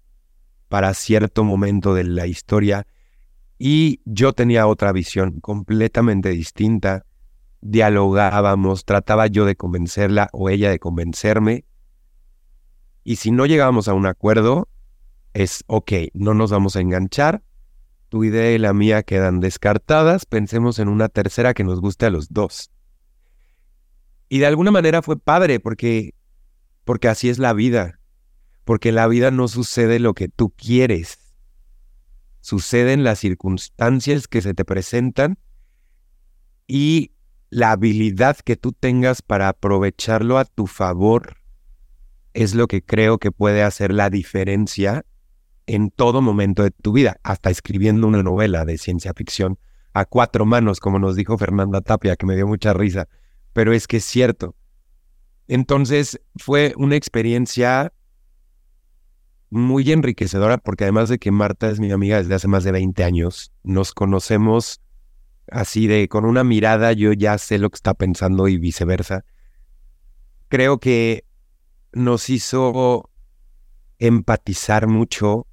para 0.69 0.93
cierto 0.93 1.43
momento 1.43 1.93
de 1.93 2.03
la 2.03 2.27
historia 2.27 2.87
y 3.57 4.01
yo 4.05 4.33
tenía 4.33 4.65
otra 4.67 4.91
visión 4.91 5.39
completamente 5.39 6.29
distinta. 6.29 7.05
Dialogábamos, 7.61 8.85
trataba 8.85 9.27
yo 9.27 9.45
de 9.45 9.55
convencerla 9.55 10.29
o 10.33 10.49
ella 10.49 10.71
de 10.71 10.79
convencerme. 10.79 11.65
Y 13.03 13.17
si 13.17 13.31
no 13.31 13.45
llegábamos 13.45 13.87
a 13.87 13.93
un 13.93 14.07
acuerdo, 14.07 14.67
es, 15.33 15.63
ok, 15.67 15.91
no 16.13 16.33
nos 16.33 16.51
vamos 16.51 16.75
a 16.75 16.81
enganchar, 16.81 17.43
tu 18.09 18.23
idea 18.23 18.51
y 18.51 18.57
la 18.57 18.73
mía 18.73 19.03
quedan 19.03 19.39
descartadas, 19.39 20.25
pensemos 20.25 20.79
en 20.79 20.89
una 20.89 21.07
tercera 21.07 21.53
que 21.53 21.63
nos 21.63 21.79
guste 21.79 22.07
a 22.07 22.09
los 22.09 22.33
dos. 22.33 22.71
Y 24.27 24.39
de 24.39 24.47
alguna 24.47 24.71
manera 24.71 25.01
fue 25.01 25.17
padre 25.17 25.59
porque, 25.59 26.13
porque 26.83 27.07
así 27.07 27.29
es 27.29 27.37
la 27.39 27.53
vida, 27.53 28.00
porque 28.63 28.91
la 28.91 29.07
vida 29.07 29.31
no 29.31 29.47
sucede 29.47 29.99
lo 29.99 30.13
que 30.13 30.27
tú 30.27 30.51
quieres, 30.51 31.19
suceden 32.41 33.03
las 33.03 33.19
circunstancias 33.19 34.27
que 34.27 34.41
se 34.41 34.53
te 34.53 34.65
presentan 34.65 35.37
y 36.67 37.11
la 37.49 37.71
habilidad 37.71 38.37
que 38.37 38.55
tú 38.55 38.71
tengas 38.71 39.21
para 39.21 39.49
aprovecharlo 39.49 40.37
a 40.37 40.45
tu 40.45 40.67
favor 40.67 41.37
es 42.33 42.55
lo 42.55 42.67
que 42.67 42.81
creo 42.81 43.17
que 43.17 43.31
puede 43.31 43.61
hacer 43.61 43.93
la 43.93 44.09
diferencia 44.09 45.05
en 45.67 45.91
todo 45.91 46.21
momento 46.21 46.63
de 46.63 46.71
tu 46.71 46.93
vida, 46.93 47.17
hasta 47.23 47.49
escribiendo 47.49 48.07
una 48.07 48.23
novela 48.23 48.65
de 48.65 48.77
ciencia 48.77 49.13
ficción 49.13 49.59
a 49.93 50.05
cuatro 50.05 50.45
manos, 50.45 50.79
como 50.79 50.99
nos 50.99 51.15
dijo 51.15 51.37
Fernanda 51.37 51.81
Tapia, 51.81 52.15
que 52.15 52.25
me 52.25 52.35
dio 52.35 52.47
mucha 52.47 52.73
risa, 52.73 53.07
pero 53.53 53.73
es 53.73 53.87
que 53.87 53.97
es 53.97 54.05
cierto. 54.05 54.55
Entonces 55.47 56.21
fue 56.37 56.73
una 56.77 56.95
experiencia 56.95 57.91
muy 59.51 59.91
enriquecedora, 59.91 60.57
porque 60.57 60.85
además 60.85 61.09
de 61.09 61.19
que 61.19 61.29
Marta 61.29 61.69
es 61.69 61.79
mi 61.79 61.91
amiga 61.91 62.17
desde 62.17 62.33
hace 62.33 62.47
más 62.47 62.63
de 62.63 62.71
20 62.71 63.03
años, 63.03 63.51
nos 63.63 63.93
conocemos 63.93 64.81
así 65.51 65.87
de 65.87 66.07
con 66.07 66.25
una 66.25 66.43
mirada, 66.43 66.93
yo 66.93 67.11
ya 67.11 67.37
sé 67.37 67.59
lo 67.59 67.69
que 67.69 67.75
está 67.75 67.93
pensando 67.93 68.47
y 68.47 68.57
viceversa. 68.57 69.25
Creo 70.47 70.79
que 70.79 71.25
nos 71.91 72.29
hizo 72.29 73.09
empatizar 73.99 74.87
mucho, 74.87 75.45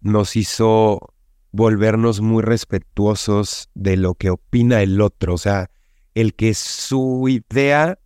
nos 0.00 0.36
hizo 0.36 1.14
volvernos 1.50 2.20
muy 2.20 2.42
respetuosos 2.42 3.70
de 3.74 3.96
lo 3.96 4.14
que 4.14 4.30
opina 4.30 4.82
el 4.82 5.00
otro, 5.00 5.34
o 5.34 5.38
sea, 5.38 5.68
el 6.14 6.34
que 6.34 6.54
su 6.54 7.28
idea 7.28 7.98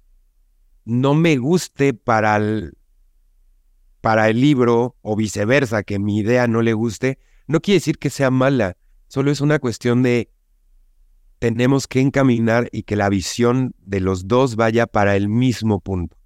no 0.87 1.15
me 1.15 1.37
guste 1.37 1.93
para 1.93 2.37
el, 2.37 2.77
para 4.01 4.29
el 4.29 4.41
libro 4.41 4.97
o 5.03 5.17
viceversa, 5.17 5.83
que 5.83 5.99
mi 5.99 6.19
idea 6.19 6.47
no 6.47 6.63
le 6.63 6.73
guste, 6.73 7.19
no 7.47 7.61
quiere 7.61 7.77
decir 7.77 7.99
que 7.99 8.11
sea 8.11 8.31
mala, 8.31 8.77
solo 9.09 9.31
es 9.31 9.41
una 9.41 9.59
cuestión 9.59 10.03
de 10.03 10.31
tenemos 11.39 11.87
que 11.87 12.01
encaminar 12.01 12.69
y 12.73 12.85
que 12.85 12.97
la 12.97 13.09
visión 13.09 13.75
de 13.79 14.01
los 14.01 14.27
dos 14.27 14.57
vaya 14.57 14.87
para 14.87 15.17
el 15.17 15.29
mismo 15.29 15.81
punto. 15.81 16.17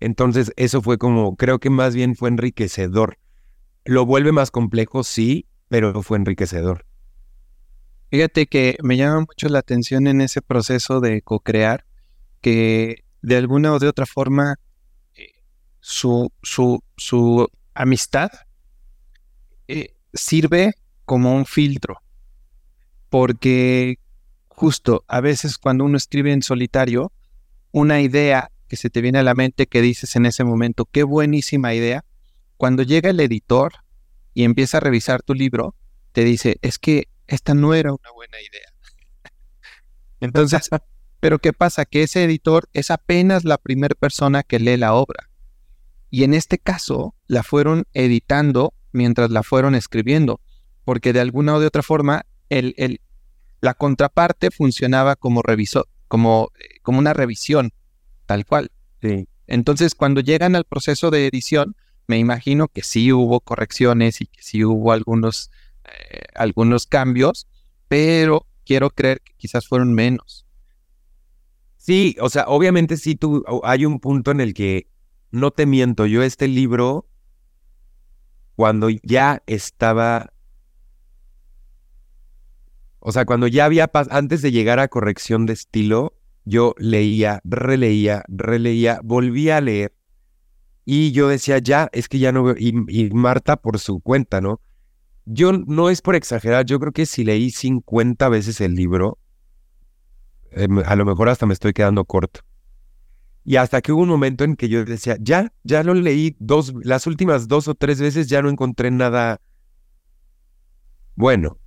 Entonces, 0.00 0.52
eso 0.56 0.82
fue 0.82 0.98
como, 0.98 1.36
creo 1.36 1.58
que 1.58 1.70
más 1.70 1.94
bien 1.94 2.14
fue 2.16 2.28
enriquecedor. 2.28 3.18
Lo 3.84 4.06
vuelve 4.06 4.32
más 4.32 4.50
complejo, 4.50 5.04
sí, 5.04 5.46
pero 5.68 6.02
fue 6.02 6.18
enriquecedor. 6.18 6.86
Fíjate 8.10 8.46
que 8.46 8.76
me 8.82 8.96
llama 8.96 9.20
mucho 9.20 9.48
la 9.48 9.60
atención 9.60 10.06
en 10.06 10.20
ese 10.20 10.42
proceso 10.42 11.00
de 11.00 11.22
co-crear 11.22 11.84
que 12.40 13.04
de 13.22 13.36
alguna 13.36 13.72
o 13.72 13.78
de 13.78 13.88
otra 13.88 14.04
forma 14.04 14.56
su, 15.82 16.32
su, 16.42 16.82
su 16.96 17.46
amistad 17.74 18.30
eh, 19.68 19.94
sirve 20.14 20.74
como 21.04 21.34
un 21.34 21.44
filtro. 21.44 22.00
Porque 23.10 23.98
justo 24.48 25.04
a 25.08 25.20
veces 25.20 25.58
cuando 25.58 25.84
uno 25.84 25.96
escribe 25.96 26.32
en 26.32 26.42
solitario, 26.42 27.12
una 27.72 28.00
idea 28.00 28.50
que 28.68 28.76
se 28.76 28.88
te 28.88 29.02
viene 29.02 29.18
a 29.18 29.22
la 29.22 29.34
mente 29.34 29.66
que 29.66 29.82
dices 29.82 30.16
en 30.16 30.24
ese 30.24 30.44
momento, 30.44 30.86
qué 30.86 31.02
buenísima 31.02 31.74
idea, 31.74 32.04
cuando 32.56 32.84
llega 32.84 33.10
el 33.10 33.20
editor 33.20 33.72
y 34.34 34.44
empieza 34.44 34.78
a 34.78 34.80
revisar 34.80 35.22
tu 35.22 35.34
libro, 35.34 35.74
te 36.12 36.24
dice, 36.24 36.58
es 36.62 36.78
que 36.78 37.08
esta 37.26 37.54
no 37.54 37.74
era 37.74 37.92
una 37.92 38.10
buena 38.14 38.38
idea. 38.40 38.72
Entonces, 40.20 40.70
pero 41.20 41.40
¿qué 41.40 41.52
pasa? 41.52 41.84
Que 41.84 42.04
ese 42.04 42.22
editor 42.22 42.68
es 42.72 42.90
apenas 42.90 43.44
la 43.44 43.58
primera 43.58 43.94
persona 43.96 44.42
que 44.42 44.60
lee 44.60 44.76
la 44.76 44.94
obra. 44.94 45.28
Y 46.12 46.24
en 46.24 46.34
este 46.34 46.58
caso, 46.58 47.14
la 47.26 47.42
fueron 47.42 47.86
editando 47.94 48.74
mientras 48.92 49.30
la 49.30 49.42
fueron 49.42 49.74
escribiendo, 49.74 50.42
porque 50.84 51.14
de 51.14 51.20
alguna 51.20 51.54
o 51.56 51.60
de 51.60 51.66
otra 51.66 51.82
forma, 51.82 52.26
el, 52.50 52.74
el, 52.76 53.00
la 53.62 53.72
contraparte 53.72 54.50
funcionaba 54.50 55.16
como 55.16 55.40
revisor, 55.40 55.88
como, 56.08 56.50
como 56.82 56.98
una 56.98 57.14
revisión, 57.14 57.72
tal 58.26 58.44
cual. 58.44 58.70
Sí. 59.00 59.26
Entonces, 59.46 59.94
cuando 59.94 60.20
llegan 60.20 60.54
al 60.54 60.64
proceso 60.64 61.10
de 61.10 61.26
edición, 61.26 61.76
me 62.06 62.18
imagino 62.18 62.68
que 62.68 62.82
sí 62.82 63.10
hubo 63.10 63.40
correcciones 63.40 64.20
y 64.20 64.26
que 64.26 64.42
sí 64.42 64.66
hubo 64.66 64.92
algunos, 64.92 65.50
eh, 65.86 66.24
algunos 66.34 66.84
cambios, 66.84 67.48
pero 67.88 68.46
quiero 68.66 68.90
creer 68.90 69.22
que 69.22 69.32
quizás 69.38 69.66
fueron 69.66 69.94
menos. 69.94 70.44
Sí, 71.78 72.16
o 72.20 72.28
sea, 72.28 72.48
obviamente 72.48 72.98
sí 72.98 73.14
tú, 73.14 73.42
hay 73.64 73.86
un 73.86 73.98
punto 73.98 74.30
en 74.30 74.42
el 74.42 74.52
que 74.52 74.91
no 75.32 75.50
te 75.50 75.66
miento, 75.66 76.06
yo 76.06 76.22
este 76.22 76.46
libro, 76.46 77.06
cuando 78.54 78.88
ya 78.90 79.42
estaba, 79.46 80.32
o 83.00 83.10
sea, 83.10 83.24
cuando 83.24 83.46
ya 83.46 83.64
había, 83.64 83.90
antes 84.10 84.42
de 84.42 84.52
llegar 84.52 84.78
a 84.78 84.88
corrección 84.88 85.46
de 85.46 85.54
estilo, 85.54 86.14
yo 86.44 86.74
leía, 86.78 87.40
releía, 87.44 88.24
releía, 88.28 89.00
volvía 89.02 89.56
a 89.56 89.60
leer 89.60 89.94
y 90.84 91.12
yo 91.12 91.28
decía, 91.28 91.58
ya, 91.58 91.88
es 91.92 92.08
que 92.08 92.18
ya 92.18 92.30
no 92.30 92.44
veo, 92.44 92.54
y, 92.58 93.10
Marta 93.10 93.56
por 93.56 93.78
su 93.78 94.00
cuenta, 94.00 94.40
¿no? 94.40 94.60
Yo 95.24 95.52
no 95.52 95.88
es 95.88 96.02
por 96.02 96.14
exagerar, 96.14 96.66
yo 96.66 96.78
creo 96.78 96.92
que 96.92 97.06
si 97.06 97.24
leí 97.24 97.50
50 97.50 98.28
veces 98.28 98.60
el 98.60 98.74
libro, 98.74 99.18
eh, 100.50 100.68
a 100.84 100.96
lo 100.96 101.04
mejor 101.04 101.28
hasta 101.28 101.46
me 101.46 101.54
estoy 101.54 101.72
quedando 101.72 102.04
corto. 102.04 102.40
Y 103.44 103.56
hasta 103.56 103.80
que 103.80 103.92
hubo 103.92 104.02
un 104.02 104.08
momento 104.08 104.44
en 104.44 104.56
que 104.56 104.68
yo 104.68 104.84
decía, 104.84 105.16
ya, 105.20 105.52
ya 105.64 105.82
lo 105.82 105.94
leí 105.94 106.36
dos, 106.38 106.72
las 106.84 107.06
últimas 107.06 107.48
dos 107.48 107.66
o 107.66 107.74
tres 107.74 108.00
veces 108.00 108.28
ya 108.28 108.40
no 108.40 108.48
encontré 108.48 108.90
nada. 108.90 109.40
Bueno, 111.16 111.58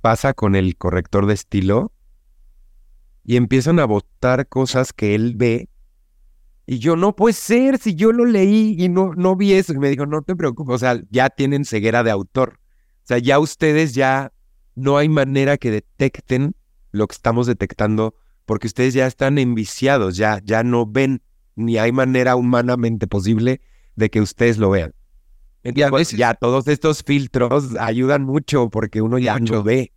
pasa 0.00 0.32
con 0.32 0.54
el 0.54 0.76
corrector 0.76 1.26
de 1.26 1.34
estilo 1.34 1.92
y 3.24 3.36
empiezan 3.36 3.78
a 3.78 3.84
botar 3.84 4.48
cosas 4.48 4.94
que 4.94 5.14
él 5.14 5.34
ve 5.36 5.68
Y 6.64 6.78
yo, 6.78 6.96
no 6.96 7.14
puede 7.14 7.34
ser, 7.34 7.78
si 7.78 7.94
yo 7.94 8.10
lo 8.12 8.24
leí 8.24 8.74
y 8.78 8.88
no, 8.88 9.12
no 9.14 9.36
vi 9.36 9.52
eso. 9.52 9.74
Y 9.74 9.78
me 9.78 9.90
dijo, 9.90 10.06
no 10.06 10.22
te 10.22 10.34
preocupes, 10.34 10.76
o 10.76 10.78
sea, 10.78 10.98
ya 11.10 11.28
tienen 11.28 11.66
ceguera 11.66 12.02
de 12.02 12.10
autor. 12.10 12.58
O 12.58 13.06
sea, 13.08 13.18
ya 13.18 13.38
ustedes 13.38 13.94
ya 13.94 14.32
no 14.74 14.96
hay 14.96 15.10
manera 15.10 15.58
que 15.58 15.70
detecten 15.70 16.54
lo 16.90 17.06
que 17.06 17.14
estamos 17.14 17.46
detectando 17.46 18.14
porque 18.48 18.66
ustedes 18.66 18.94
ya 18.94 19.06
están 19.06 19.36
enviciados, 19.36 20.16
ya, 20.16 20.40
ya 20.42 20.64
no 20.64 20.86
ven, 20.86 21.20
ni 21.54 21.76
hay 21.76 21.92
manera 21.92 22.34
humanamente 22.34 23.06
posible 23.06 23.60
de 23.94 24.08
que 24.08 24.22
ustedes 24.22 24.56
lo 24.56 24.70
vean. 24.70 24.94
Y 25.62 25.82
a 25.82 25.90
veces, 25.90 26.18
ya 26.18 26.32
todos 26.32 26.66
estos 26.66 27.02
filtros 27.02 27.76
ayudan 27.78 28.22
mucho 28.24 28.70
porque 28.70 29.02
uno 29.02 29.18
ya 29.18 29.38
lo 29.38 29.62
ve. 29.62 29.92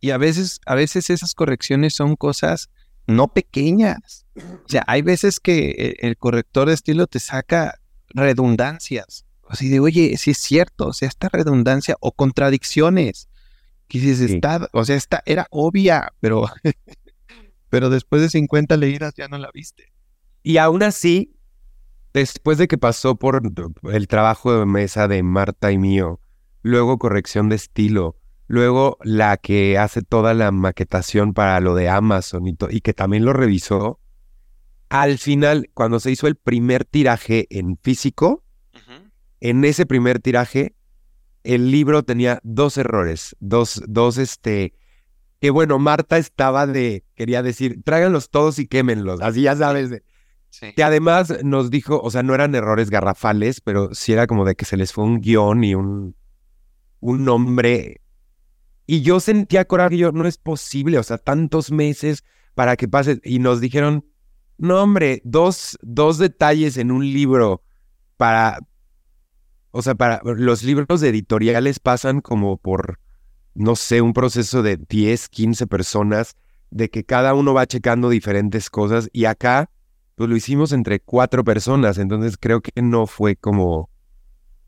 Y 0.00 0.10
a 0.10 0.18
veces, 0.18 0.60
a 0.66 0.74
veces 0.74 1.08
esas 1.08 1.36
correcciones 1.36 1.94
son 1.94 2.16
cosas 2.16 2.68
no 3.06 3.28
pequeñas. 3.28 4.26
O 4.36 4.68
sea, 4.68 4.82
hay 4.88 5.02
veces 5.02 5.38
que 5.38 5.68
e, 5.68 6.06
el 6.06 6.16
corrector 6.16 6.66
de 6.66 6.74
estilo 6.74 7.06
te 7.06 7.20
saca 7.20 7.78
redundancias. 8.08 9.24
Así 9.48 9.68
de, 9.68 9.78
oye, 9.78 10.16
si 10.16 10.32
es 10.32 10.38
cierto, 10.38 10.88
o 10.88 10.92
sea, 10.92 11.06
esta 11.06 11.28
redundancia 11.28 11.96
o 12.00 12.10
contradicciones. 12.10 13.28
Que 13.86 14.00
dices, 14.00 14.32
está, 14.32 14.68
o 14.72 14.84
sea, 14.84 14.96
esta 14.96 15.22
era 15.26 15.46
obvia, 15.50 16.12
pero, 16.18 16.44
pero 17.70 17.90
después 17.90 18.22
de 18.22 18.30
50 18.30 18.76
leídas 18.76 19.14
ya 19.16 19.28
no 19.28 19.38
la 19.38 19.50
viste. 19.52 19.92
Y 20.42 20.56
aún 20.56 20.82
así, 20.82 21.34
después 22.12 22.58
de 22.58 22.68
que 22.68 22.78
pasó 22.78 23.16
por 23.16 23.42
el 23.92 24.08
trabajo 24.08 24.58
de 24.58 24.66
mesa 24.66 25.08
de 25.08 25.22
Marta 25.22 25.72
y 25.72 25.78
mío, 25.78 26.20
luego 26.62 26.98
corrección 26.98 27.48
de 27.48 27.56
estilo, 27.56 28.18
Luego 28.48 28.96
la 29.02 29.36
que 29.36 29.76
hace 29.76 30.00
toda 30.00 30.32
la 30.32 30.50
maquetación 30.50 31.34
para 31.34 31.60
lo 31.60 31.74
de 31.74 31.90
Amazon 31.90 32.48
y, 32.48 32.56
y 32.70 32.80
que 32.80 32.94
también 32.94 33.26
lo 33.26 33.34
revisó. 33.34 34.00
Al 34.88 35.18
final, 35.18 35.70
cuando 35.74 36.00
se 36.00 36.10
hizo 36.10 36.26
el 36.26 36.34
primer 36.34 36.86
tiraje 36.86 37.46
en 37.50 37.76
físico, 37.76 38.42
en 39.40 39.64
ese 39.64 39.84
primer 39.84 40.18
tiraje, 40.18 40.74
el 41.44 41.70
libro 41.70 42.02
tenía 42.04 42.40
dos 42.42 42.78
errores, 42.78 43.36
dos, 43.38 43.82
dos, 43.86 44.16
este, 44.16 44.72
que 45.40 45.50
bueno, 45.50 45.78
Marta 45.78 46.18
estaba 46.18 46.66
de, 46.66 47.04
quería 47.14 47.42
decir, 47.42 47.82
tráiganlos 47.84 48.30
todos 48.30 48.58
y 48.58 48.66
quémenlos, 48.66 49.20
así 49.20 49.42
ya 49.42 49.56
sabes. 49.56 50.02
Que 50.74 50.82
además 50.82 51.44
nos 51.44 51.70
dijo, 51.70 52.00
o 52.00 52.10
sea, 52.10 52.22
no 52.22 52.34
eran 52.34 52.54
errores 52.54 52.88
garrafales, 52.88 53.60
pero 53.60 53.94
sí 53.94 54.14
era 54.14 54.26
como 54.26 54.44
de 54.44 54.54
que 54.54 54.64
se 54.64 54.76
les 54.78 54.92
fue 54.92 55.04
un 55.04 55.20
guion 55.20 55.62
y 55.62 55.74
un, 55.74 56.16
un 57.00 57.24
nombre 57.24 58.00
y 58.90 59.02
yo 59.02 59.20
sentía 59.20 59.66
coraje, 59.66 59.98
yo, 59.98 60.12
no 60.12 60.26
es 60.26 60.38
posible, 60.38 60.98
o 60.98 61.02
sea, 61.02 61.18
tantos 61.18 61.70
meses 61.70 62.24
para 62.54 62.74
que 62.74 62.88
pase. 62.88 63.20
Y 63.22 63.38
nos 63.38 63.60
dijeron, 63.60 64.06
no, 64.56 64.82
hombre, 64.82 65.20
dos, 65.24 65.78
dos 65.82 66.16
detalles 66.16 66.78
en 66.78 66.90
un 66.90 67.04
libro 67.04 67.62
para, 68.16 68.60
o 69.72 69.82
sea, 69.82 69.94
para 69.94 70.22
los 70.24 70.62
libros 70.62 71.02
editoriales 71.02 71.80
pasan 71.80 72.22
como 72.22 72.56
por, 72.56 72.98
no 73.58 73.74
sé, 73.76 74.00
un 74.00 74.12
proceso 74.12 74.62
de 74.62 74.76
10, 74.76 75.28
15 75.28 75.66
personas, 75.66 76.36
de 76.70 76.90
que 76.90 77.04
cada 77.04 77.34
uno 77.34 77.54
va 77.54 77.66
checando 77.66 78.08
diferentes 78.08 78.70
cosas. 78.70 79.08
Y 79.12 79.24
acá, 79.24 79.70
pues 80.14 80.30
lo 80.30 80.36
hicimos 80.36 80.72
entre 80.72 81.00
cuatro 81.00 81.44
personas, 81.44 81.98
entonces 81.98 82.36
creo 82.38 82.60
que 82.60 82.70
no 82.80 83.06
fue 83.06 83.36
como 83.36 83.90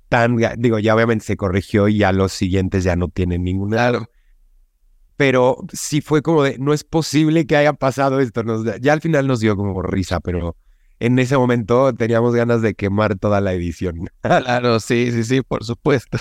tan, 0.09 0.37
digo, 0.59 0.81
ya 0.81 0.95
obviamente 0.95 1.25
se 1.25 1.37
corrigió 1.37 1.87
y 1.87 1.99
ya 1.99 2.11
los 2.11 2.33
siguientes 2.33 2.83
ya 2.83 2.97
no 2.97 3.09
tienen 3.09 3.45
ningún 3.45 3.77
lado. 3.77 4.09
Pero 5.17 5.59
sí 5.73 6.01
fue 6.01 6.21
como 6.23 6.43
de, 6.43 6.59
no 6.59 6.73
es 6.73 6.83
posible 6.83 7.47
que 7.47 7.57
haya 7.57 7.75
pasado 7.75 8.19
esto. 8.19 8.43
ya 8.81 8.93
al 8.93 9.01
final 9.01 9.29
nos 9.29 9.39
dio 9.39 9.57
como 9.57 9.83
risa, 9.83 10.19
pero 10.19 10.57
en 10.99 11.19
ese 11.19 11.37
momento 11.37 11.95
teníamos 11.95 12.35
ganas 12.35 12.61
de 12.61 12.75
quemar 12.75 13.17
toda 13.19 13.41
la 13.41 13.53
edición. 13.53 14.09
Claro, 14.23 14.81
sí, 14.81 15.13
sí, 15.13 15.23
sí, 15.23 15.43
por 15.43 15.65
supuesto. 15.65 16.19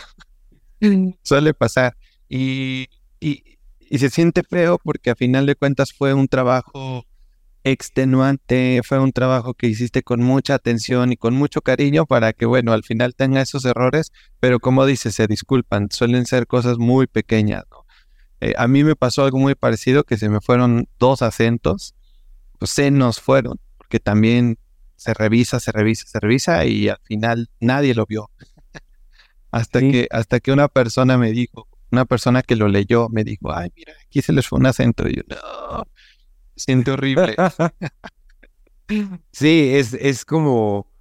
Suele 1.24 1.53
pasar. 1.53 1.95
Y, 2.30 2.88
y, 3.19 3.43
y 3.80 3.97
se 3.97 4.09
siente 4.09 4.43
feo 4.43 4.80
porque 4.82 5.09
a 5.09 5.15
final 5.15 5.45
de 5.45 5.55
cuentas 5.55 5.91
fue 5.91 6.13
un 6.13 6.27
trabajo 6.27 7.05
extenuante, 7.63 8.82
fue 8.84 8.99
un 8.99 9.11
trabajo 9.11 9.53
que 9.53 9.67
hiciste 9.67 10.03
con 10.03 10.21
mucha 10.21 10.55
atención 10.55 11.11
y 11.11 11.17
con 11.17 11.34
mucho 11.36 11.61
cariño 11.61 12.05
para 12.05 12.34
que, 12.34 12.45
bueno, 12.45 12.71
al 12.71 12.84
final 12.84 13.15
tenga 13.15 13.41
esos 13.41 13.65
errores, 13.65 14.11
pero 14.39 14.59
como 14.59 14.86
dices, 14.86 15.15
se 15.15 15.27
disculpan, 15.27 15.89
suelen 15.91 16.25
ser 16.25 16.47
cosas 16.47 16.77
muy 16.77 17.07
pequeñas, 17.07 17.63
¿no? 17.69 17.86
Eh, 18.41 18.53
a 18.57 18.67
mí 18.67 18.84
me 18.84 18.95
pasó 18.95 19.25
algo 19.25 19.38
muy 19.38 19.55
parecido, 19.55 20.03
que 20.03 20.17
se 20.17 20.30
me 20.30 20.39
fueron 20.39 20.88
dos 20.97 21.21
acentos, 21.21 21.93
pues 22.57 22.71
se 22.71 22.89
nos 22.91 23.19
fueron, 23.19 23.59
porque 23.77 23.99
también 23.99 24.57
se 24.95 25.13
revisa, 25.13 25.59
se 25.59 25.71
revisa, 25.71 26.05
se 26.07 26.19
revisa 26.19 26.65
y 26.65 26.88
al 26.89 26.99
final 27.03 27.49
nadie 27.59 27.93
lo 27.93 28.05
vio. 28.05 28.30
hasta, 29.51 29.80
que, 29.82 30.07
hasta 30.11 30.39
que 30.39 30.53
una 30.53 30.69
persona 30.69 31.17
me 31.17 31.32
dijo, 31.32 31.67
una 31.91 32.05
persona 32.05 32.41
que 32.41 32.55
lo 32.55 32.67
leyó 32.67 33.09
me 33.09 33.23
dijo, 33.23 33.51
ay, 33.53 33.71
mira, 33.75 33.93
aquí 34.05 34.21
se 34.21 34.33
les 34.33 34.47
fue 34.47 34.59
un 34.59 34.65
acento. 34.65 35.07
Y 35.07 35.15
yo, 35.15 35.23
no, 35.27 35.83
siente 36.55 36.91
horrible. 36.91 37.35
sí, 39.31 39.71
es, 39.73 39.93
es 39.93 40.25
como, 40.25 40.91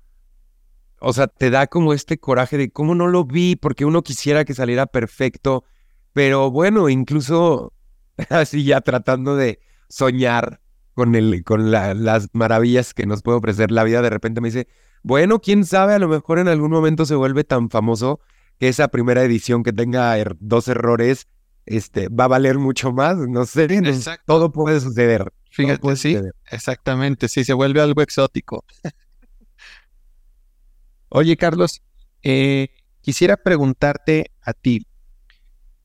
o 1.01 1.13
sea, 1.13 1.27
te 1.27 1.51
da 1.51 1.67
como 1.67 1.93
este 1.93 2.19
coraje 2.19 2.57
de 2.57 2.71
cómo 2.71 2.95
no 2.95 3.07
lo 3.07 3.25
vi, 3.25 3.57
porque 3.57 3.85
uno 3.85 4.03
quisiera 4.03 4.45
que 4.45 4.55
saliera 4.55 4.87
perfecto. 4.87 5.65
Pero 6.13 6.51
bueno, 6.51 6.89
incluso 6.89 7.73
así 8.31 8.65
ya 8.65 8.81
tratando 8.81 9.37
de 9.37 9.61
soñar 9.89 10.61
con, 10.95 11.15
el, 11.15 11.45
con 11.45 11.71
las 11.71 12.29
maravillas 12.33 12.95
que 12.95 13.07
nos 13.07 13.23
puede 13.23 13.39
ofrecer 13.39 13.71
la 13.71 13.85
vida, 13.85 14.03
de 14.03 14.11
repente 14.11 14.41
me 14.41 14.49
dice, 14.49 14.69
bueno, 15.03 15.41
quién 15.41 15.65
sabe, 15.65 15.95
a 15.95 15.99
lo 15.99 16.09
mejor 16.09 16.39
en 16.39 16.49
algún 16.49 16.71
momento 16.71 17.07
se 17.07 17.15
vuelve 17.15 17.45
tan 17.45 17.71
famoso 17.71 18.21
que 18.59 18.69
esa 18.69 18.89
primera 18.89 19.23
edición 19.23 19.63
que 19.63 19.73
tenga 19.73 20.17
er, 20.19 20.37
dos 20.41 20.69
errores 20.69 21.29
este, 21.67 22.09
va 22.09 22.25
a 22.25 22.29
valer 22.29 22.59
mucho 22.59 22.93
más, 22.93 23.17
no 23.17 23.45
sé, 23.45 23.69
todo 24.27 24.51
puede 24.53 24.81
suceder. 24.81 25.33
Fíjate, 25.51 25.97
sí, 25.97 26.17
exactamente, 26.51 27.29
sí, 27.29 27.45
se 27.45 27.53
vuelve 27.53 27.81
algo 27.81 28.03
exótico. 28.03 28.65
Oye, 31.11 31.37
Carlos, 31.37 31.83
eh, 32.23 32.69
quisiera 33.01 33.37
preguntarte 33.37 34.31
a 34.43 34.53
ti, 34.53 34.87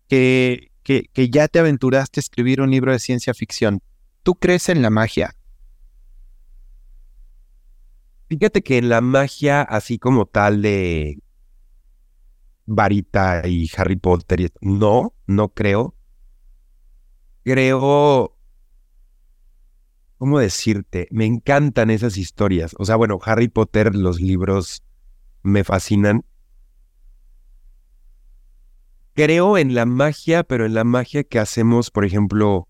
que, 0.08 0.72
que, 0.84 1.10
que 1.14 1.30
ya 1.30 1.48
te 1.48 1.60
aventuraste 1.60 2.20
a 2.20 2.22
escribir 2.22 2.62
un 2.62 2.72
libro 2.72 2.92
de 2.92 3.00
ciencia 3.00 3.34
ficción. 3.34 3.82
¿Tú 4.24 4.36
crees 4.36 4.70
en 4.70 4.82
la 4.82 4.90
magia? 4.90 5.36
Fíjate 8.30 8.64
que 8.64 8.78
en 8.78 8.90
la 8.90 9.02
magia, 9.02 9.62
así 9.62 10.00
como 10.00 10.26
tal 10.26 10.62
de 10.62 11.20
Varita 12.66 13.48
y 13.48 13.70
Harry 13.78 13.96
Potter, 13.96 14.52
no, 14.62 15.14
no 15.28 15.50
creo. 15.50 15.96
Creo, 17.44 18.38
¿cómo 20.18 20.40
decirte? 20.40 21.08
Me 21.12 21.26
encantan 21.26 21.90
esas 21.90 22.18
historias. 22.18 22.76
O 22.80 22.86
sea, 22.86 22.96
bueno, 22.96 23.20
Harry 23.24 23.50
Potter, 23.50 23.96
los 23.96 24.22
libros 24.22 24.84
me 25.42 25.64
fascinan, 25.64 26.24
creo 29.14 29.58
en 29.58 29.76
la 29.76 29.86
magia, 29.86 30.44
pero 30.44 30.66
en 30.66 30.74
la 30.74 30.84
magia 30.84 31.24
que 31.24 31.40
hacemos, 31.40 31.92
por 31.92 32.06
ejemplo, 32.06 32.68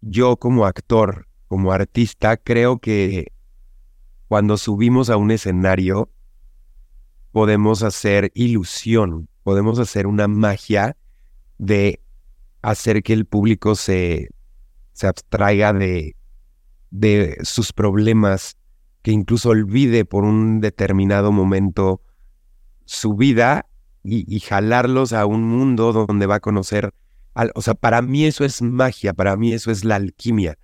yo 0.00 0.36
como 0.36 0.64
actor, 0.66 1.28
como 1.48 1.72
artista, 1.72 2.36
creo 2.36 2.78
que 2.78 3.32
cuando 4.28 4.56
subimos 4.56 5.10
a 5.10 5.16
un 5.16 5.30
escenario 5.30 6.10
podemos 7.32 7.82
hacer 7.82 8.30
ilusión, 8.34 9.28
podemos 9.42 9.78
hacer 9.78 10.06
una 10.06 10.28
magia 10.28 10.96
de 11.58 12.00
hacer 12.62 13.02
que 13.02 13.12
el 13.12 13.24
público 13.24 13.74
se, 13.74 14.30
se 14.92 15.06
abstraiga 15.06 15.72
de, 15.72 16.16
de 16.90 17.38
sus 17.42 17.72
problemas, 17.72 18.56
que 19.02 19.12
incluso 19.12 19.50
olvide 19.50 20.04
por 20.04 20.24
un 20.24 20.60
determinado 20.60 21.32
momento 21.32 22.02
su 22.84 23.14
vida 23.14 23.66
y, 24.02 24.40
jalarlos 24.40 25.12
a 25.12 25.26
un 25.26 25.44
mundo 25.44 25.92
donde 25.92 26.26
va 26.26 26.36
a 26.36 26.40
conocer, 26.40 26.92
o 27.54 27.62
sea, 27.62 27.74
para 27.74 28.02
mí 28.02 28.24
eso 28.24 28.44
es 28.44 28.62
magia, 28.62 29.12
para 29.12 29.36
mí 29.36 29.52
eso 29.52 29.70
es 29.70 29.84
la 29.84 29.96
alquimia. 29.96 30.58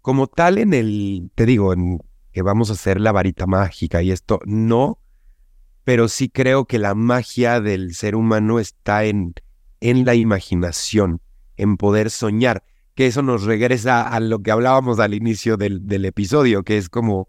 Como 0.00 0.26
tal 0.26 0.58
en 0.58 0.74
el, 0.74 1.30
te 1.34 1.46
digo, 1.46 1.72
en 1.72 1.98
que 2.30 2.42
vamos 2.42 2.68
a 2.70 2.74
hacer 2.74 3.00
la 3.00 3.12
varita 3.12 3.46
mágica 3.46 4.02
y 4.02 4.10
esto, 4.10 4.38
no, 4.44 4.98
pero 5.84 6.08
sí 6.08 6.28
creo 6.28 6.64
que 6.64 6.78
la 6.78 6.94
magia 6.94 7.60
del 7.60 7.94
ser 7.94 8.16
humano 8.16 8.58
está 8.58 9.04
en, 9.04 9.34
en 9.80 10.04
la 10.04 10.14
imaginación, 10.14 11.20
en 11.56 11.76
poder 11.76 12.10
soñar, 12.10 12.64
que 12.94 13.06
eso 13.06 13.22
nos 13.22 13.44
regresa 13.44 14.08
a 14.08 14.20
lo 14.20 14.40
que 14.40 14.50
hablábamos 14.50 14.98
al 14.98 15.14
inicio 15.14 15.56
del, 15.56 15.86
del 15.86 16.04
episodio, 16.04 16.62
que 16.62 16.78
es 16.78 16.88
como 16.88 17.28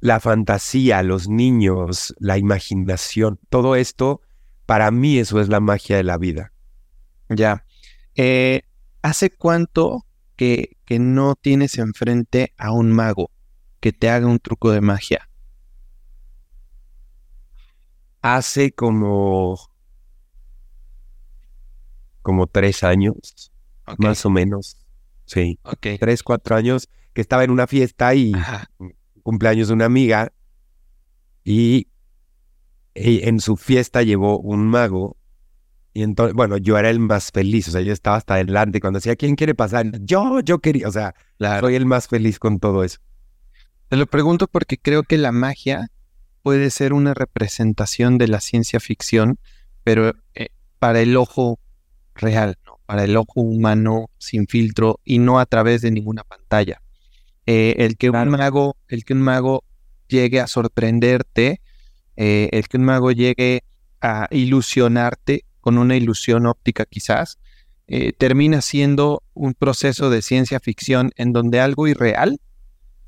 la 0.00 0.20
fantasía, 0.20 1.02
los 1.02 1.28
niños, 1.28 2.14
la 2.18 2.38
imaginación, 2.38 3.38
todo 3.48 3.76
esto 3.76 4.22
para 4.66 4.90
mí 4.90 5.18
eso 5.18 5.40
es 5.40 5.48
la 5.48 5.60
magia 5.60 5.96
de 5.96 6.04
la 6.04 6.18
vida. 6.18 6.52
Ya. 7.28 7.64
Eh, 8.14 8.62
¿Hace 9.00 9.30
cuánto 9.30 10.04
que, 10.36 10.76
que 10.84 10.98
no 10.98 11.34
tienes 11.36 11.78
enfrente 11.78 12.52
a 12.58 12.72
un 12.72 12.92
mago? 12.92 13.30
que 13.80 13.92
te 13.92 14.10
haga 14.10 14.26
un 14.26 14.38
truco 14.38 14.70
de 14.70 14.80
magia? 14.80 15.27
Hace 18.36 18.72
como, 18.72 19.58
como 22.22 22.46
tres 22.46 22.82
años, 22.84 23.52
más 23.98 24.24
o 24.26 24.30
menos. 24.30 24.76
Sí, 25.24 25.58
ok. 25.62 25.86
tres, 25.98 26.22
cuatro 26.22 26.56
años, 26.56 26.88
que 27.12 27.20
estaba 27.20 27.44
en 27.44 27.50
una 27.50 27.66
fiesta 27.66 28.14
y 28.14 28.34
Ajá, 28.34 28.70
cumpleaños 29.22 29.68
de 29.68 29.74
una 29.74 29.84
amiga 29.86 30.32
y, 31.44 31.88
y 32.94 33.26
en 33.28 33.40
su 33.40 33.56
fiesta 33.56 34.02
llevó 34.02 34.38
un 34.38 34.66
mago 34.66 35.18
y 35.98 36.02
entonces, 36.02 36.34
bueno, 36.34 36.58
yo 36.58 36.78
era 36.78 36.90
el 36.90 37.00
más 37.00 37.32
feliz, 37.32 37.66
o 37.66 37.70
sea, 37.72 37.80
yo 37.80 37.92
estaba 37.92 38.16
hasta 38.16 38.34
adelante 38.34 38.80
cuando 38.80 38.98
decía, 38.98 39.16
¿quién 39.16 39.34
quiere 39.34 39.54
pasar? 39.54 39.86
Yo, 40.02 40.38
yo 40.40 40.60
quería, 40.60 40.86
o 40.86 40.92
sea, 40.92 41.14
claro. 41.38 41.66
soy 41.66 41.74
el 41.74 41.86
más 41.86 42.06
feliz 42.06 42.38
con 42.38 42.60
todo 42.60 42.84
eso. 42.84 43.00
Te 43.88 43.96
lo 43.96 44.06
pregunto 44.06 44.46
porque 44.46 44.78
creo 44.78 45.02
que 45.02 45.18
la 45.18 45.32
magia 45.32 45.88
puede 46.48 46.70
ser 46.70 46.94
una 46.94 47.12
representación 47.12 48.16
de 48.16 48.26
la 48.26 48.40
ciencia 48.40 48.80
ficción, 48.80 49.38
pero 49.84 50.14
eh, 50.34 50.48
para 50.78 51.02
el 51.02 51.14
ojo 51.14 51.58
real, 52.14 52.56
¿no? 52.64 52.80
Para 52.86 53.04
el 53.04 53.18
ojo 53.18 53.42
humano 53.42 54.08
sin 54.16 54.46
filtro 54.46 54.98
y 55.04 55.18
no 55.18 55.40
a 55.40 55.44
través 55.44 55.82
de 55.82 55.90
ninguna 55.90 56.24
pantalla. 56.24 56.80
Eh, 57.44 57.74
el 57.80 57.98
que 57.98 58.08
Claro. 58.08 58.30
un 58.30 58.38
mago, 58.38 58.76
el 58.88 59.04
que 59.04 59.12
un 59.12 59.20
mago 59.20 59.62
llegue 60.08 60.40
a 60.40 60.46
sorprenderte, 60.46 61.60
eh, 62.16 62.48
el 62.52 62.66
que 62.66 62.78
un 62.78 62.84
mago 62.84 63.12
llegue 63.12 63.62
a 64.00 64.26
ilusionarte 64.30 65.44
con 65.60 65.76
una 65.76 65.96
ilusión 65.96 66.46
óptica 66.46 66.86
quizás, 66.86 67.36
eh, 67.88 68.14
termina 68.14 68.62
siendo 68.62 69.22
un 69.34 69.52
proceso 69.52 70.08
de 70.08 70.22
ciencia 70.22 70.60
ficción 70.60 71.10
en 71.16 71.34
donde 71.34 71.60
algo 71.60 71.88
irreal 71.88 72.40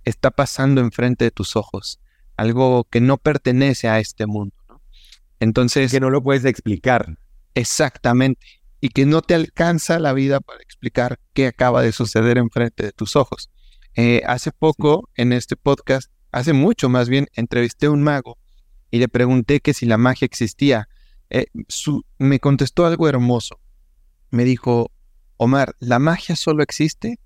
está 0.05 0.30
pasando 0.30 0.82
enfrente 0.82 1.24
de 1.24 1.30
tus 1.30 1.57
ojos, 1.57 2.01
algo 2.41 2.84
que 2.91 3.01
no 3.01 3.18
pertenece 3.18 3.88
a 3.88 3.99
este 3.99 4.26
mundo, 4.26 4.55
¿no? 4.68 4.80
Entonces, 5.41 5.91
Que 5.91 6.01
no 6.01 6.09
lo 6.11 6.22
puedes 6.22 6.45
explicar. 6.45 7.18
exactamente, 7.55 8.47
y 8.80 8.88
que 8.88 9.05
no 9.07 9.20
te 9.20 9.34
alcanza 9.34 9.99
la 9.99 10.12
vida 10.14 10.41
para 10.41 10.62
explicar 10.62 11.18
qué 11.34 11.47
acaba 11.49 11.82
de 11.82 11.93
suceder 11.93 12.38
enfrente 12.38 12.84
de 12.84 12.93
tus 12.93 13.14
ojos. 13.16 13.51
Eh, 13.95 14.22
hace 14.26 14.53
poco, 14.53 15.09
en 15.16 15.32
este 15.32 15.57
podcast, 15.57 16.11
hace 16.32 16.53
mucho 16.55 16.88
más 16.88 17.09
bien, 17.09 17.26
entrevisté 17.34 17.86
a 17.86 17.91
un 17.91 18.03
mago 18.03 18.38
y 18.91 18.99
le 18.99 19.09
pregunté 19.09 19.61
que 19.61 19.74
si 19.74 19.84
la 19.86 19.99
magia 19.99 20.24
existía. 20.24 20.88
Eh, 21.28 21.47
su- 21.68 22.05
me 22.18 22.41
contestó 22.41 22.86
algo 22.86 23.07
hermoso. 23.09 23.61
Me 24.30 24.45
dijo, 24.45 24.91
Omar, 25.36 25.74
la 25.78 25.99
magia 25.99 26.34
solo 26.36 26.62
existe 26.62 27.18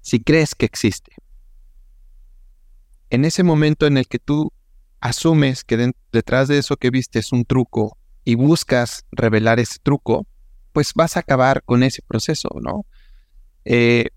si 0.00 0.20
crees 0.20 0.54
que 0.54 0.66
existe. 0.66 1.12
En 3.10 3.24
ese 3.24 3.42
momento 3.42 3.86
en 3.86 3.96
el 3.96 4.06
que 4.06 4.18
tú 4.18 4.52
asumes 5.00 5.64
que 5.64 5.92
detrás 6.12 6.48
de 6.48 6.58
eso 6.58 6.76
que 6.76 6.90
viste 6.90 7.18
es 7.18 7.32
un 7.32 7.44
truco 7.44 7.96
y 8.24 8.34
buscas 8.34 9.04
revelar 9.12 9.60
ese 9.60 9.78
truco, 9.82 10.26
pues 10.72 10.92
vas 10.94 11.16
a 11.16 11.20
acabar 11.20 11.62
con 11.64 11.82
ese 11.82 12.02
proceso, 12.02 12.50
¿no? 12.60 12.84
Eh, 13.64 14.08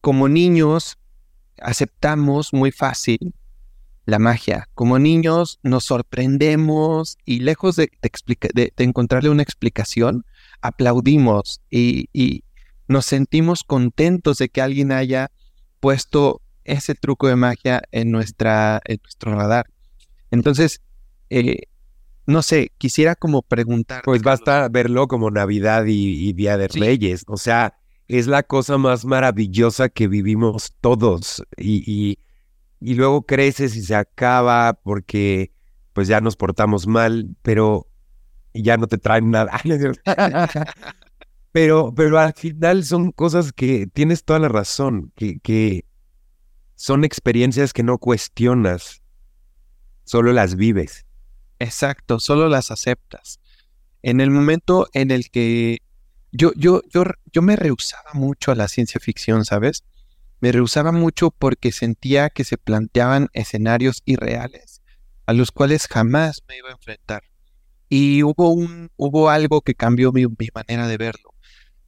como 0.00 0.28
niños 0.28 0.98
aceptamos 1.60 2.52
muy 2.52 2.72
fácil 2.72 3.34
la 4.06 4.18
magia. 4.18 4.68
Como 4.74 4.98
niños 4.98 5.60
nos 5.62 5.84
sorprendemos 5.84 7.18
y 7.24 7.40
lejos 7.40 7.76
de, 7.76 7.90
encontrarle 8.78 9.30
una 9.30 9.42
explicación, 9.42 10.24
aplaudimos 10.62 11.60
y 11.70 12.42
nos 12.88 13.06
sentimos 13.06 13.62
contentos 13.62 14.38
de 14.38 14.48
que 14.48 14.62
alguien 14.62 14.90
haya 14.90 15.30
puesto 15.78 16.42
ese 16.64 16.94
truco 16.94 17.28
de 17.28 17.36
magia 17.36 17.82
en, 17.92 18.10
nuestra, 18.10 18.80
en 18.84 18.98
nuestro 19.02 19.34
radar. 19.34 19.66
Entonces, 20.30 20.80
eh, 21.30 21.62
no 22.26 22.42
sé, 22.42 22.72
quisiera 22.78 23.14
como 23.16 23.42
preguntar. 23.42 24.02
Pues 24.04 24.22
basta 24.22 24.68
verlo 24.68 25.08
como 25.08 25.30
Navidad 25.30 25.86
y, 25.86 26.28
y 26.28 26.32
Día 26.32 26.56
de 26.56 26.68
Sí. 26.68 26.80
Reyes. 26.80 27.24
O 27.26 27.36
sea, 27.36 27.74
es 28.08 28.26
la 28.26 28.42
cosa 28.42 28.78
más 28.78 29.04
maravillosa 29.04 29.88
que 29.88 30.08
vivimos 30.08 30.74
todos. 30.80 31.42
Y, 31.56 31.82
y, 31.86 32.18
y 32.80 32.94
luego 32.94 33.22
creces 33.22 33.76
y 33.76 33.82
se 33.82 33.94
acaba 33.94 34.74
porque 34.74 35.52
pues 35.92 36.08
ya 36.08 36.20
nos 36.20 36.36
portamos 36.36 36.86
mal, 36.86 37.34
pero 37.42 37.88
ya 38.54 38.76
no 38.76 38.86
te 38.86 38.98
traen 38.98 39.30
nada. 39.30 39.60
pero, 41.52 41.92
pero 41.94 42.18
al 42.18 42.32
final 42.34 42.84
son 42.84 43.12
cosas 43.12 43.52
que 43.52 43.86
tienes 43.86 44.24
toda 44.24 44.38
la 44.38 44.48
razón, 44.48 45.12
que, 45.16 45.40
que 45.40 45.84
son 46.80 47.04
experiencias 47.04 47.74
que 47.74 47.82
no 47.82 47.98
cuestionas, 47.98 49.02
solo 50.04 50.32
las 50.32 50.56
vives. 50.56 51.04
Exacto, 51.58 52.18
solo 52.20 52.48
las 52.48 52.70
aceptas. 52.70 53.38
En 54.00 54.22
el 54.22 54.30
momento 54.30 54.88
en 54.94 55.10
el 55.10 55.30
que 55.30 55.82
yo, 56.32 56.52
yo, 56.56 56.80
yo, 56.88 57.04
yo 57.30 57.42
me 57.42 57.56
rehusaba 57.56 58.14
mucho 58.14 58.50
a 58.50 58.54
la 58.54 58.66
ciencia 58.66 58.98
ficción, 58.98 59.44
¿sabes? 59.44 59.84
Me 60.40 60.52
rehusaba 60.52 60.90
mucho 60.90 61.30
porque 61.30 61.70
sentía 61.70 62.30
que 62.30 62.44
se 62.44 62.56
planteaban 62.56 63.28
escenarios 63.34 64.00
irreales 64.06 64.80
a 65.26 65.34
los 65.34 65.52
cuales 65.52 65.86
jamás 65.86 66.42
me 66.48 66.56
iba 66.56 66.70
a 66.70 66.72
enfrentar. 66.72 67.24
Y 67.90 68.22
hubo 68.22 68.54
un, 68.54 68.90
hubo 68.96 69.28
algo 69.28 69.60
que 69.60 69.74
cambió 69.74 70.12
mi, 70.12 70.24
mi 70.24 70.48
manera 70.54 70.88
de 70.88 70.96
verlo. 70.96 71.34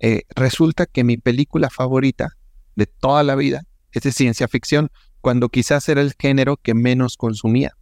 Eh, 0.01 0.25
resulta 0.37 0.85
que 0.85 1.03
mi 1.03 1.17
película 1.17 1.71
favorita 1.71 2.37
de 2.77 2.85
toda 2.85 3.23
la 3.23 3.37
vida 3.37 3.63
es 3.93 4.03
de 4.03 4.13
ciencia 4.13 4.49
ficción, 4.49 4.91
cuando 5.21 5.49
quizás 5.49 5.89
era 5.89 6.01
el 6.01 6.15
género 6.19 6.57
que 6.57 6.75
menos 6.75 7.17
consumía. 7.17 7.77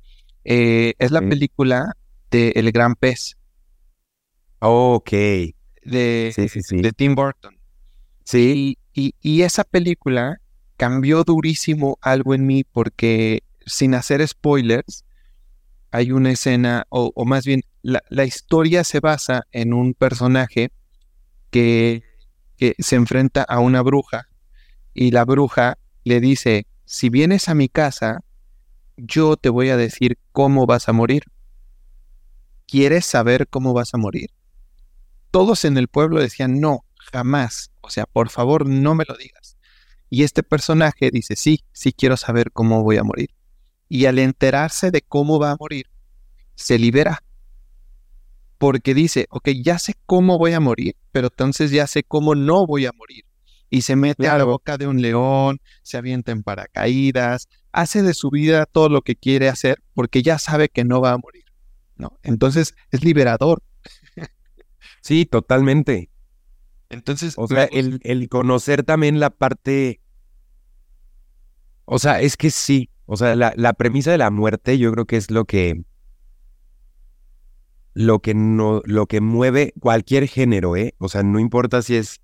Eh, 0.45 0.95
es 0.99 1.11
la 1.11 1.21
película 1.21 1.97
de 2.31 2.51
El 2.57 2.71
Gran 2.73 2.95
Pez, 2.97 3.37
Ok. 4.61 5.11
de, 5.83 6.33
Sí, 6.35 6.49
sí, 6.49 6.63
sí. 6.63 6.77
de 6.83 6.93
Tim 6.93 7.15
Burton. 7.15 7.59
Sí. 8.25 8.77
Y, 8.95 9.09
y- 9.09 9.15
y 9.39 9.43
esa 9.43 9.65
película 9.65 10.41
cambió 10.77 11.25
durísimo 11.25 11.99
algo 12.01 12.35
en 12.35 12.47
mí 12.47 12.65
porque, 12.65 13.43
sin 13.67 13.95
hacer 13.95 14.27
spoilers, 14.27 15.05
hay 15.91 16.13
una 16.13 16.31
escena, 16.31 16.87
o, 16.91 17.13
o 17.15 17.25
más 17.25 17.45
bien, 17.45 17.63
la, 17.83 18.03
la 18.11 18.25
historia 18.25 18.85
se 18.85 19.01
basa 19.01 19.47
en 19.53 19.73
un 19.73 19.95
personaje 19.95 20.71
que, 21.51 22.03
que 22.57 22.75
se 22.79 22.97
enfrenta 22.97 23.43
a 23.43 23.59
una 23.61 23.83
bruja 23.83 24.29
y 24.95 25.11
la 25.11 25.25
bruja 25.25 25.79
le 26.05 26.21
dice, 26.21 26.67
si 26.85 27.09
vienes 27.09 27.49
a 27.49 27.55
mi 27.55 27.69
casa, 27.69 28.25
yo 28.97 29.37
te 29.37 29.49
voy 29.49 29.71
a 29.71 29.77
decir 29.77 30.19
cómo 30.33 30.67
vas 30.67 30.89
a 30.89 30.93
morir. 30.93 31.25
¿Quieres 32.67 33.07
saber 33.07 33.49
cómo 33.49 33.73
vas 33.73 33.95
a 33.95 33.99
morir? 33.99 34.31
Todos 35.31 35.65
en 35.65 35.77
el 35.77 35.89
pueblo 35.89 36.21
decían, 36.21 36.61
no, 36.61 36.85
jamás. 37.13 37.71
O 37.81 37.91
sea, 37.91 38.07
por 38.07 38.31
favor, 38.31 38.69
no 38.69 38.95
me 38.95 39.05
lo 39.07 39.17
digas. 39.17 39.57
Y 40.09 40.25
este 40.25 40.43
personaje 40.43 41.11
dice, 41.13 41.37
sí, 41.37 41.65
sí 41.73 41.93
quiero 41.93 42.17
saber 42.17 42.51
cómo 42.53 42.83
voy 42.83 42.97
a 42.97 43.05
morir. 43.05 43.31
Y 43.89 44.07
al 44.07 44.19
enterarse 44.19 44.91
de 44.91 45.03
cómo 45.03 45.39
va 45.39 45.53
a 45.53 45.57
morir, 45.59 45.87
se 46.55 46.79
libera. 46.79 47.23
Porque 48.59 48.93
dice, 48.93 49.27
ok, 49.31 49.49
ya 49.63 49.79
sé 49.79 49.95
cómo 50.07 50.39
voy 50.39 50.53
a 50.53 50.61
morir, 50.61 50.97
pero 51.13 51.29
entonces 51.29 51.71
ya 51.71 51.87
sé 51.87 52.03
cómo 52.03 52.35
no 52.35 52.67
voy 52.67 52.87
a 52.87 52.93
morir. 52.93 53.25
Y 53.71 53.83
se 53.83 53.95
mete 53.97 54.29
a 54.29 54.37
la 54.37 54.45
boca 54.45 54.77
de 54.77 54.89
un 54.89 55.01
león, 55.01 55.61
se 55.83 55.97
avienta 55.97 56.33
en 56.33 56.43
paracaídas, 56.43 57.49
hace 57.73 58.03
de 58.03 58.15
su 58.15 58.31
vida 58.31 58.67
todo 58.67 58.89
lo 58.89 59.03
que 59.03 59.15
quiere 59.15 59.49
hacer 59.49 59.81
porque 59.95 60.23
ya 60.23 60.39
sabe 60.39 60.69
que 60.69 60.85
no 60.85 61.01
va 61.01 61.13
a 61.13 61.19
morir. 61.19 61.45
¿no? 61.97 62.19
Entonces 62.23 62.75
es 62.91 63.05
liberador. 63.05 63.63
Sí, 65.03 65.25
totalmente. 65.25 66.11
Entonces, 66.91 67.35
O 67.37 67.47
sea, 67.47 67.65
el, 67.65 68.01
el 68.03 68.29
conocer 68.29 68.83
también 68.83 69.21
la 69.21 69.31
parte. 69.31 70.01
O 71.85 71.99
sea, 71.99 72.21
es 72.21 72.37
que 72.37 72.51
sí. 72.51 72.91
O 73.07 73.17
sea, 73.17 73.35
la, 73.35 73.55
la 73.57 73.73
premisa 73.73 74.11
de 74.11 74.19
la 74.19 74.31
muerte, 74.31 74.79
yo 74.79 74.93
creo 74.93 75.07
que 75.07 75.17
es 75.17 75.31
lo 75.31 75.45
que. 75.45 75.85
Lo 77.95 78.21
que 78.21 78.35
no, 78.35 78.83
lo 78.85 79.07
que 79.07 79.21
mueve 79.21 79.73
cualquier 79.81 80.29
género, 80.29 80.77
¿eh? 80.77 80.95
O 80.99 81.09
sea, 81.09 81.23
no 81.23 81.41
importa 81.41 81.83
si 81.83 81.97
es 81.97 82.21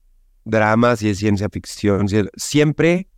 drama, 0.46 0.96
si 0.96 1.10
es 1.10 1.18
ciencia 1.18 1.48
ficción, 1.50 2.06
siempre 2.36 3.08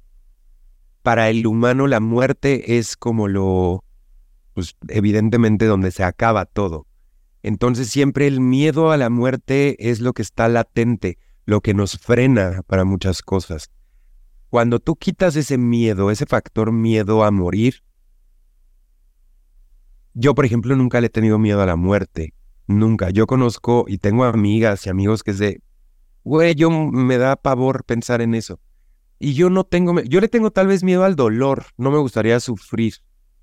para 1.03 1.31
el 1.31 1.47
humano 1.47 1.87
la 1.87 2.01
muerte 2.01 2.79
es 2.79 2.97
como 2.97 3.29
lo, 3.29 3.85
pues 4.55 4.76
evidentemente 4.89 5.66
donde 5.66 5.93
se 5.93 6.03
acaba 6.03 6.45
todo. 6.47 6.87
Entonces 7.43 7.89
siempre 7.89 8.26
el 8.26 8.41
miedo 8.41 8.91
a 8.91 8.97
la 8.97 9.11
muerte 9.11 9.91
es 9.91 10.01
lo 10.01 10.12
que 10.12 10.22
está 10.22 10.49
latente, 10.49 11.18
lo 11.45 11.61
que 11.61 11.74
nos 11.74 11.99
frena 11.99 12.62
para 12.66 12.85
muchas 12.85 13.22
cosas. 13.22 13.70
Cuando 14.51 14.81
tú 14.81 14.97
quitas 14.97 15.37
ese 15.37 15.59
miedo, 15.59 16.11
ese 16.11 16.26
factor 16.26 16.72
miedo 16.72 17.22
a 17.22 17.31
morir, 17.31 17.83
yo 20.14 20.35
por 20.35 20.47
ejemplo 20.47 20.74
nunca 20.74 21.01
le 21.01 21.07
he 21.07 21.11
tenido 21.11 21.39
miedo 21.39 21.62
a 21.62 21.66
la 21.66 21.76
muerte, 21.76 22.35
nunca. 22.66 23.11
Yo 23.11 23.26
conozco 23.26 23.85
y 23.87 23.99
tengo 23.99 24.24
amigas 24.24 24.87
y 24.87 24.91
amigos 24.91 25.22
que 25.22 25.31
es 25.31 25.39
de, 25.39 25.61
güey, 26.29 26.55
yo 26.55 26.70
me 26.70 27.16
da 27.16 27.37
pavor 27.37 27.85
pensar 27.85 28.20
en 28.20 28.35
eso. 28.35 28.61
Y 29.18 29.35
yo 29.35 29.51
no 29.51 29.64
tengo, 29.64 30.01
yo 30.03 30.20
le 30.20 30.29
tengo 30.29 30.51
tal 30.51 30.68
vez 30.68 30.85
miedo 30.85 31.03
al 31.05 31.16
dolor, 31.16 31.66
no 31.76 31.91
me 31.91 31.99
gustaría 31.99 32.39
sufrir. 32.39 32.95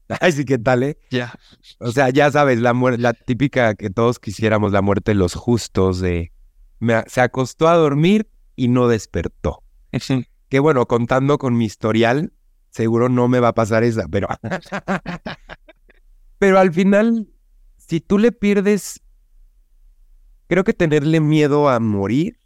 Ay, 0.21 0.31
sí, 0.31 0.45
¿qué 0.45 0.57
tal, 0.57 0.83
eh? 0.83 0.97
Ya. 1.09 1.33
O 1.79 1.91
sea, 1.91 2.09
ya 2.11 2.31
sabes, 2.31 2.61
la 2.61 2.73
muerte, 2.73 3.01
la 3.01 3.13
típica 3.13 3.73
que 3.73 3.89
todos 3.89 4.19
quisiéramos, 4.19 4.71
la 4.71 4.81
muerte 4.81 5.11
de 5.11 5.15
los 5.15 5.33
justos, 5.33 5.99
de 5.99 6.31
me 6.79 7.03
se 7.07 7.21
acostó 7.21 7.67
a 7.67 7.75
dormir 7.75 8.29
y 8.55 8.67
no 8.67 8.87
despertó. 8.87 9.63
Que 10.49 10.59
bueno, 10.59 10.85
contando 10.85 11.37
con 11.39 11.57
mi 11.57 11.65
historial, 11.65 12.33
seguro 12.69 13.09
no 13.09 13.27
me 13.27 13.39
va 13.39 13.49
a 13.49 13.55
pasar 13.55 13.83
esa, 13.83 14.07
pero. 14.07 14.27
pero 16.37 16.59
al 16.59 16.71
final, 16.71 17.29
si 17.77 17.99
tú 17.99 18.19
le 18.19 18.31
pierdes. 18.31 19.01
Creo 20.47 20.63
que 20.63 20.73
tenerle 20.73 21.21
miedo 21.21 21.69
a 21.69 21.79
morir 21.79 22.37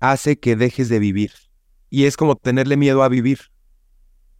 hace 0.00 0.38
que 0.38 0.56
dejes 0.56 0.88
de 0.88 0.98
vivir. 0.98 1.32
Y 1.90 2.04
es 2.06 2.16
como 2.16 2.36
tenerle 2.36 2.76
miedo 2.76 3.02
a 3.02 3.08
vivir. 3.08 3.40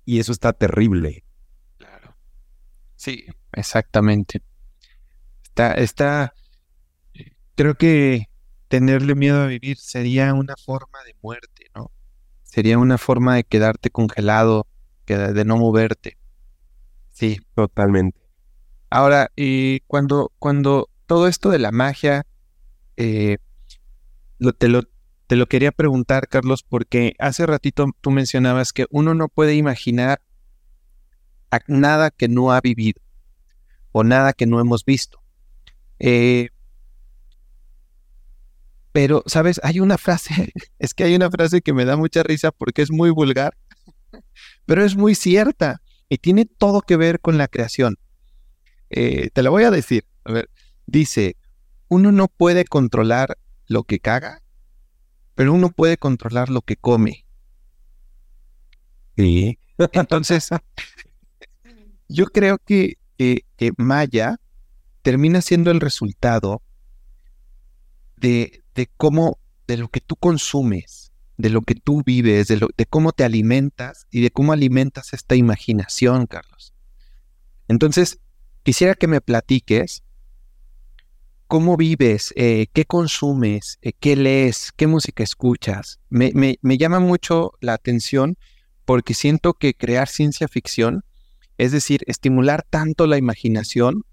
Y 0.04 0.20
eso 0.20 0.32
está 0.32 0.52
terrible. 0.52 1.24
Claro. 1.78 2.16
Sí, 2.96 3.26
exactamente. 3.52 4.42
Está, 5.44 5.72
está, 5.74 6.34
creo 7.54 7.74
que 7.74 8.26
tenerle 8.68 9.14
miedo 9.14 9.40
a 9.42 9.46
vivir 9.46 9.76
sería 9.78 10.34
una 10.34 10.54
forma 10.56 10.98
de 11.04 11.14
muerte, 11.22 11.70
¿no? 11.74 11.90
Sería 12.42 12.78
una 12.78 12.98
forma 12.98 13.36
de 13.36 13.44
quedarte 13.44 13.90
congelado, 13.90 14.66
de 15.06 15.44
no 15.44 15.56
moverte. 15.56 16.16
Sí. 17.12 17.38
Totalmente. 17.54 18.18
Ahora, 18.90 19.30
eh, 19.36 19.80
cuando, 19.86 20.32
cuando 20.38 20.90
todo 21.06 21.28
esto 21.28 21.50
de 21.50 21.58
la 21.58 21.72
magia, 21.72 22.26
eh, 22.96 23.38
lo- 24.38 24.52
te 24.52 24.68
lo, 24.68 24.82
te 25.26 25.36
lo 25.36 25.46
quería 25.46 25.72
preguntar, 25.72 26.28
Carlos, 26.28 26.62
porque 26.62 27.14
hace 27.18 27.46
ratito 27.46 27.86
tú 28.00 28.10
mencionabas 28.10 28.72
que 28.72 28.86
uno 28.90 29.14
no 29.14 29.28
puede 29.28 29.54
imaginar 29.54 30.20
a- 31.50 31.60
nada 31.66 32.10
que 32.10 32.28
no 32.28 32.52
ha 32.52 32.60
vivido 32.60 33.00
o 33.92 34.04
nada 34.04 34.32
que 34.32 34.46
no 34.46 34.60
hemos 34.60 34.84
visto. 34.84 35.20
Eh, 35.98 36.50
pero, 38.92 39.22
¿sabes? 39.26 39.60
Hay 39.62 39.80
una 39.80 39.98
frase, 39.98 40.52
es 40.78 40.94
que 40.94 41.04
hay 41.04 41.14
una 41.14 41.30
frase 41.30 41.60
que 41.60 41.72
me 41.72 41.84
da 41.84 41.96
mucha 41.96 42.22
risa 42.22 42.50
porque 42.50 42.82
es 42.82 42.90
muy 42.90 43.10
vulgar, 43.10 43.56
pero 44.64 44.84
es 44.84 44.96
muy 44.96 45.14
cierta 45.14 45.82
y 46.08 46.18
tiene 46.18 46.44
todo 46.46 46.82
que 46.82 46.96
ver 46.96 47.20
con 47.20 47.38
la 47.38 47.48
creación. 47.48 47.96
Eh, 48.90 49.30
te 49.32 49.42
la 49.42 49.50
voy 49.50 49.64
a 49.64 49.70
decir. 49.70 50.04
A 50.24 50.32
ver, 50.32 50.50
dice, 50.86 51.36
uno 51.88 52.12
no 52.12 52.28
puede 52.28 52.64
controlar 52.64 53.38
lo 53.68 53.84
que 53.84 54.00
caga, 54.00 54.42
pero 55.36 55.52
uno 55.52 55.70
puede 55.70 55.98
controlar 55.98 56.48
lo 56.48 56.62
que 56.62 56.76
come. 56.76 57.24
Sí. 59.16 59.58
Entonces, 59.92 60.48
yo 62.08 62.26
creo 62.26 62.58
que, 62.58 62.98
que, 63.16 63.44
que 63.56 63.70
Maya 63.76 64.40
termina 65.02 65.42
siendo 65.42 65.70
el 65.70 65.80
resultado 65.80 66.62
de, 68.16 68.64
de 68.74 68.88
cómo, 68.96 69.38
de 69.68 69.76
lo 69.76 69.88
que 69.88 70.00
tú 70.00 70.16
consumes, 70.16 71.12
de 71.36 71.50
lo 71.50 71.60
que 71.60 71.74
tú 71.74 72.02
vives, 72.04 72.48
de, 72.48 72.56
lo, 72.56 72.68
de 72.74 72.86
cómo 72.86 73.12
te 73.12 73.22
alimentas 73.22 74.06
y 74.10 74.22
de 74.22 74.30
cómo 74.30 74.54
alimentas 74.54 75.12
esta 75.12 75.36
imaginación, 75.36 76.26
Carlos. 76.26 76.72
Entonces, 77.68 78.20
quisiera 78.62 78.94
que 78.94 79.06
me 79.06 79.20
platiques 79.20 80.02
cómo 81.46 81.76
vives, 81.76 82.32
eh, 82.36 82.66
qué 82.72 82.84
consumes, 82.84 83.78
eh, 83.82 83.92
qué 83.98 84.16
lees, 84.16 84.72
qué 84.76 84.86
música 84.86 85.22
escuchas. 85.22 86.00
Me, 86.08 86.58
llama 86.62 87.00
mucho 87.00 87.52
la 87.60 87.74
atención 87.74 88.36
porque 88.84 89.14
siento 89.14 89.54
que 89.54 89.74
crear 89.74 90.08
ciencia 90.08 90.48
ficción, 90.48 91.04
es 91.58 91.72
decir, 91.72 92.02
estimular 92.06 92.64
tanto 92.68 93.06
la 93.06 93.16
imaginación 93.16 94.04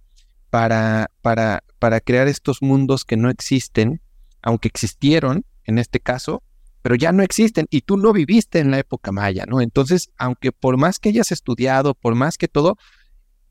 para, 0.50 1.10
para, 1.22 1.64
para 1.80 2.00
crear 2.00 2.28
estos 2.28 2.62
mundos 2.62 3.06
que 3.06 3.18
no 3.18 3.30
existen, 3.30 4.02
aunque 4.42 4.68
existieron 4.68 5.46
en 5.66 5.80
este 5.80 6.00
caso, 6.00 6.44
pero 6.82 6.96
ya 6.96 7.12
no 7.12 7.24
existen 7.24 7.66
y 7.70 7.82
tú 7.82 7.98
no 7.98 8.14
viviste 8.14 8.60
en 8.60 8.70
la 8.70 8.80
época 8.80 9.12
maya, 9.12 9.46
¿no? 9.48 9.62
Entonces, 9.62 10.10
aunque 10.18 10.52
por 10.52 10.78
más 10.78 11.00
que 11.00 11.10
hayas 11.10 11.32
estudiado, 11.32 11.94
por 11.94 12.14
más 12.14 12.38
que 12.38 12.48
todo, 12.48 12.78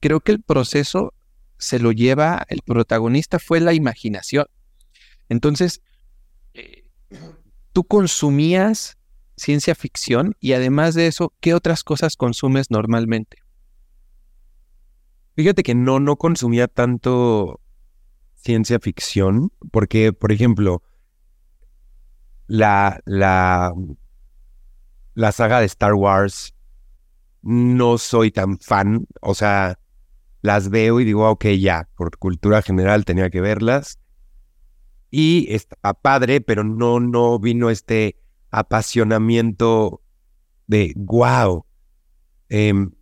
creo 0.01 0.21
que 0.21 0.33
el 0.33 0.43
proceso 0.43 1.15
se 1.63 1.79
lo 1.79 1.93
lleva, 1.93 2.45
el 2.49 2.61
protagonista 2.63 3.39
fue 3.39 3.61
la 3.61 3.73
imaginación. 3.73 4.47
Entonces, 5.29 5.81
eh, 6.55 6.83
tú 7.73 7.85
consumías 7.85 8.99
ciencia 9.37 9.77
ficción 9.77 10.37
y 10.41 10.55
además 10.55 10.95
de 10.95 11.07
eso, 11.07 11.33
¿qué 11.41 11.55
otras 11.55 11.85
cosas 11.85 12.17
consumes 12.17 12.71
normalmente? 12.71 13.39
Fíjate 15.37 15.63
que 15.63 15.77
no, 15.77 16.01
no 16.01 16.17
consumía 16.17 16.67
tanto 16.67 17.61
ciencia 18.35 18.81
ficción, 18.81 19.53
porque, 19.71 20.13
por 20.13 20.33
ejemplo, 20.33 20.83
la, 22.49 23.01
la, 23.05 23.73
la 25.15 25.31
saga 25.31 25.61
de 25.61 25.67
Star 25.67 25.95
Wars 25.95 26.55
no 27.41 27.99
soy 27.99 28.33
tan 28.33 28.59
fan, 28.59 29.07
o 29.21 29.35
sea, 29.37 29.79
las 30.43 30.69
veo 30.69 31.01
y 31.01 31.05
digo, 31.05 31.29
ok, 31.31 31.47
ya, 31.59 31.89
por 31.97 32.19
cultura 32.19 32.63
general 32.63 33.05
tenía 33.05 33.31
que 33.31 33.41
verlas. 33.41 33.99
Y 35.11 35.47
está 35.53 35.95
padre, 35.95 36.41
pero 36.41 36.65
no, 36.65 37.01
no 37.01 37.39
vino 37.39 37.71
este 37.71 38.17
apasionamiento 38.51 40.03
de 40.67 40.93
wow. 40.97 41.65
Em, 42.49 42.93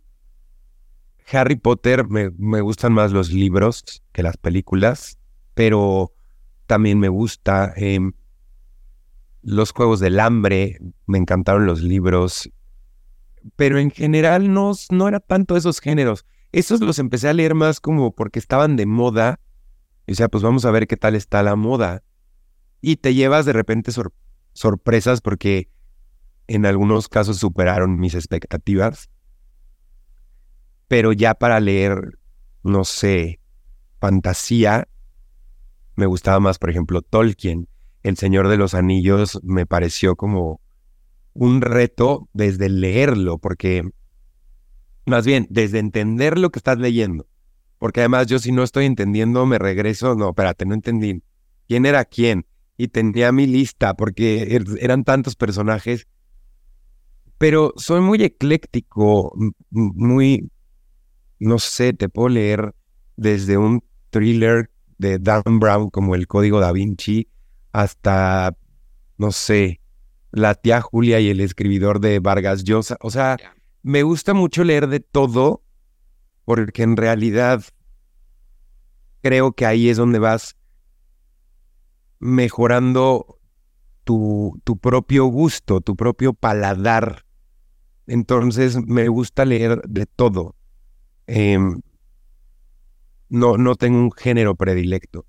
Harry 1.31 1.55
Potter 1.55 2.07
me, 2.07 2.31
me 2.37 2.61
gustan 2.61 2.93
más 2.93 3.11
los 3.11 3.31
libros 3.31 4.03
que 4.11 4.23
las 4.23 4.37
películas, 4.37 5.17
pero 5.53 6.13
también 6.67 6.99
me 6.99 7.09
gusta 7.09 7.73
em, 7.75 8.13
los 9.41 9.71
Juegos 9.71 9.99
del 9.99 10.19
Hambre, 10.19 10.79
me 11.07 11.17
encantaron 11.17 11.65
los 11.65 11.81
libros, 11.81 12.49
pero 13.55 13.79
en 13.79 13.89
general 13.89 14.53
no, 14.53 14.73
no 14.91 15.07
era 15.07 15.19
tanto 15.19 15.57
esos 15.57 15.79
géneros. 15.79 16.25
Esos 16.51 16.81
los 16.81 16.99
empecé 16.99 17.29
a 17.29 17.33
leer 17.33 17.55
más 17.55 17.79
como 17.79 18.13
porque 18.13 18.39
estaban 18.39 18.75
de 18.75 18.85
moda. 18.85 19.39
O 20.07 20.13
sea, 20.13 20.27
pues 20.27 20.43
vamos 20.43 20.65
a 20.65 20.71
ver 20.71 20.87
qué 20.87 20.97
tal 20.97 21.15
está 21.15 21.43
la 21.43 21.55
moda. 21.55 22.03
Y 22.81 22.97
te 22.97 23.13
llevas 23.13 23.45
de 23.45 23.53
repente 23.53 23.91
sor- 23.91 24.13
sorpresas 24.53 25.21
porque 25.21 25.69
en 26.47 26.65
algunos 26.65 27.07
casos 27.07 27.37
superaron 27.37 27.99
mis 27.99 28.15
expectativas. 28.15 29.09
Pero 30.87 31.13
ya 31.13 31.35
para 31.35 31.59
leer, 31.59 32.19
no 32.63 32.83
sé, 32.83 33.39
fantasía, 33.99 34.89
me 35.95 36.05
gustaba 36.05 36.39
más, 36.39 36.57
por 36.59 36.69
ejemplo, 36.69 37.01
Tolkien. 37.01 37.69
El 38.03 38.17
Señor 38.17 38.47
de 38.47 38.57
los 38.57 38.73
Anillos 38.73 39.39
me 39.43 39.65
pareció 39.65 40.15
como 40.15 40.59
un 41.33 41.61
reto 41.61 42.27
desde 42.33 42.67
leerlo, 42.67 43.37
porque 43.37 43.89
más 45.05 45.25
bien, 45.25 45.47
desde 45.49 45.79
entender 45.79 46.37
lo 46.37 46.49
que 46.51 46.59
estás 46.59 46.77
leyendo. 46.77 47.27
Porque 47.79 48.01
además 48.01 48.27
yo 48.27 48.39
si 48.39 48.51
no 48.51 48.63
estoy 48.63 48.85
entendiendo, 48.85 49.45
me 49.45 49.57
regreso, 49.57 50.15
no, 50.15 50.29
espérate, 50.29 50.65
no 50.65 50.73
entendí. 50.75 51.23
¿Quién 51.67 51.85
era 51.85 52.05
quién? 52.05 52.45
Y 52.77 52.89
tenía 52.89 53.31
mi 53.31 53.47
lista, 53.47 53.95
porque 53.95 54.47
er- 54.55 54.77
eran 54.79 55.03
tantos 55.03 55.35
personajes. 55.35 56.07
Pero 57.37 57.73
soy 57.75 58.01
muy 58.01 58.21
ecléctico, 58.23 59.33
muy, 59.71 60.51
no 61.39 61.57
sé, 61.57 61.93
te 61.93 62.07
puedo 62.07 62.29
leer 62.29 62.75
desde 63.15 63.57
un 63.57 63.83
thriller 64.11 64.69
de 64.99 65.17
Dan 65.17 65.59
Brown 65.59 65.89
como 65.89 66.13
El 66.13 66.27
Código 66.27 66.59
Da 66.59 66.71
Vinci 66.71 67.27
hasta, 67.71 68.55
no 69.17 69.31
sé, 69.31 69.81
la 70.31 70.53
tía 70.53 70.81
Julia 70.81 71.19
y 71.19 71.29
el 71.29 71.39
escribidor 71.39 71.99
de 71.99 72.19
Vargas 72.19 72.63
Llosa. 72.63 72.97
O 73.01 73.09
sea, 73.09 73.37
me 73.83 74.03
gusta 74.03 74.33
mucho 74.33 74.63
leer 74.63 74.87
de 74.87 74.99
todo, 74.99 75.63
porque 76.45 76.83
en 76.83 76.97
realidad 76.97 77.63
creo 79.21 79.53
que 79.53 79.65
ahí 79.65 79.89
es 79.89 79.97
donde 79.97 80.19
vas 80.19 80.55
mejorando 82.19 83.39
tu, 84.03 84.59
tu 84.63 84.77
propio 84.77 85.25
gusto, 85.25 85.81
tu 85.81 85.95
propio 85.95 86.33
paladar. 86.33 87.25
Entonces 88.07 88.77
me 88.85 89.07
gusta 89.07 89.45
leer 89.45 89.81
de 89.87 90.05
todo. 90.05 90.55
Em, 91.27 91.81
no, 93.29 93.57
no 93.57 93.75
tengo 93.75 93.97
un 93.97 94.11
género 94.11 94.55
predilecto. 94.55 95.25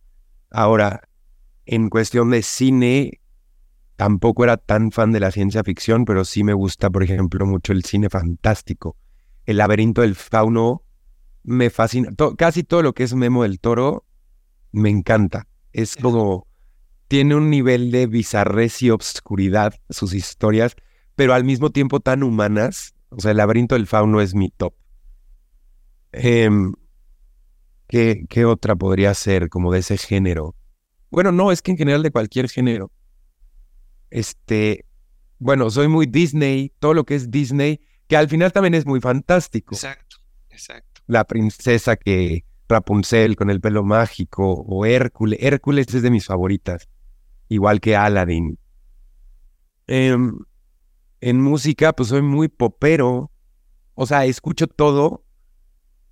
Ahora, 0.51 1.09
en 1.65 1.89
cuestión 1.89 2.31
de 2.31 2.43
cine, 2.43 3.21
tampoco 4.03 4.43
era 4.43 4.57
tan 4.57 4.91
fan 4.91 5.13
de 5.13 5.21
la 5.21 5.31
ciencia 5.31 5.63
ficción, 5.63 6.05
pero 6.05 6.25
sí 6.25 6.43
me 6.43 6.55
gusta, 6.55 6.91
por 6.91 7.05
ejemplo, 7.05 7.47
mucho 7.47 7.73
el 7.73 7.85
cine 7.85 8.11
fantástico. 8.11 8.97
El 9.47 9.59
laberinto 9.59 10.01
del 10.01 10.17
fauno 10.17 10.83
me 11.45 11.71
fascina. 11.71 12.11
To- 12.11 12.35
casi 12.35 12.65
todo 12.65 12.83
lo 12.83 12.95
que 12.95 13.05
es 13.05 13.15
Memo 13.15 13.45
del 13.45 13.61
Toro 13.61 14.05
me 14.73 14.91
encanta. 14.91 15.47
Es 15.73 15.95
como, 15.95 16.49
tiene 17.07 17.37
un 17.37 17.49
nivel 17.49 17.93
de 17.93 18.09
bizarrez 18.09 18.83
y 18.83 18.91
obscuridad 18.91 19.73
sus 19.89 20.15
historias, 20.15 20.75
pero 21.15 21.33
al 21.33 21.45
mismo 21.45 21.71
tiempo 21.71 22.01
tan 22.01 22.25
humanas. 22.25 22.95
O 23.11 23.21
sea, 23.21 23.31
el 23.31 23.37
laberinto 23.37 23.77
del 23.77 23.87
fauno 23.87 24.21
es 24.21 24.35
mi 24.35 24.51
top. 24.51 24.75
Em, 26.11 26.73
¿qué, 27.87 28.25
¿Qué 28.29 28.47
otra 28.47 28.75
podría 28.75 29.15
ser 29.15 29.49
como 29.49 29.73
de 29.73 29.79
ese 29.79 29.97
género? 29.97 30.57
Bueno, 31.09 31.31
no, 31.31 31.53
es 31.53 31.63
que 31.63 31.71
en 31.71 31.77
general 31.77 32.03
de 32.03 32.11
cualquier 32.11 32.49
género. 32.49 32.91
Este, 34.13 34.85
bueno, 35.39 35.71
soy 35.71 35.89
muy 35.89 36.07
Disney, 36.07 36.73
todo 36.79 36.93
lo 36.93 37.05
que 37.05 37.15
es 37.15 37.31
Disney, 37.31 37.81
que 38.07 38.17
al 38.17 38.29
final 38.29 38.53
también 38.53 38.75
es 38.75 38.85
muy 38.85 39.01
fantástico. 39.01 39.75
Exacto, 39.75 40.17
exacto. 40.51 41.01
La 41.07 41.25
princesa 41.25 41.97
que 41.97 42.45
Rapunzel 42.69 43.37
con 43.37 43.51
el 43.51 43.61
pelo 43.61 43.85
mágico 43.85 44.53
o 44.53 44.85
Hércules. 44.85 45.39
Hércules 45.43 45.93
es 45.95 46.03
de 46.03 46.11
mis 46.11 46.27
favoritas, 46.27 46.89
igual 47.49 47.81
que 47.81 47.97
Aladdin. 47.97 48.59
Em, 49.87 50.39
en 51.21 51.41
música, 51.41 51.95
pues 51.95 52.11
soy 52.11 52.23
muy 52.23 52.49
popero. 52.49 53.31
O 53.95 54.07
sea, 54.07 54.27
escucho 54.27 54.67
todo. 54.67 55.25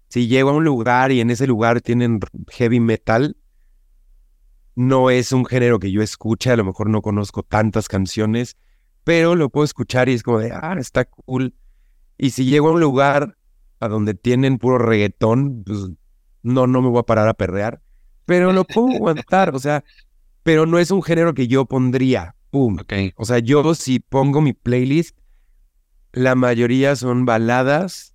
Si 0.09 0.27
llego 0.27 0.51
a 0.51 0.55
un 0.55 0.65
lugar 0.65 1.13
y 1.13 1.21
en 1.21 1.31
ese 1.31 1.47
lugar 1.47 1.83
tienen 1.83 2.19
heavy 2.49 2.81
metal, 2.81 3.37
no 4.81 5.11
es 5.11 5.33
un 5.33 5.45
género 5.45 5.79
que 5.79 5.93
yo 5.93 6.01
escuche, 6.01 6.51
a 6.51 6.57
lo 6.57 6.65
mejor 6.65 6.89
no 6.89 7.03
conozco 7.03 7.43
tantas 7.43 7.87
canciones, 7.87 8.57
pero 9.05 9.35
lo 9.35 9.51
puedo 9.51 9.67
escuchar 9.67 10.09
y 10.09 10.15
es 10.15 10.23
como 10.23 10.39
de, 10.39 10.53
ah, 10.53 10.75
está 10.79 11.05
cool. 11.05 11.55
Y 12.17 12.31
si 12.31 12.47
llego 12.47 12.69
a 12.69 12.73
un 12.73 12.81
lugar 12.81 13.37
a 13.79 13.89
donde 13.89 14.15
tienen 14.15 14.57
puro 14.57 14.79
reggaetón, 14.79 15.65
pues 15.65 15.91
no, 16.43 16.67
no 16.67 16.81
me 16.81 16.89
voy 16.89 16.99
a 16.99 17.03
parar 17.03 17.29
a 17.29 17.35
perrear, 17.35 17.83
pero 18.25 18.53
lo 18.53 18.65
puedo 18.65 18.89
aguantar, 18.97 19.55
o 19.55 19.59
sea, 19.59 19.85
pero 20.45 20.65
no 20.65 20.79
es 20.79 20.91
un 20.91 21.03
género 21.03 21.35
que 21.35 21.47
yo 21.47 21.67
pondría, 21.67 22.35
pum. 22.49 22.79
O 23.17 23.27
sea, 23.27 23.39
yo 23.39 23.75
si 23.75 24.01
pongo 24.01 24.41
mi 24.41 24.55
playlist, 24.55 25.19
la 26.13 26.35
mayoría 26.35 26.97
son 26.97 27.27
baladas 27.27 28.15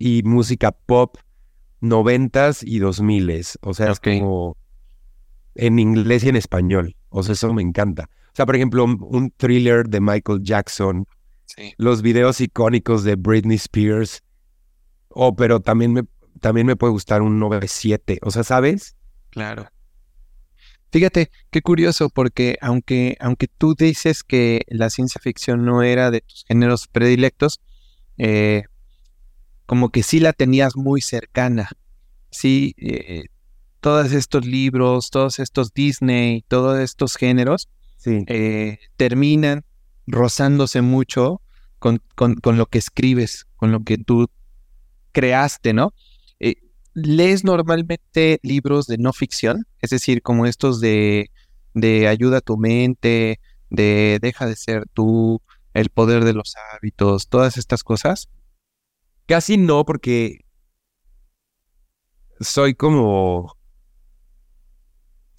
y 0.00 0.22
música 0.24 0.72
pop 0.72 1.16
noventas 1.80 2.64
y 2.64 2.80
dos 2.80 3.00
miles, 3.00 3.56
o 3.62 3.72
sea, 3.72 3.92
es 3.92 4.00
como 4.00 4.56
en 5.54 5.78
inglés 5.78 6.24
y 6.24 6.28
en 6.28 6.36
español, 6.36 6.96
o 7.08 7.22
sea, 7.22 7.34
eso 7.34 7.52
me 7.52 7.62
encanta. 7.62 8.08
O 8.26 8.34
sea, 8.34 8.46
por 8.46 8.56
ejemplo, 8.56 8.84
un 8.84 9.30
thriller 9.36 9.88
de 9.88 10.00
Michael 10.00 10.40
Jackson, 10.42 11.06
los 11.76 12.00
videos 12.00 12.40
icónicos 12.40 13.04
de 13.04 13.16
Britney 13.16 13.56
Spears, 13.56 14.22
o 15.08 15.36
pero 15.36 15.60
también 15.60 15.92
me, 15.92 16.02
también 16.40 16.66
me 16.66 16.76
puede 16.76 16.92
gustar 16.92 17.20
un 17.22 17.38
9-7, 17.38 18.18
o 18.22 18.30
sea, 18.30 18.44
¿sabes? 18.44 18.96
Claro. 19.30 19.68
Fíjate, 20.90 21.30
qué 21.50 21.62
curioso, 21.62 22.10
porque 22.10 22.58
aunque, 22.60 23.16
aunque 23.18 23.48
tú 23.48 23.74
dices 23.74 24.22
que 24.22 24.62
la 24.68 24.90
ciencia 24.90 25.20
ficción 25.22 25.64
no 25.64 25.82
era 25.82 26.10
de 26.10 26.20
tus 26.20 26.44
géneros 26.46 26.86
predilectos, 26.86 27.60
eh, 28.18 28.64
como 29.64 29.88
que 29.88 30.02
sí 30.02 30.20
la 30.20 30.34
tenías 30.34 30.76
muy 30.76 31.00
cercana. 31.00 31.70
Sí, 32.30 32.74
eh, 32.76 33.24
todos 33.82 34.12
estos 34.12 34.46
libros, 34.46 35.10
todos 35.10 35.40
estos 35.40 35.74
Disney, 35.74 36.44
todos 36.46 36.78
estos 36.78 37.16
géneros, 37.16 37.68
eh, 38.06 38.78
terminan 38.96 39.64
rozándose 40.06 40.82
mucho 40.82 41.42
con, 41.80 42.00
con, 42.14 42.36
con, 42.36 42.56
lo 42.56 42.66
que 42.66 42.78
escribes, 42.78 43.46
con 43.56 43.72
lo 43.72 43.82
que 43.82 43.98
tú 43.98 44.28
creaste, 45.10 45.72
¿no? 45.72 45.92
¿Lees 46.94 47.42
normalmente 47.42 48.38
libros 48.42 48.86
de 48.86 48.98
no 48.98 49.12
ficción? 49.12 49.66
Es 49.80 49.90
decir, 49.90 50.22
como 50.22 50.46
estos 50.46 50.80
de, 50.80 51.30
de 51.74 52.06
ayuda 52.06 52.38
a 52.38 52.42
tu 52.42 52.56
mente, 52.56 53.40
de 53.68 54.18
deja 54.22 54.46
de 54.46 54.54
ser 54.54 54.84
tú, 54.92 55.42
el 55.74 55.88
poder 55.88 56.24
de 56.24 56.34
los 56.34 56.54
hábitos, 56.72 57.26
todas 57.28 57.56
estas 57.56 57.82
cosas. 57.82 58.28
Casi 59.26 59.56
no, 59.56 59.84
porque 59.84 60.44
soy 62.40 62.74
como... 62.74 63.56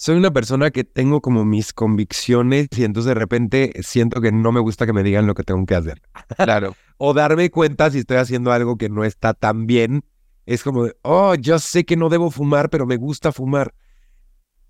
Soy 0.04 0.18
una 0.18 0.34
persona 0.34 0.70
que 0.70 0.84
tengo 0.84 1.22
como 1.22 1.46
mis 1.46 1.72
convicciones 1.72 2.68
y 2.76 2.84
entonces 2.84 3.08
de 3.08 3.14
repente 3.14 3.72
siento 3.84 4.20
que 4.20 4.34
no 4.34 4.52
me 4.52 4.60
gusta 4.60 4.86
que 4.86 4.92
me 4.92 5.02
digan 5.02 5.28
lo 5.28 5.34
que 5.34 5.44
tengo 5.44 5.66
que 5.66 5.76
hacer. 5.76 6.02
Claro. 6.36 6.76
o 6.98 7.14
darme 7.14 7.50
cuenta 7.50 7.90
si 7.90 8.00
estoy 8.00 8.18
haciendo 8.18 8.52
algo 8.52 8.78
que 8.78 8.90
no 8.90 9.06
está 9.06 9.34
tan 9.34 9.66
bien 9.66 10.04
es 10.46 10.62
como, 10.62 10.90
oh, 11.04 11.36
yo 11.36 11.58
sé 11.58 11.86
que 11.86 11.96
no 11.96 12.10
debo 12.10 12.32
fumar, 12.32 12.70
pero 12.70 12.86
me 12.86 12.98
gusta 12.98 13.32
fumar. 13.32 13.76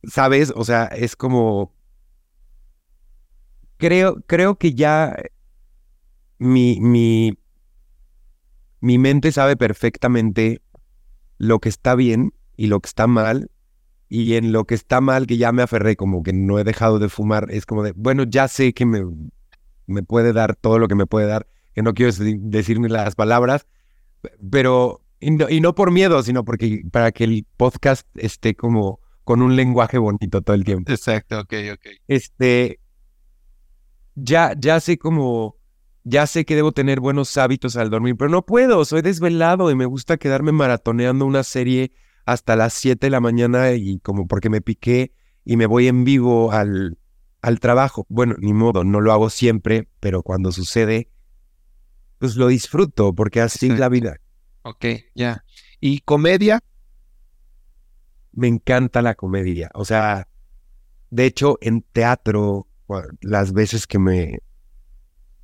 ¿Sabes? 0.04 0.54
O 0.56 0.64
sea, 0.66 0.86
es 0.86 1.16
como... 1.16 1.74
Creo, 3.78 4.22
creo 4.28 4.60
que 4.60 4.76
ya 4.76 5.16
mi, 6.38 6.80
mi, 6.80 7.40
mi 8.82 9.00
mente 9.00 9.32
sabe 9.32 9.58
perfectamente 9.58 10.62
lo 11.40 11.58
que 11.58 11.70
está 11.70 11.96
bien 11.96 12.36
y 12.56 12.68
lo 12.68 12.82
que 12.82 12.88
está 12.90 13.08
mal. 13.08 13.50
Y 14.16 14.36
en 14.36 14.52
lo 14.52 14.66
que 14.66 14.76
está 14.76 15.02
mal, 15.02 15.26
que 15.26 15.38
ya 15.38 15.52
me 15.52 15.64
aferré, 15.64 15.96
como 15.96 16.22
que 16.22 16.34
no 16.34 16.60
he 16.60 16.64
dejado 16.64 17.00
de 17.00 17.10
fumar, 17.10 17.48
es 17.50 17.66
como 17.66 17.82
de, 17.82 17.94
bueno, 17.94 18.26
ya 18.26 18.48
sé 18.48 18.72
que 18.72 18.86
me, 18.86 19.02
me 19.88 20.04
puede 20.04 20.34
dar 20.34 20.56
todo 20.56 20.78
lo 20.78 20.88
que 20.88 20.94
me 20.94 21.08
puede 21.08 21.26
dar, 21.26 21.48
que 21.74 21.82
no 21.82 21.96
quiero 21.96 22.12
decirme 22.22 22.90
las 22.90 23.16
palabras, 23.16 23.66
pero 24.52 25.02
y 25.20 25.62
no, 25.62 25.74
por 25.74 25.90
miedo, 25.90 26.22
sino 26.22 26.46
porque 26.46 26.84
para 26.92 27.12
que 27.12 27.24
el 27.24 27.48
podcast 27.58 28.08
esté 28.14 28.56
como 28.56 29.00
con 29.24 29.42
un 29.42 29.56
lenguaje 29.56 29.98
bonito 29.98 30.44
todo 30.44 30.56
el 30.56 30.64
tiempo. 30.64 30.92
Exacto, 30.92 31.40
ok, 31.40 31.54
ok. 31.74 31.88
Este, 32.08 32.80
ya, 34.14 34.54
ya 34.60 34.80
sé 34.80 35.00
como, 35.00 35.58
ya 36.04 36.28
sé 36.28 36.46
que 36.46 36.56
debo 36.56 36.72
tener 36.72 37.00
buenos 37.00 37.36
hábitos 37.36 37.78
al 37.78 37.90
dormir, 37.90 38.16
pero 38.16 38.30
no 38.30 38.46
puedo, 38.46 38.86
soy 38.86 39.02
desvelado 39.02 39.72
y 39.72 39.76
me 39.76 39.88
gusta 39.88 40.18
quedarme 40.18 40.52
maratoneando 40.52 41.26
una 41.26 41.42
serie 41.42 41.94
hasta 42.26 42.56
las 42.56 42.74
7 42.74 43.08
de 43.08 43.12
la 43.12 43.20
mañana 43.20 43.72
y 43.74 44.00
como 44.00 44.28
porque 44.28 44.50
me 44.50 44.62
piqué 44.62 45.14
y 45.46 45.58
me 45.58 45.66
voy 45.66 45.88
en 45.88 46.04
vivo 46.04 46.52
al, 46.52 46.98
al 47.42 47.60
trabajo. 47.60 48.06
Bueno, 48.10 48.36
ni 48.40 48.54
modo, 48.54 48.84
no 48.84 49.02
lo 49.02 49.12
hago 49.12 49.30
siempre, 49.30 49.88
pero 50.00 50.24
cuando 50.24 50.52
sucede, 50.52 51.10
pues 52.20 52.36
lo 52.36 52.48
disfruto 52.48 53.14
porque 53.14 53.42
así 53.42 53.68
es 53.68 53.80
la 53.80 53.90
vida. 53.90 54.18
Ok, 54.64 54.86
ya. 55.14 55.44
¿Y 55.80 56.00
comedia? 56.00 56.62
Me 58.32 58.48
encanta 58.48 59.02
la 59.02 59.16
comedia. 59.16 59.70
O 59.74 59.84
sea, 59.84 60.28
de 61.10 61.26
hecho, 61.26 61.58
en 61.62 61.82
teatro, 61.82 62.68
las 63.22 63.52
veces 63.54 63.86
que 63.86 64.00
me, 64.00 64.40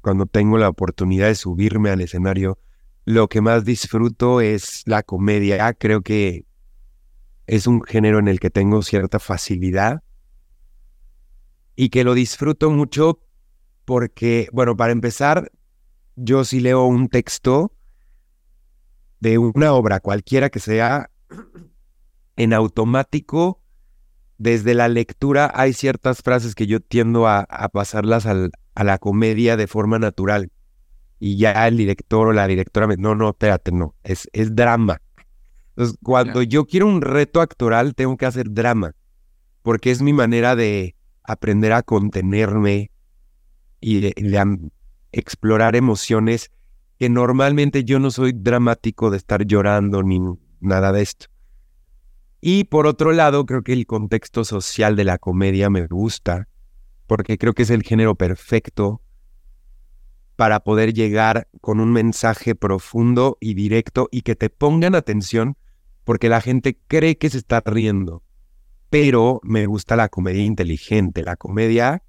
cuando 0.01 0.25
tengo 0.25 0.57
la 0.57 0.69
oportunidad 0.69 1.27
de 1.27 1.35
subirme 1.35 1.89
al 1.89 2.01
escenario, 2.01 2.57
lo 3.05 3.27
que 3.27 3.41
más 3.41 3.65
disfruto 3.65 4.39
es 4.39 4.83
la 4.85 5.03
comedia. 5.03 5.73
Creo 5.73 6.01
que 6.01 6.45
es 7.49 7.65
un 7.65 7.81
género 7.81 8.19
en 8.19 8.27
el 8.27 8.39
que 8.39 8.51
tengo 8.51 8.83
cierta 8.83 9.17
facilidad 9.17 10.03
y 11.75 11.89
que 11.89 12.03
lo 12.03 12.13
disfruto 12.13 12.69
mucho 12.69 13.23
porque, 13.85 14.49
bueno, 14.53 14.77
para 14.77 14.91
empezar, 14.91 15.51
yo 16.15 16.43
si 16.43 16.59
leo 16.59 16.85
un 16.85 17.09
texto, 17.09 17.73
de 19.19 19.39
una 19.39 19.73
obra 19.73 19.99
cualquiera 19.99 20.51
que 20.51 20.59
sea, 20.59 21.09
en 22.35 22.53
automático, 22.53 23.63
desde 24.37 24.75
la 24.75 24.87
lectura 24.87 25.51
hay 25.55 25.73
ciertas 25.73 26.21
frases 26.21 26.53
que 26.53 26.67
yo 26.67 26.79
tiendo 26.79 27.27
a, 27.27 27.47
pasarlas 27.73 28.27
a 28.27 28.83
la 28.83 28.97
comedia 28.99 29.57
de 29.57 29.65
forma 29.65 29.97
natural. 29.97 30.51
Y 31.19 31.37
ya 31.37 31.67
el 31.67 31.77
director 31.77 32.27
o 32.27 32.31
la 32.31 32.45
directora 32.45 32.85
me, 32.85 32.95
no, 32.95 33.15
no, 33.15 33.29
espérate, 33.29 33.71
no, 33.71 33.95
es, 34.03 34.29
es 34.33 34.55
drama. 34.55 35.01
Entonces, 35.79 35.97
cuando 36.03 36.43
yo 36.43 36.65
quiero 36.65 36.87
un 36.87 37.01
reto 37.01 37.39
actoral, 37.39 37.95
tengo 37.95 38.17
que 38.17 38.25
hacer 38.25 38.51
drama, 38.51 38.95
porque 39.61 39.91
es 39.91 40.01
mi 40.01 40.11
manera 40.11 40.57
de 40.57 40.97
aprender 41.23 41.71
a 41.71 41.83
contenerme 41.83 42.91
y 43.79 44.01
de 44.01 44.13
explorar 45.13 45.77
emociones 45.77 46.51
que 46.97 47.07
normalmente 47.07 47.85
yo 47.85 47.97
no 47.97 48.11
soy 48.11 48.33
dramático 48.33 49.09
de 49.09 49.15
estar 49.15 49.45
llorando 49.45 50.03
ni 50.03 50.19
nada 50.59 50.91
de 50.91 51.01
esto. 51.01 51.27
Y 52.41 52.65
por 52.65 52.85
otro 52.85 53.13
lado, 53.13 53.45
creo 53.45 53.63
que 53.63 53.71
el 53.71 53.85
contexto 53.85 54.43
social 54.43 54.97
de 54.97 55.05
la 55.05 55.17
comedia 55.17 55.69
me 55.69 55.87
gusta, 55.87 56.49
porque 57.07 57.37
creo 57.37 57.53
que 57.53 57.63
es 57.63 57.69
el 57.69 57.83
género 57.83 58.15
perfecto 58.15 59.01
para 60.35 60.59
poder 60.59 60.93
llegar 60.93 61.47
con 61.61 61.79
un 61.79 61.93
mensaje 61.93 62.53
profundo 62.53 63.37
y 63.39 63.53
directo 63.53 64.09
y 64.11 64.23
que 64.23 64.35
te 64.35 64.49
pongan 64.49 64.93
atención, 64.93 65.55
porque 66.09 66.27
la 66.27 66.41
gente 66.41 66.75
cree 66.87 67.19
que 67.19 67.29
se 67.29 67.37
está 67.37 67.61
riendo. 67.63 68.23
Pero 68.89 69.41
me 69.43 69.67
gusta 69.67 69.95
la 69.95 70.09
comedia 70.09 70.43
inteligente, 70.43 71.21
la 71.21 71.35
comedia 71.35 72.01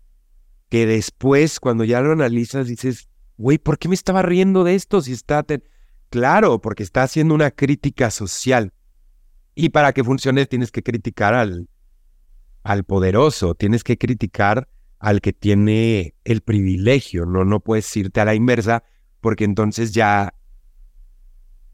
que 0.71 0.87
después, 0.87 1.61
cuando 1.61 1.85
ya 1.85 2.01
lo 2.01 2.13
analizas, 2.13 2.67
dices, 2.67 3.11
güey, 3.37 3.59
¿por 3.59 3.79
qué 3.79 3.89
me 3.89 3.95
estaba 3.95 4.23
riendo 4.23 4.65
de 4.65 4.75
esto 4.75 5.03
si 5.03 5.13
está... 5.13 5.45
Claro, 6.09 6.63
porque 6.63 6.83
está 6.83 7.03
haciendo 7.03 7.35
una 7.35 7.51
crítica 7.51 8.11
social. 8.11 8.73
Y 9.55 9.69
para 9.69 9.93
que 9.93 10.03
funcione 10.03 10.47
tienes 10.47 10.73
que 10.73 10.83
criticar 10.83 11.35
al, 11.35 11.69
al 12.63 12.85
poderoso, 12.85 13.55
tienes 13.55 13.85
que 13.85 13.99
criticar 13.99 14.67
al 14.99 15.21
que 15.21 15.35
tiene 15.35 16.15
el 16.25 16.41
privilegio, 16.41 17.27
¿no? 17.27 17.45
No 17.45 17.61
puedes 17.61 17.95
irte 17.99 18.23
a 18.23 18.25
la 18.25 18.35
inversa 18.35 18.83
porque 19.21 19.45
entonces 19.45 19.93
ya, 19.93 20.33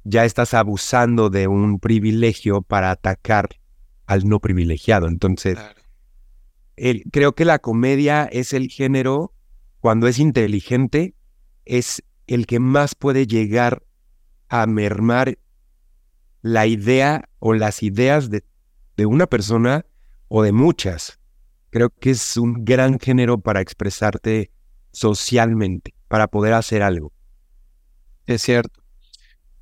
ya 0.08 0.24
estás 0.24 0.54
abusando 0.54 1.30
de 1.30 1.48
un 1.48 1.80
privilegio 1.80 2.62
para 2.62 2.92
atacar 2.92 3.48
al 4.06 4.28
no 4.28 4.38
privilegiado. 4.38 5.08
Entonces, 5.08 5.58
creo 7.10 7.34
que 7.34 7.44
la 7.44 7.58
comedia 7.58 8.24
es 8.24 8.52
el 8.52 8.68
género, 8.68 9.34
cuando 9.80 10.06
es 10.06 10.20
inteligente, 10.20 11.16
es 11.64 12.04
el 12.28 12.46
que 12.46 12.60
más 12.60 12.94
puede 12.94 13.26
llegar 13.26 13.82
a 14.48 14.66
mermar 14.66 15.38
la 16.40 16.68
idea 16.68 17.28
o 17.40 17.54
las 17.54 17.82
ideas 17.82 18.30
de, 18.30 18.44
de 18.96 19.06
una 19.06 19.26
persona 19.26 19.86
o 20.28 20.44
de 20.44 20.52
muchas. 20.52 21.18
Creo 21.70 21.90
que 21.90 22.10
es 22.10 22.36
un 22.36 22.64
gran 22.64 23.00
género 23.00 23.38
para 23.38 23.60
expresarte 23.60 24.52
socialmente, 24.92 25.94
para 26.06 26.28
poder 26.28 26.52
hacer 26.52 26.82
algo. 26.82 27.12
Es 28.26 28.42
cierto. 28.42 28.85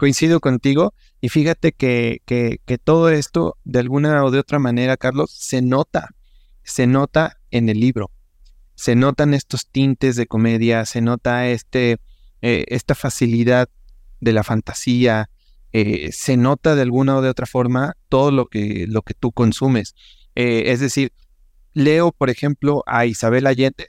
Coincido 0.05 0.40
contigo 0.40 0.92
y 1.22 1.30
fíjate 1.30 1.72
que, 1.72 2.20
que, 2.26 2.61
que, 2.66 2.76
todo 2.76 3.09
esto, 3.09 3.57
de 3.64 3.78
alguna 3.78 4.22
o 4.22 4.30
de 4.30 4.38
otra 4.38 4.59
manera, 4.59 4.98
Carlos, 4.98 5.30
se 5.30 5.62
nota, 5.62 6.11
se 6.62 6.86
nota 6.86 7.38
en 7.50 7.70
el 7.70 7.80
libro. 7.80 8.11
Se 8.74 8.96
notan 8.96 9.32
estos 9.32 9.66
tintes 9.66 10.16
de 10.16 10.26
comedia, 10.26 10.84
se 10.84 11.00
nota 11.00 11.48
este, 11.48 11.96
eh, 12.42 12.66
esta 12.68 12.94
facilidad 12.94 13.70
de 14.20 14.34
la 14.34 14.42
fantasía, 14.42 15.30
eh, 15.72 16.12
se 16.12 16.36
nota 16.36 16.74
de 16.74 16.82
alguna 16.82 17.16
o 17.16 17.22
de 17.22 17.30
otra 17.30 17.46
forma 17.46 17.96
todo 18.11 18.30
lo 18.30 18.44
que, 18.44 18.84
lo 18.86 19.00
que 19.00 19.14
tú 19.14 19.32
consumes. 19.32 19.94
Eh, 20.34 20.64
es 20.66 20.80
decir, 20.80 21.14
leo, 21.72 22.12
por 22.12 22.28
ejemplo, 22.28 22.84
a 22.86 23.07
Isabel 23.07 23.46
Allende 23.46 23.88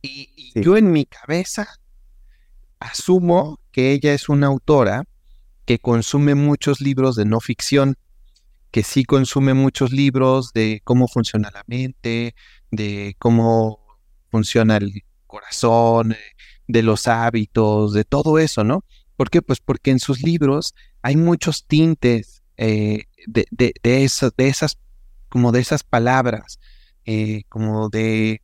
y, 0.00 0.52
yo 0.54 0.76
en 0.76 0.92
mi 0.92 1.06
cabeza 1.06 1.66
asumo 2.78 3.58
que 3.76 3.92
ella 3.92 4.14
es 4.14 4.30
una 4.30 4.46
autora 4.46 5.04
que 5.66 5.78
consume 5.78 6.34
muchos 6.34 6.80
libros 6.80 7.14
de 7.14 7.26
no 7.26 7.40
ficción, 7.40 7.98
que 8.70 8.82
sí 8.82 9.04
consume 9.04 9.52
muchos 9.52 9.92
libros 9.92 10.54
de 10.54 10.80
cómo 10.82 11.08
funciona 11.08 11.50
la 11.52 11.62
mente, 11.66 12.34
de 12.70 13.16
cómo 13.18 13.80
funciona 14.30 14.78
el 14.78 15.04
corazón, 15.26 16.12
eh, 16.12 16.18
de 16.66 16.82
los 16.82 17.06
hábitos, 17.06 17.92
de 17.92 18.04
todo 18.04 18.38
eso, 18.38 18.64
¿no? 18.64 18.82
¿Por 19.14 19.28
qué? 19.28 19.42
Pues 19.42 19.60
porque 19.60 19.90
en 19.90 19.98
sus 19.98 20.22
libros 20.22 20.74
hay 21.02 21.16
muchos 21.16 21.66
tintes 21.66 22.42
eh, 22.56 23.04
de, 23.26 23.44
de, 23.50 24.04
esas, 24.04 24.78
como 25.28 25.52
de 25.52 25.60
esas 25.60 25.84
palabras, 25.84 26.60
eh, 27.04 27.42
como 27.50 27.90
de 27.90 28.40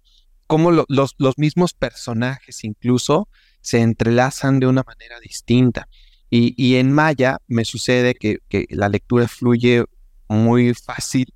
cómo 0.47 0.71
los, 0.73 1.15
los 1.17 1.39
mismos 1.39 1.73
personajes 1.73 2.65
incluso 2.65 3.29
se 3.63 3.81
entrelazan 3.81 4.61
de 4.61 4.67
una 4.67 4.83
manera 4.83 5.19
distinta. 5.21 5.89
Y, 6.35 6.77
en 6.77 6.93
Maya 6.93 7.39
me 7.47 7.67
sucede 7.67 8.15
que, 8.15 8.39
la 8.71 8.89
lectura 8.89 9.29
fluye 9.29 9.85
muy 10.29 10.73
fácil, 10.73 11.27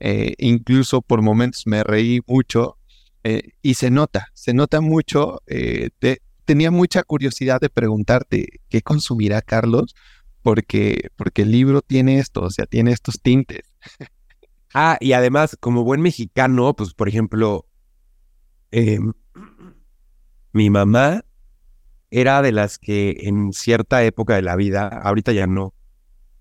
eh, 0.00 0.34
incluso 0.38 1.02
por 1.02 1.22
momentos 1.22 1.66
me 1.66 1.84
reí 1.84 2.20
mucho 2.26 2.76
eh, 3.22 3.52
y 3.62 3.74
se 3.74 3.92
nota, 3.92 4.28
se 4.34 4.52
nota 4.52 4.80
mucho. 4.80 5.40
Eh, 5.46 5.90
tenía 6.44 6.72
mucha 6.72 7.04
curiosidad 7.04 7.60
de 7.60 7.70
preguntarte 7.70 8.60
qué 8.68 8.82
consumirá 8.82 9.40
Carlos, 9.40 9.94
porque, 10.42 11.10
porque 11.14 11.42
el 11.42 11.52
libro 11.52 11.80
tiene 11.80 12.18
esto, 12.18 12.42
o 12.42 12.50
sea, 12.50 12.66
tiene 12.66 12.90
estos 12.90 13.20
tintes. 13.20 13.72
Ah, 14.72 14.98
y 15.00 15.12
además, 15.12 15.56
como 15.58 15.82
buen 15.82 16.00
mexicano, 16.00 16.74
pues 16.74 16.94
por 16.94 17.08
ejemplo, 17.08 17.66
em, 18.70 19.12
mi 20.52 20.70
mamá 20.70 21.24
era 22.10 22.42
de 22.42 22.52
las 22.52 22.78
que 22.78 23.16
en 23.22 23.52
cierta 23.52 24.02
época 24.04 24.34
de 24.34 24.42
la 24.42 24.56
vida, 24.56 24.88
ahorita 24.88 25.32
ya 25.32 25.46
no, 25.46 25.74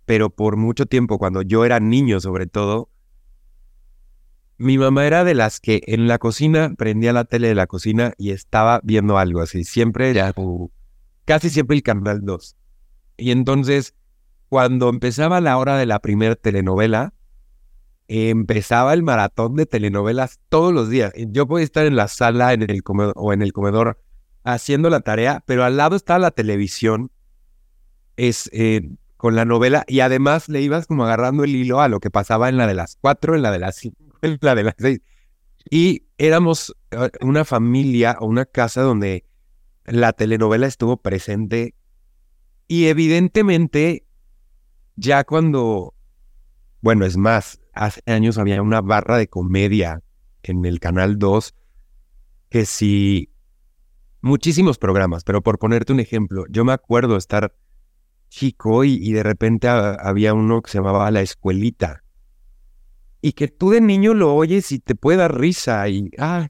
pero 0.05 0.29
por 0.29 0.57
mucho 0.57 0.85
tiempo, 0.85 1.19
cuando 1.19 1.41
yo 1.41 1.65
era 1.65 1.79
niño 1.79 2.19
sobre 2.19 2.47
todo, 2.47 2.89
mi 4.57 4.77
mamá 4.77 5.05
era 5.05 5.23
de 5.23 5.35
las 5.35 5.59
que 5.59 5.83
en 5.87 6.07
la 6.07 6.17
cocina 6.17 6.73
prendía 6.77 7.13
la 7.13 7.23
tele 7.23 7.47
de 7.47 7.55
la 7.55 7.67
cocina 7.67 8.13
y 8.17 8.31
estaba 8.31 8.81
viendo 8.83 9.17
algo 9.17 9.41
así, 9.41 9.63
siempre, 9.63 10.13
ya, 10.13 10.33
casi 11.25 11.49
siempre 11.49 11.77
el 11.77 11.83
canal 11.83 12.21
2. 12.23 12.55
Y 13.17 13.31
entonces, 13.31 13.93
cuando 14.49 14.89
empezaba 14.89 15.39
la 15.39 15.57
hora 15.57 15.77
de 15.77 15.85
la 15.85 15.99
primera 15.99 16.35
telenovela, 16.35 17.13
empezaba 18.07 18.93
el 18.93 19.03
maratón 19.03 19.55
de 19.55 19.67
telenovelas 19.67 20.39
todos 20.49 20.73
los 20.73 20.89
días. 20.89 21.13
Yo 21.15 21.47
podía 21.47 21.63
estar 21.63 21.85
en 21.85 21.95
la 21.95 22.07
sala 22.07 22.53
en 22.53 22.63
el 22.63 22.81
o 23.15 23.31
en 23.31 23.41
el 23.43 23.53
comedor 23.53 23.99
haciendo 24.43 24.89
la 24.89 25.01
tarea, 25.01 25.43
pero 25.45 25.63
al 25.63 25.77
lado 25.77 25.95
estaba 25.95 26.19
la 26.19 26.31
televisión 26.31 27.11
es, 28.17 28.49
eh, 28.53 28.89
con 29.17 29.35
la 29.35 29.45
novela 29.45 29.83
y 29.87 29.99
además 29.99 30.49
le 30.49 30.61
ibas 30.61 30.87
como 30.87 31.03
agarrando 31.03 31.43
el 31.43 31.55
hilo 31.55 31.81
a 31.81 31.89
lo 31.89 31.99
que 31.99 32.09
pasaba 32.09 32.49
en 32.49 32.57
la 32.57 32.67
de 32.67 32.73
las 32.73 32.97
cuatro, 33.01 33.35
en 33.35 33.41
la 33.41 33.51
de 33.51 33.59
las 33.59 33.75
cinco, 33.75 33.97
en 34.21 34.37
la 34.41 34.55
de 34.55 34.63
las 34.63 34.75
seis. 34.77 35.01
Y 35.69 36.05
éramos 36.17 36.75
eh, 36.91 37.09
una 37.21 37.45
familia 37.45 38.17
o 38.19 38.27
una 38.27 38.45
casa 38.45 38.81
donde 38.81 39.25
la 39.85 40.13
telenovela 40.13 40.67
estuvo 40.67 40.97
presente 40.97 41.75
y 42.67 42.85
evidentemente 42.85 44.05
ya 44.95 45.23
cuando, 45.23 45.95
bueno, 46.81 47.05
es 47.05 47.17
más, 47.17 47.59
hace 47.73 48.01
años 48.05 48.37
había 48.37 48.61
una 48.61 48.81
barra 48.81 49.17
de 49.17 49.27
comedia 49.27 50.01
en 50.43 50.65
el 50.65 50.79
Canal 50.79 51.17
2 51.17 51.55
que 52.49 52.65
si 52.65 53.31
muchísimos 54.21 54.77
programas, 54.77 55.23
pero 55.23 55.41
por 55.41 55.59
ponerte 55.59 55.93
un 55.93 55.99
ejemplo, 55.99 56.45
yo 56.49 56.65
me 56.65 56.73
acuerdo 56.73 57.17
estar 57.17 57.53
chico 58.29 58.83
y, 58.83 59.11
de 59.11 59.23
repente 59.23 59.67
había 59.67 60.33
uno 60.33 60.61
que 60.61 60.71
se 60.71 60.77
llamaba 60.77 61.09
La 61.11 61.21
Escuelita. 61.21 62.03
Y 63.21 63.33
que 63.33 63.49
tú 63.49 63.71
de 63.71 63.81
niño 63.81 64.13
lo 64.13 64.33
oyes 64.33 64.71
y 64.71 64.79
te 64.79 64.95
puede 64.95 65.17
dar 65.17 65.37
risa 65.37 65.89
y, 65.89 66.09
ah, 66.19 66.47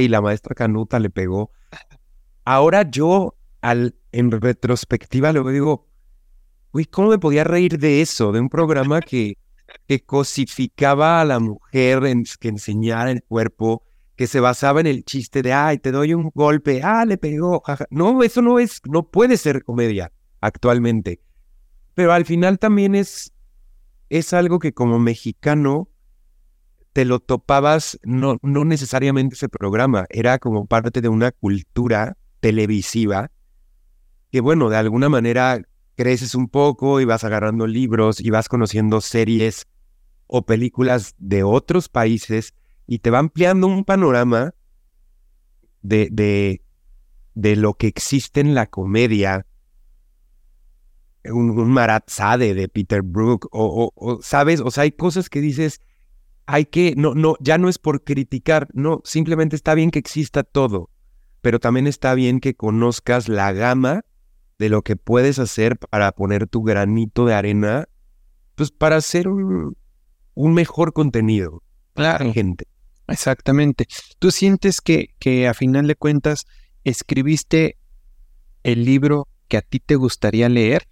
y 0.00 0.08
la 0.08 0.20
maestra 0.20 0.54
Canuta 0.54 0.98
le 0.98 1.10
pegó. 1.10 1.52
Ahora 2.44 2.90
yo, 2.90 3.36
al, 3.60 3.94
en 4.10 4.30
retrospectiva, 4.32 5.32
luego 5.32 5.50
digo, 5.50 5.86
uy, 6.72 6.86
¿cómo 6.86 7.10
me 7.10 7.18
podía 7.18 7.44
reír 7.44 7.78
de 7.78 8.00
eso? 8.00 8.32
De 8.32 8.40
un 8.40 8.48
programa 8.48 9.00
que, 9.00 9.38
que 9.86 10.00
cosificaba 10.00 11.20
a 11.20 11.24
la 11.24 11.38
mujer, 11.38 12.04
en, 12.06 12.24
que 12.40 12.48
enseñara 12.48 13.10
el 13.12 13.22
cuerpo, 13.22 13.84
que 14.18 14.26
se 14.26 14.40
basaba 14.40 14.80
en 14.80 14.88
el 14.88 15.04
chiste 15.04 15.42
de, 15.42 15.52
ay, 15.52 15.78
te 15.78 15.92
doy 15.92 16.12
un 16.12 16.32
golpe, 16.34 16.82
ah, 16.82 17.04
le 17.04 17.18
pegó, 17.18 17.62
No, 17.88 18.20
eso 18.24 18.42
no 18.42 18.58
es, 18.58 18.82
no 18.84 19.08
puede 19.08 19.36
ser 19.36 19.62
comedia 19.62 20.10
actualmente. 20.40 21.20
Pero 21.94 22.12
al 22.12 22.24
final 22.26 22.58
también 22.58 22.96
es, 22.96 23.32
es 24.08 24.32
algo 24.32 24.58
que 24.58 24.74
como 24.74 24.98
mexicano 24.98 25.88
te 26.92 27.04
lo 27.04 27.20
topabas, 27.20 28.00
no, 28.02 28.38
no 28.42 28.64
necesariamente 28.64 29.36
ese 29.36 29.48
programa, 29.48 30.04
era 30.10 30.40
como 30.40 30.66
parte 30.66 31.00
de 31.00 31.08
una 31.08 31.30
cultura 31.30 32.16
televisiva 32.40 33.30
que 34.32 34.40
bueno, 34.40 34.68
de 34.68 34.78
alguna 34.78 35.08
manera 35.08 35.62
creces 35.94 36.34
un 36.34 36.48
poco 36.48 37.00
y 37.00 37.04
vas 37.04 37.22
agarrando 37.22 37.68
libros 37.68 38.20
y 38.20 38.30
vas 38.30 38.48
conociendo 38.48 39.00
series 39.00 39.68
o 40.26 40.44
películas 40.44 41.14
de 41.18 41.44
otros 41.44 41.88
países 41.88 42.52
y 42.88 43.00
te 43.00 43.10
va 43.10 43.18
ampliando 43.18 43.66
un 43.66 43.84
panorama 43.84 44.54
de, 45.82 46.08
de, 46.10 46.62
de 47.34 47.54
lo 47.54 47.74
que 47.74 47.86
existe 47.86 48.40
en 48.40 48.54
la 48.54 48.66
comedia. 48.66 49.46
Un, 51.24 51.50
un 51.50 51.70
Marat 51.70 52.08
Sade 52.08 52.54
de 52.54 52.68
Peter 52.68 53.02
Brook, 53.02 53.46
o, 53.52 53.92
o, 53.94 54.22
sabes, 54.22 54.60
o 54.60 54.70
sea, 54.70 54.84
hay 54.84 54.92
cosas 54.92 55.28
que 55.28 55.42
dices, 55.42 55.82
hay 56.46 56.64
que, 56.64 56.94
no, 56.96 57.14
no, 57.14 57.36
ya 57.40 57.58
no 57.58 57.68
es 57.68 57.78
por 57.78 58.02
criticar, 58.02 58.68
no, 58.72 59.02
simplemente 59.04 59.54
está 59.54 59.74
bien 59.74 59.90
que 59.90 59.98
exista 59.98 60.42
todo, 60.42 60.88
pero 61.42 61.60
también 61.60 61.86
está 61.86 62.14
bien 62.14 62.40
que 62.40 62.54
conozcas 62.54 63.28
la 63.28 63.52
gama 63.52 64.06
de 64.58 64.70
lo 64.70 64.80
que 64.80 64.96
puedes 64.96 65.38
hacer 65.38 65.76
para 65.76 66.12
poner 66.12 66.46
tu 66.46 66.62
granito 66.62 67.26
de 67.26 67.34
arena, 67.34 67.88
pues 68.54 68.70
para 68.70 68.96
hacer 68.96 69.28
un, 69.28 69.76
un 70.32 70.54
mejor 70.54 70.94
contenido. 70.94 71.62
Claro. 71.92 72.32
Gente. 72.32 72.66
Exactamente. 73.08 73.86
¿Tú 74.18 74.30
sientes 74.30 74.80
que, 74.80 75.14
que 75.18 75.48
a 75.48 75.54
final 75.54 75.86
de 75.86 75.96
cuentas 75.96 76.46
escribiste 76.84 77.78
el 78.62 78.84
libro 78.84 79.28
que 79.48 79.56
a 79.56 79.62
ti 79.62 79.80
te 79.80 79.96
gustaría 79.96 80.48
leer? 80.48 80.86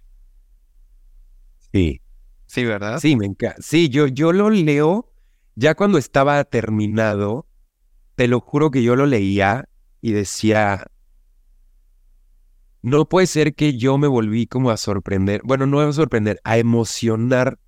Sí. 1.71 2.01
Sí, 2.47 2.65
¿verdad? 2.65 2.99
Sí, 2.99 3.15
me 3.15 3.25
encanta. 3.25 3.61
Sí, 3.61 3.89
yo, 3.89 4.07
yo 4.07 4.33
lo 4.33 4.49
leo 4.49 5.11
ya 5.55 5.75
cuando 5.75 5.97
estaba 5.97 6.43
terminado. 6.43 7.47
Te 8.15 8.27
lo 8.27 8.39
juro 8.39 8.71
que 8.71 8.81
yo 8.81 8.95
lo 8.95 9.05
leía 9.05 9.69
y 10.01 10.11
decía, 10.11 10.87
no 12.81 13.07
puede 13.07 13.27
ser 13.27 13.53
que 13.53 13.77
yo 13.77 13.99
me 13.99 14.07
volví 14.07 14.47
como 14.47 14.71
a 14.71 14.77
sorprender, 14.77 15.41
bueno, 15.43 15.67
no 15.67 15.81
a 15.81 15.93
sorprender, 15.93 16.39
a 16.43 16.57
emocionar 16.57 17.59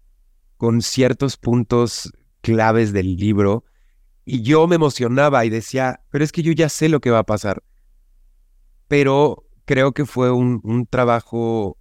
con 0.58 0.82
ciertos 0.82 1.38
puntos 1.38 2.12
claves 2.42 2.94
del 2.94 3.16
libro 3.16 3.64
Y 4.32 4.44
yo 4.44 4.68
me 4.68 4.76
emocionaba 4.76 5.44
y 5.44 5.50
decía, 5.50 6.02
pero 6.12 6.24
es 6.24 6.32
que 6.32 6.44
yo 6.44 6.52
ya 6.52 6.70
sé 6.70 6.88
lo 6.88 7.00
que 7.00 7.10
va 7.10 7.18
a 7.18 7.24
pasar. 7.24 7.64
Pero 8.88 9.44
creo 9.66 9.92
que 9.92 10.06
fue 10.06 10.30
un, 10.30 10.62
un 10.64 10.86
trabajo 10.86 11.80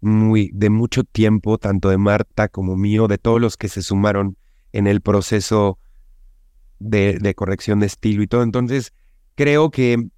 muy, 0.00 0.50
de 0.54 0.70
mucho 0.70 1.04
tiempo, 1.04 1.58
tanto 1.58 1.90
de 1.90 1.98
Marta 1.98 2.48
como 2.48 2.74
mío, 2.74 3.06
de 3.06 3.18
todos 3.18 3.38
los 3.38 3.58
que 3.58 3.68
se 3.68 3.82
sumaron 3.82 4.38
en 4.72 4.86
el 4.86 5.02
proceso 5.02 5.78
de, 6.78 7.18
de 7.20 7.34
corrección 7.34 7.80
de 7.80 7.86
estilo 7.86 8.22
y 8.22 8.28
todo. 8.28 8.42
Entonces, 8.42 8.94
creo 9.34 9.70
que 9.70 10.08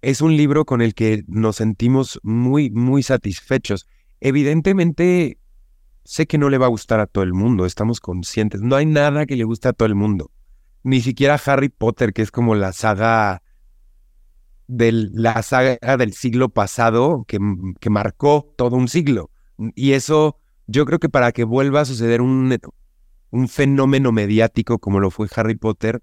es 0.00 0.22
un 0.22 0.34
libro 0.34 0.64
con 0.64 0.80
el 0.80 0.94
que 0.94 1.24
nos 1.26 1.56
sentimos 1.56 2.20
muy, 2.22 2.70
muy 2.70 3.02
satisfechos. 3.02 3.86
Evidentemente, 4.20 5.36
sé 6.04 6.26
que 6.26 6.38
no 6.38 6.48
le 6.48 6.56
va 6.56 6.64
a 6.64 6.70
gustar 6.70 7.00
a 7.00 7.06
todo 7.06 7.22
el 7.22 7.34
mundo, 7.34 7.66
estamos 7.66 8.00
conscientes. 8.00 8.62
No 8.62 8.76
hay 8.76 8.86
nada 8.86 9.26
que 9.26 9.36
le 9.36 9.44
guste 9.44 9.68
a 9.68 9.74
todo 9.74 9.84
el 9.84 9.94
mundo. 9.94 10.30
Ni 10.82 11.00
siquiera 11.00 11.40
Harry 11.46 11.68
Potter, 11.68 12.12
que 12.12 12.22
es 12.22 12.30
como 12.30 12.54
la 12.54 12.72
saga 12.72 13.42
del, 14.66 15.10
la 15.12 15.42
saga 15.42 15.96
del 15.96 16.12
siglo 16.12 16.48
pasado 16.48 17.24
que, 17.26 17.38
marcó 17.90 18.52
todo 18.56 18.76
un 18.76 18.88
siglo. 18.88 19.30
Y 19.74 19.92
eso, 19.92 20.38
yo 20.66 20.84
creo 20.86 20.98
que 20.98 21.08
para 21.08 21.32
que 21.32 21.44
vuelva 21.44 21.80
a 21.80 21.84
suceder 21.84 22.20
un, 22.20 22.58
un 23.30 23.48
fenómeno 23.48 24.12
mediático 24.12 24.78
como 24.78 24.98
lo 24.98 25.10
fue 25.10 25.28
Harry 25.36 25.56
Potter, 25.56 26.02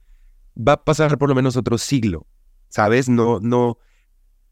va 0.56 0.74
a 0.74 0.84
pasar 0.84 1.18
por 1.18 1.30
lo 1.30 1.36
menos 1.36 1.58
otro 1.58 1.78
siglo. 1.78 2.26
¿Sabes? 2.70 3.10
No, 3.10 3.40
no, 3.40 3.80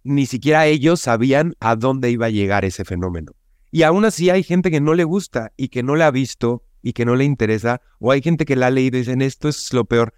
ni 0.03 0.25
siquiera 0.25 0.65
ellos 0.65 1.01
sabían 1.01 1.53
a 1.59 1.75
dónde 1.75 2.09
iba 2.09 2.27
a 2.27 2.31
llegar 2.31 2.65
ese 2.65 2.85
fenómeno. 2.85 3.33
Y 3.71 3.83
aún 3.83 4.05
así 4.05 4.29
hay 4.29 4.41
gente 4.41 4.71
que 4.71 4.79
no 4.79 4.93
le 4.93 5.03
gusta 5.03 5.51
y 5.57 5.67
que 5.67 5.83
no 5.83 5.95
la 5.95 6.07
ha 6.07 6.11
visto 6.11 6.63
y 6.81 6.93
que 6.93 7.05
no 7.05 7.15
le 7.15 7.25
interesa, 7.25 7.81
o 7.99 8.11
hay 8.11 8.21
gente 8.21 8.45
que 8.45 8.55
la 8.55 8.67
ha 8.67 8.71
leído 8.71 8.97
y 8.97 9.01
dicen 9.01 9.21
esto 9.21 9.49
es 9.49 9.73
lo 9.73 9.85
peor. 9.85 10.13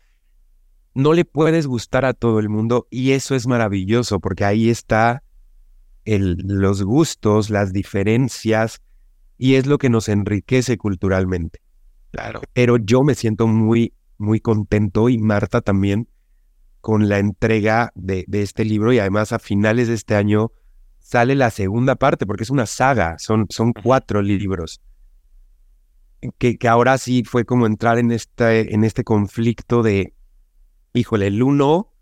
No 0.94 1.14
le 1.14 1.26
puedes 1.26 1.68
gustar 1.68 2.06
a 2.06 2.14
todo 2.14 2.40
el 2.40 2.50
mundo 2.50 2.88
y 2.90 3.12
eso 3.12 3.36
es 3.36 3.48
maravilloso 3.48 4.20
porque 4.20 4.46
ahí 4.46 4.70
está 4.70 5.24
el, 6.06 6.38
los 6.44 6.84
gustos, 6.84 7.50
las 7.50 7.72
diferencias 7.72 8.82
y 9.38 9.56
es 9.56 9.66
lo 9.66 9.78
que 9.78 9.90
nos 9.90 10.10
enriquece 10.10 10.78
culturalmente. 10.78 11.62
Claro. 12.12 12.42
Pero 12.54 12.78
yo 12.78 13.04
me 13.04 13.16
siento 13.16 13.48
muy, 13.48 13.94
muy 14.18 14.40
contento 14.40 15.10
y 15.10 15.18
Marta 15.18 15.62
también 15.62 16.10
con 16.82 17.08
la 17.08 17.20
entrega 17.20 17.92
de, 17.96 18.26
de 18.28 18.42
este 18.42 18.66
libro 18.66 18.92
y 18.92 19.00
además 19.00 19.32
a 19.32 19.40
finales 19.40 19.88
de 19.88 19.94
este 19.94 20.16
año 20.16 20.52
sale 21.10 21.36
la 21.36 21.50
segunda 21.50 21.96
parte, 21.96 22.26
porque 22.26 22.44
es 22.44 22.50
una 22.50 22.66
saga, 22.66 23.18
son, 23.18 23.48
son 23.50 23.74
cuatro 23.74 24.22
libros. 24.22 24.82
Que, 26.38 26.58
ahora 26.68 26.98
sí 26.98 27.24
fue 27.24 27.46
como 27.46 27.66
entrar 27.66 27.98
en 27.98 28.12
este, 28.12 28.74
en 28.74 28.84
este 28.84 29.04
conflicto 29.04 29.84
de, 29.84 30.14
híjole, 30.94 31.28
el 31.28 31.42
uno, 31.42 31.94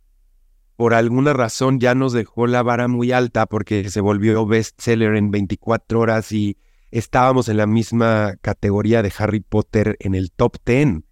por 0.75 0.93
alguna 0.93 1.33
razón 1.33 1.79
ya 1.79 1.95
nos 1.95 2.13
dejó 2.13 2.47
la 2.47 2.63
vara 2.63 2.87
muy 2.87 3.11
alta 3.11 3.45
porque 3.45 3.89
se 3.89 4.01
volvió 4.01 4.45
bestseller 4.45 5.15
en 5.15 5.31
24 5.31 5.99
horas 5.99 6.31
y 6.31 6.57
estábamos 6.91 7.49
en 7.49 7.57
la 7.57 7.67
misma 7.67 8.35
categoría 8.41 9.01
de 9.01 9.11
Harry 9.17 9.39
Potter 9.39 9.97
en 9.99 10.15
el 10.15 10.31
top 10.31 10.57
10. 10.65 11.03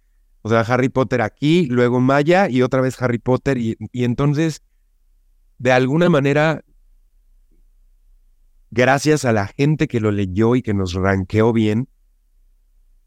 O 0.42 0.48
sea, 0.48 0.60
Harry 0.60 0.88
Potter 0.88 1.22
aquí, 1.22 1.66
luego 1.66 2.00
Maya 2.00 2.48
y 2.48 2.62
otra 2.62 2.80
vez 2.80 3.00
Harry 3.02 3.18
Potter. 3.18 3.58
Y 3.58 3.76
entonces, 3.92 4.62
de 5.58 5.72
alguna 5.72 6.08
manera, 6.08 6.64
gracias 8.70 9.24
a 9.24 9.32
la 9.32 9.48
gente 9.48 9.88
que 9.88 10.00
lo 10.00 10.12
leyó 10.12 10.54
y 10.54 10.62
que 10.62 10.74
nos 10.74 10.94
ranqueó 10.94 11.52
bien, 11.52 11.88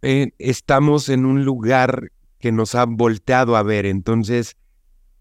eh, 0.01 0.31
estamos 0.37 1.09
en 1.09 1.25
un 1.25 1.43
lugar 1.43 2.11
que 2.39 2.51
nos 2.51 2.75
ha 2.75 2.85
volteado 2.85 3.55
a 3.55 3.63
ver. 3.63 3.85
Entonces, 3.85 4.57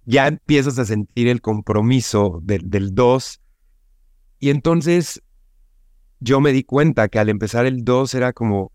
ya 0.04 0.26
empiezas 0.26 0.78
a 0.78 0.84
sentir 0.84 1.28
el 1.28 1.40
compromiso 1.40 2.40
de, 2.42 2.60
del 2.62 2.94
2. 2.94 3.40
Y 4.40 4.50
entonces, 4.50 5.22
yo 6.20 6.40
me 6.40 6.52
di 6.52 6.64
cuenta 6.64 7.08
que 7.08 7.18
al 7.18 7.28
empezar 7.28 7.66
el 7.66 7.84
2 7.84 8.14
era 8.14 8.32
como, 8.32 8.72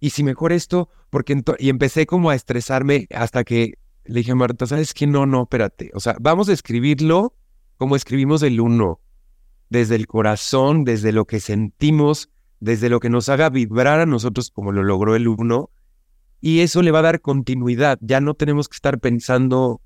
¿y 0.00 0.10
si 0.10 0.22
mejor 0.22 0.52
esto? 0.52 0.88
Porque 1.10 1.40
y 1.58 1.68
empecé 1.68 2.06
como 2.06 2.30
a 2.30 2.34
estresarme 2.34 3.06
hasta 3.10 3.44
que 3.44 3.74
le 4.04 4.20
dije 4.20 4.32
a 4.32 4.36
Marta, 4.36 4.66
¿sabes 4.66 4.94
qué? 4.94 5.06
No, 5.06 5.26
no, 5.26 5.42
espérate. 5.42 5.90
O 5.94 6.00
sea, 6.00 6.16
vamos 6.20 6.48
a 6.48 6.52
escribirlo 6.52 7.34
como 7.76 7.96
escribimos 7.96 8.42
el 8.42 8.60
1 8.60 9.00
desde 9.70 9.96
el 9.96 10.06
corazón, 10.06 10.84
desde 10.84 11.12
lo 11.12 11.24
que 11.24 11.40
sentimos, 11.40 12.30
desde 12.64 12.88
lo 12.88 12.98
que 12.98 13.10
nos 13.10 13.28
haga 13.28 13.50
vibrar 13.50 14.00
a 14.00 14.06
nosotros 14.06 14.50
como 14.50 14.72
lo 14.72 14.82
logró 14.82 15.14
el 15.14 15.28
uno, 15.28 15.70
y 16.40 16.60
eso 16.60 16.82
le 16.82 16.90
va 16.90 17.00
a 17.00 17.02
dar 17.02 17.20
continuidad. 17.20 17.98
Ya 18.00 18.20
no 18.20 18.34
tenemos 18.34 18.68
que 18.68 18.76
estar 18.76 18.98
pensando 18.98 19.82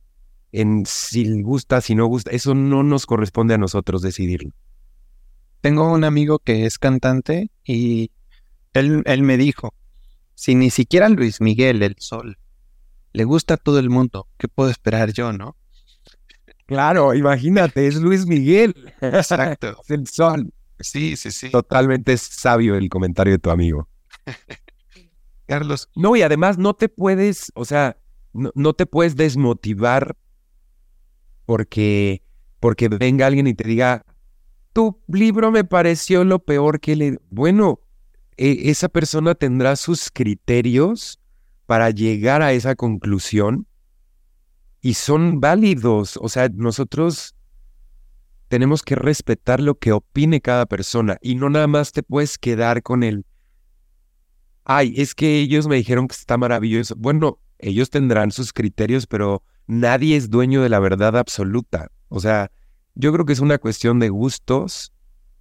en 0.53 0.85
si 0.87 1.43
gusta, 1.43 1.81
si 1.81 1.95
no 1.95 2.07
gusta. 2.07 2.31
Eso 2.31 2.55
no 2.55 2.83
nos 2.85 3.05
corresponde 3.07 3.55
a 3.55 3.59
nosotros 3.59 4.01
decidirlo. 4.01 4.53
Tengo 5.61 5.93
un 5.93 6.05
amigo 6.05 6.39
que 6.39 6.67
es 6.67 6.79
cantante 6.79 7.51
y 7.65 8.13
él, 8.75 9.03
él 9.07 9.23
me 9.23 9.37
dijo, 9.37 9.75
si 10.35 10.55
ni 10.55 10.71
siquiera 10.71 11.09
Luis 11.09 11.41
Miguel, 11.41 11.83
el 11.83 11.97
sol, 11.99 12.39
le 13.13 13.25
gusta 13.25 13.55
a 13.55 13.57
todo 13.57 13.81
el 13.81 13.91
mundo, 13.91 14.29
¿qué 14.39 14.47
puedo 14.47 14.71
esperar 14.71 15.13
yo, 15.13 15.33
no? 15.33 15.57
Claro, 16.67 17.15
imagínate, 17.15 17.89
es 17.89 17.97
Luis 17.97 18.27
Miguel. 18.27 18.93
Exacto. 19.01 19.79
es 19.83 19.91
el 19.91 20.07
sol. 20.07 20.53
Sí, 20.81 21.17
sí, 21.17 21.31
sí. 21.31 21.51
Totalmente 21.51 22.17
sabio 22.17 22.77
el 22.77 22.89
comentario 22.89 23.33
de 23.33 23.39
tu 23.39 23.51
amigo. 23.51 23.89
Carlos. 25.47 25.89
No, 25.95 26.15
y 26.15 26.23
además 26.23 26.59
no 26.59 26.75
te 26.75 26.89
puedes, 26.89 27.51
o 27.55 27.65
sea, 27.65 27.97
no, 28.33 28.53
no, 28.55 28.75
te 28.75 28.87
puedes 28.87 29.17
desmotivar 29.17 30.17
porque, 31.47 32.23
porque 32.61 32.89
venga 32.89 33.27
alguien 33.27 33.47
y 33.47 33.55
te 33.55 33.67
diga, 33.67 34.05
tu 34.73 35.01
libro 35.09 35.51
me 35.51 35.65
pareció 35.65 36.25
lo 36.25 36.39
peor 36.41 36.81
que 36.81 36.95
le... 36.95 37.19
Bueno, 37.31 37.81
e 38.37 38.71
esa 38.71 38.89
persona 38.89 39.35
tendrá 39.35 39.75
sus 39.77 40.11
criterios 40.11 41.19
para 41.67 41.91
llegar 41.91 42.43
a 42.43 42.53
esa 42.53 42.77
conclusión 42.77 43.67
y 44.81 44.95
son 44.95 45.41
válidos. 45.41 46.19
O 46.23 46.29
sea, 46.29 46.49
nosotros 46.49 47.35
tenemos 48.49 48.83
que 48.83 48.95
respetar 48.95 49.61
lo 49.61 49.77
que 49.77 49.93
opine 49.93 50.41
cada 50.41 50.67
persona 50.67 51.19
y 51.21 51.35
no 51.35 51.51
nada 51.51 51.67
más 51.67 51.93
te 51.93 52.03
puedes 52.03 52.39
quedar 52.39 52.83
con 52.83 53.03
el, 53.03 53.25
ay, 54.65 54.95
es 54.97 55.15
que 55.15 55.39
ellos 55.39 55.69
me 55.69 55.77
dijeron 55.77 56.09
que 56.09 56.15
está 56.15 56.37
maravilloso. 56.37 56.95
Bueno, 56.97 57.39
ellos 57.59 57.91
tendrán 57.91 58.31
sus 58.31 58.53
criterios, 58.53 59.07
pero 59.07 59.43
nadie 59.67 60.17
es 60.17 60.31
dueño 60.31 60.63
de 60.63 60.69
la 60.69 60.81
verdad 60.81 61.17
absoluta. 61.17 61.89
O 62.09 62.21
sea, 62.21 62.51
yo 62.95 63.13
creo 63.13 63.25
que 63.25 63.33
es 63.33 63.41
una 63.41 63.59
cuestión 63.59 63.99
de 63.99 64.09
gustos, 64.09 64.93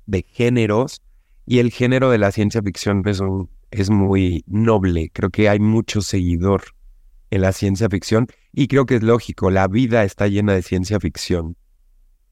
de 0.06 0.24
géneros, 0.24 1.02
y 1.46 1.60
el 1.60 1.72
género 1.72 2.10
de 2.10 2.18
la 2.18 2.32
ciencia 2.32 2.62
ficción 2.62 3.04
es, 3.06 3.22
es 3.72 3.90
muy 3.90 4.44
noble. 4.48 5.10
Creo 5.14 5.30
que 5.30 5.48
hay 5.48 5.60
mucho 5.60 6.02
seguidor 6.02 6.64
en 7.30 7.42
la 7.42 7.54
ciencia 7.54 7.90
ficción 7.90 8.28
y 8.54 8.68
creo 8.68 8.86
que 8.86 8.96
es 8.96 9.04
lógico, 9.04 9.50
la 9.50 9.68
vida 9.68 10.04
está 10.04 10.28
llena 10.28 10.54
de 10.54 10.62
ciencia 10.62 11.00
ficción. 11.00 11.56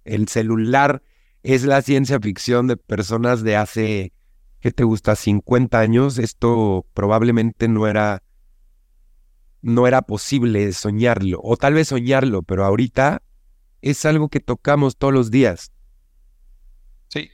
El 0.06 0.28
celular 0.28 1.02
es 1.44 1.64
la 1.64 1.82
ciencia 1.82 2.20
ficción 2.20 2.68
de 2.68 2.78
personas 2.78 3.44
de 3.44 3.56
hace, 3.56 4.14
¿qué 4.62 4.72
te 4.72 4.84
gusta? 4.84 5.16
50 5.16 5.80
años. 5.80 6.18
Esto 6.18 6.86
probablemente 6.94 7.68
no 7.68 7.88
era 7.88 8.22
no 9.62 9.88
era 9.88 10.04
posible 10.04 10.72
soñarlo, 10.74 11.40
o 11.42 11.58
tal 11.58 11.74
vez 11.74 11.88
soñarlo, 11.88 12.44
pero 12.44 12.64
ahorita 12.66 13.24
es 13.82 14.06
algo 14.06 14.30
que 14.30 14.40
tocamos 14.40 14.96
todos 14.96 15.12
los 15.12 15.32
días. 15.32 15.72
Sí. 17.08 17.32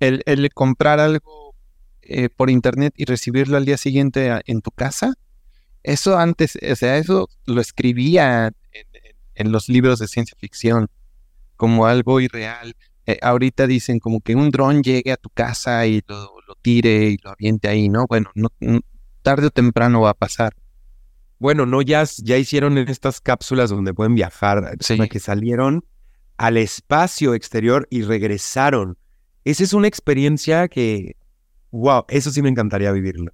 El, 0.00 0.24
el 0.26 0.52
comprar 0.52 0.98
algo 0.98 1.54
eh, 2.02 2.28
por 2.30 2.50
internet 2.50 2.94
y 2.96 3.04
recibirlo 3.04 3.56
al 3.56 3.64
día 3.64 3.76
siguiente 3.76 4.42
en 4.46 4.60
tu 4.60 4.72
casa, 4.72 5.14
eso 5.84 6.18
antes, 6.18 6.58
o 6.68 6.74
sea, 6.74 6.96
eso 6.96 7.28
lo 7.46 7.60
escribía 7.60 8.52
en 9.36 9.52
los 9.52 9.68
libros 9.68 10.00
de 10.00 10.08
ciencia 10.08 10.36
ficción 10.36 10.88
como 11.62 11.86
algo 11.86 12.20
irreal. 12.20 12.74
Eh, 13.06 13.20
ahorita 13.22 13.68
dicen 13.68 14.00
como 14.00 14.20
que 14.20 14.34
un 14.34 14.50
dron 14.50 14.82
llegue 14.82 15.12
a 15.12 15.16
tu 15.16 15.30
casa 15.30 15.86
y 15.86 16.02
lo, 16.08 16.40
lo 16.48 16.56
tire 16.56 17.10
y 17.10 17.18
lo 17.18 17.30
aviente 17.30 17.68
ahí, 17.68 17.88
¿no? 17.88 18.06
Bueno, 18.08 18.32
no, 18.34 18.48
no, 18.58 18.80
tarde 19.22 19.46
o 19.46 19.50
temprano 19.50 20.00
va 20.00 20.10
a 20.10 20.14
pasar. 20.14 20.56
Bueno, 21.38 21.64
no, 21.64 21.80
ya, 21.80 22.02
ya 22.18 22.36
hicieron 22.36 22.78
estas 22.78 23.20
cápsulas 23.20 23.70
donde 23.70 23.94
pueden 23.94 24.16
viajar, 24.16 24.76
sí. 24.80 24.98
que 25.08 25.20
salieron 25.20 25.84
al 26.36 26.56
espacio 26.56 27.34
exterior 27.34 27.86
y 27.90 28.02
regresaron. 28.02 28.98
Esa 29.44 29.62
es 29.62 29.72
una 29.72 29.86
experiencia 29.86 30.66
que, 30.66 31.14
wow, 31.70 32.06
eso 32.08 32.32
sí 32.32 32.42
me 32.42 32.48
encantaría 32.48 32.90
vivirlo. 32.90 33.30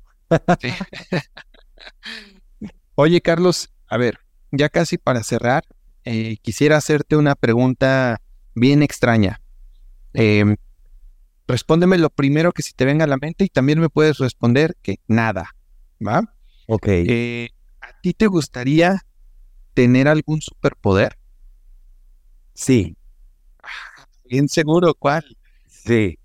Sí. 0.60 0.68
Oye, 2.94 3.22
Carlos, 3.22 3.72
a 3.88 3.96
ver, 3.96 4.18
ya 4.52 4.68
casi 4.68 4.98
para 4.98 5.22
cerrar, 5.22 5.64
eh, 6.10 6.36
quisiera 6.40 6.76
hacerte 6.78 7.16
una 7.16 7.34
pregunta 7.34 8.20
bien 8.54 8.82
extraña. 8.82 9.40
Eh, 10.14 10.56
respóndeme 11.46 11.98
lo 11.98 12.08
primero 12.10 12.52
que 12.52 12.62
si 12.62 12.72
te 12.72 12.84
venga 12.86 13.04
a 13.04 13.08
la 13.08 13.18
mente 13.18 13.44
y 13.44 13.48
también 13.48 13.78
me 13.78 13.90
puedes 13.90 14.18
responder 14.18 14.74
que 14.82 15.00
nada, 15.06 15.54
¿va? 16.04 16.34
Ok. 16.66 16.86
Eh, 16.88 17.50
¿A 17.82 18.00
ti 18.00 18.14
te 18.14 18.26
gustaría 18.26 19.04
tener 19.74 20.08
algún 20.08 20.40
superpoder? 20.40 21.18
Sí, 22.54 22.96
Bien 24.24 24.48
seguro, 24.48 24.94
¿cuál? 24.94 25.36
sí. 25.66 26.18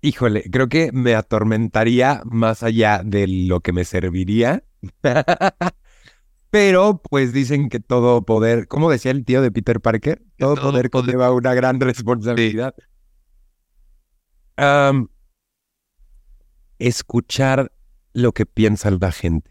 Híjole, 0.00 0.44
creo 0.50 0.68
que 0.68 0.90
me 0.92 1.14
atormentaría 1.14 2.22
más 2.24 2.62
allá 2.62 3.02
de 3.04 3.26
lo 3.26 3.60
que 3.60 3.72
me 3.72 3.84
serviría. 3.84 4.62
Pero 6.50 7.00
pues 7.10 7.32
dicen 7.32 7.68
que 7.68 7.78
todo 7.80 8.22
poder, 8.22 8.68
como 8.68 8.90
decía 8.90 9.10
el 9.10 9.24
tío 9.24 9.42
de 9.42 9.52
Peter 9.52 9.80
Parker, 9.80 10.22
todo, 10.38 10.54
todo 10.54 10.70
poder 10.70 10.90
poder- 10.90 11.06
conlleva 11.06 11.32
una 11.32 11.54
gran 11.54 11.78
responsabilidad. 11.80 12.74
Escuchar 16.78 17.72
lo 18.12 18.32
que 18.32 18.46
piensa 18.46 18.90
la 18.90 19.10
gente. 19.12 19.50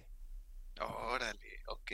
Órale, 0.79 1.39
ok. 1.67 1.91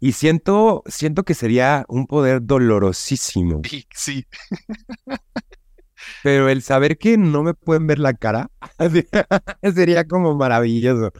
Y 0.00 0.12
siento, 0.12 0.82
siento 0.86 1.24
que 1.24 1.34
sería 1.34 1.84
un 1.88 2.06
poder 2.06 2.40
dolorosísimo. 2.44 3.60
Sí, 3.64 3.86
sí. 3.94 4.26
Pero 6.22 6.48
el 6.48 6.62
saber 6.62 6.98
que 6.98 7.16
no 7.18 7.42
me 7.42 7.54
pueden 7.54 7.86
ver 7.86 7.98
la 7.98 8.14
cara 8.14 8.50
sería 9.74 10.06
como 10.06 10.34
maravilloso. 10.34 11.12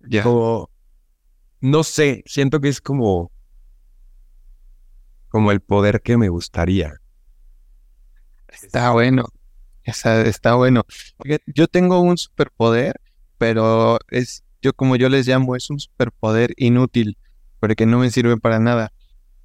Ya. 0.00 0.22
Como, 0.22 0.69
no 1.60 1.84
sé, 1.84 2.22
siento 2.26 2.60
que 2.60 2.68
es 2.68 2.80
como, 2.80 3.30
como 5.28 5.52
el 5.52 5.60
poder 5.60 6.00
que 6.00 6.16
me 6.16 6.28
gustaría. 6.28 7.00
Está 8.48 8.90
bueno. 8.92 9.24
Está 9.84 10.54
bueno. 10.54 10.84
Yo 11.46 11.66
tengo 11.66 12.00
un 12.00 12.16
superpoder, 12.18 13.00
pero 13.38 13.98
es, 14.08 14.44
yo 14.62 14.72
como 14.72 14.96
yo 14.96 15.08
les 15.08 15.26
llamo, 15.26 15.56
es 15.56 15.70
un 15.70 15.80
superpoder 15.80 16.52
inútil, 16.56 17.16
porque 17.58 17.86
no 17.86 17.98
me 17.98 18.10
sirve 18.10 18.36
para 18.36 18.58
nada. 18.58 18.92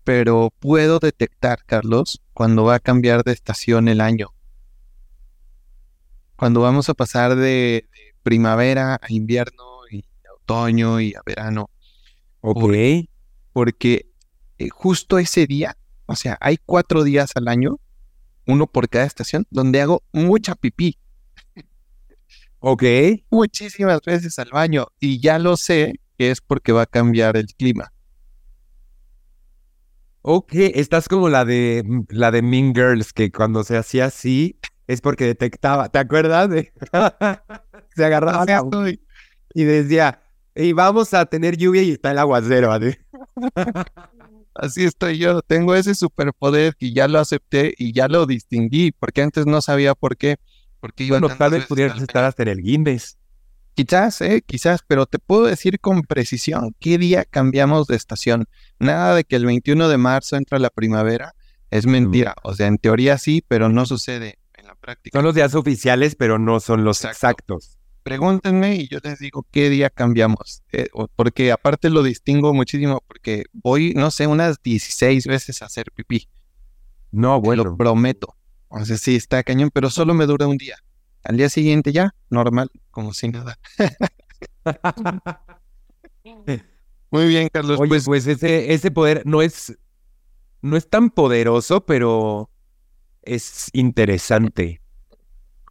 Pero 0.04 0.52
puedo 0.60 1.00
detectar, 1.00 1.64
Carlos, 1.66 2.22
cuando 2.34 2.64
va 2.64 2.76
a 2.76 2.80
cambiar 2.80 3.24
de 3.24 3.32
estación 3.32 3.88
el 3.88 4.02
año. 4.02 4.34
Cuando 6.36 6.62
vamos 6.62 6.90
a 6.90 6.94
pasar 6.94 7.36
de, 7.36 7.88
de 7.92 8.16
primavera 8.22 9.00
a 9.02 9.12
invierno 9.12 9.80
y 9.90 10.04
otoño 10.42 11.00
y 11.00 11.16
a 11.16 11.22
verano. 11.26 11.70
Ok. 12.48 13.10
porque 13.54 14.10
eh, 14.58 14.70
justo 14.70 15.18
ese 15.20 15.46
día, 15.48 15.76
o 16.06 16.16
sea, 16.16 16.38
hay 16.42 16.58
cuatro 16.66 17.04
días 17.04 17.32
al 17.36 17.48
año, 17.48 17.80
uno 18.48 18.68
por 18.68 18.88
cada 18.90 19.06
estación, 19.06 19.46
donde 19.50 19.82
hago 19.82 20.04
mucha 20.14 20.56
pipí, 20.56 20.98
Ok. 22.60 22.84
muchísimas 23.30 24.02
veces 24.02 24.38
al 24.40 24.50
baño, 24.52 24.88
y 25.00 25.20
ya 25.20 25.40
lo 25.40 25.58
sé 25.58 26.00
que 26.18 26.32
es 26.32 26.42
porque 26.42 26.72
va 26.72 26.84
a 26.84 26.86
cambiar 26.86 27.38
el 27.38 27.48
clima. 27.48 27.92
Ok. 30.22 30.54
Estás 30.56 31.08
como 31.08 31.30
la 31.30 31.46
de 31.46 31.84
la 32.10 32.32
de 32.32 32.42
Mean 32.42 32.74
Girls, 32.74 33.14
que 33.14 33.32
cuando 33.32 33.64
se 33.64 33.78
hacía 33.78 34.06
así 34.06 34.58
es 34.88 35.02
porque 35.02 35.26
detectaba. 35.26 35.90
¿Te 35.90 36.00
acuerdas? 36.00 36.50
de- 36.50 36.74
se 37.96 38.06
agarraba 38.06 38.46
la- 38.46 38.58
estoy. 38.58 39.02
y 39.54 39.64
decía, 39.66 40.22
y 40.56 40.74
vamos 40.74 41.14
a 41.14 41.26
tener 41.26 41.58
lluvia 41.58 41.84
y 41.84 41.92
está 41.92 42.12
el 42.12 42.20
aguacero. 42.20 42.72
así. 42.72 42.96
Así 44.56 44.86
estoy 44.86 45.18
yo, 45.18 45.42
tengo 45.42 45.76
ese 45.76 45.94
superpoder 45.96 46.76
y 46.80 46.94
ya 46.94 47.10
lo 47.10 47.20
acepté 47.20 47.74
y 47.78 47.92
ya 47.92 48.08
lo 48.08 48.26
distinguí, 48.26 48.94
porque 48.94 49.22
antes 49.22 49.46
no 49.46 49.62
sabía 49.62 49.96
por 49.96 50.16
qué, 50.16 50.38
porque 50.80 51.04
iba 51.04 51.20
Bueno, 51.20 51.36
tal 51.36 51.52
vez 51.52 51.66
pudieras 51.66 52.02
estar 52.02 52.24
hasta 52.24 52.44
en 52.44 52.50
el 52.50 52.62
Guinness. 52.62 53.18
Quizás, 53.74 54.22
eh, 54.22 54.42
quizás, 54.46 54.80
pero 54.88 55.08
te 55.08 55.20
puedo 55.20 55.44
decir 55.44 55.82
con 55.82 56.04
precisión 56.04 56.74
qué 56.80 56.98
día 56.98 57.26
cambiamos 57.26 57.88
de 57.88 57.98
estación. 57.98 58.46
Nada 58.80 59.14
de 59.14 59.26
que 59.26 59.36
el 59.36 59.46
21 59.46 59.90
de 59.90 59.98
marzo 59.98 60.38
entra 60.38 60.58
la 60.58 60.70
primavera, 60.70 61.34
es 61.70 61.86
mentira. 61.86 62.36
O 62.44 62.54
sea, 62.54 62.68
en 62.68 62.78
teoría 62.78 63.18
sí, 63.18 63.44
pero 63.46 63.68
no 63.68 63.86
sucede 63.86 64.40
en 64.54 64.68
la 64.68 64.76
práctica. 64.76 65.18
Son 65.18 65.26
los 65.26 65.36
días 65.36 65.54
oficiales, 65.54 66.16
pero 66.16 66.40
no 66.40 66.62
son 66.62 66.86
los 66.86 67.04
Exacto. 67.04 67.56
exactos. 67.56 67.75
Pregúntenme 68.06 68.76
y 68.76 68.88
yo 68.88 69.00
les 69.04 69.18
digo 69.18 69.48
qué 69.50 69.68
día 69.72 69.90
cambiamos. 69.90 70.62
eh, 70.72 70.90
porque 71.16 71.52
aparte 71.52 71.90
lo 71.90 72.04
distingo 72.04 72.54
muchísimo 72.54 73.04
porque 73.08 73.46
voy, 73.52 73.96
no 73.96 74.12
sé, 74.12 74.28
unas 74.28 74.62
16 74.62 75.26
veces 75.26 75.64
a 75.64 75.66
hacer 75.66 75.92
pipí. 75.92 76.30
No, 77.12 77.30
Te 77.30 77.56
lo 77.56 77.64
bueno. 77.64 77.76
prometo. 77.78 78.36
O 78.68 78.86
sea, 78.86 78.96
sí, 78.98 79.16
está 79.16 79.42
cañón, 79.42 79.72
pero 79.74 79.90
solo 79.90 80.14
me 80.14 80.28
dura 80.28 80.46
un 80.46 80.58
día. 80.58 80.78
Al 81.24 81.36
día 81.38 81.50
siguiente 81.50 81.92
ya, 81.92 82.14
normal, 82.30 82.70
como 82.92 83.12
si 83.12 83.30
nada. 83.30 83.58
Muy 87.10 87.28
bien, 87.28 87.50
Carlos. 87.52 87.80
Oye, 87.80 87.90
pues 87.90 88.06
pues, 88.06 88.28
ese, 88.28 88.72
ese 88.72 88.92
poder 88.92 89.24
no 89.26 89.42
es, 89.42 89.76
no 90.62 90.78
es 90.78 90.88
tan 90.88 91.10
poderoso, 91.10 91.84
pero 91.88 92.52
es 93.24 93.70
interesante. 93.74 94.80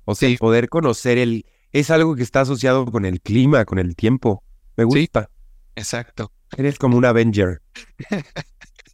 O 0.04 0.16
sea, 0.16 0.28
Sí. 0.30 0.36
poder 0.36 0.68
conocer 0.68 1.18
el, 1.18 1.46
es 1.74 1.90
algo 1.90 2.14
que 2.14 2.22
está 2.22 2.40
asociado 2.42 2.86
con 2.86 3.04
el 3.04 3.20
clima, 3.20 3.64
con 3.64 3.78
el 3.78 3.96
tiempo. 3.96 4.42
Me 4.76 4.84
Sí. 4.84 5.00
gusta. 5.00 5.28
exacto. 5.76 6.30
Eres 6.56 6.78
como 6.78 6.96
un 6.96 7.04
Avenger. 7.04 7.60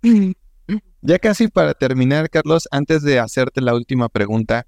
Ya 1.02 1.18
casi 1.18 1.48
para 1.48 1.74
terminar, 1.74 2.28
Carlos, 2.30 2.68
antes 2.70 3.02
de 3.02 3.18
hacerte 3.18 3.60
la 3.62 3.74
última 3.74 4.08
pregunta, 4.08 4.66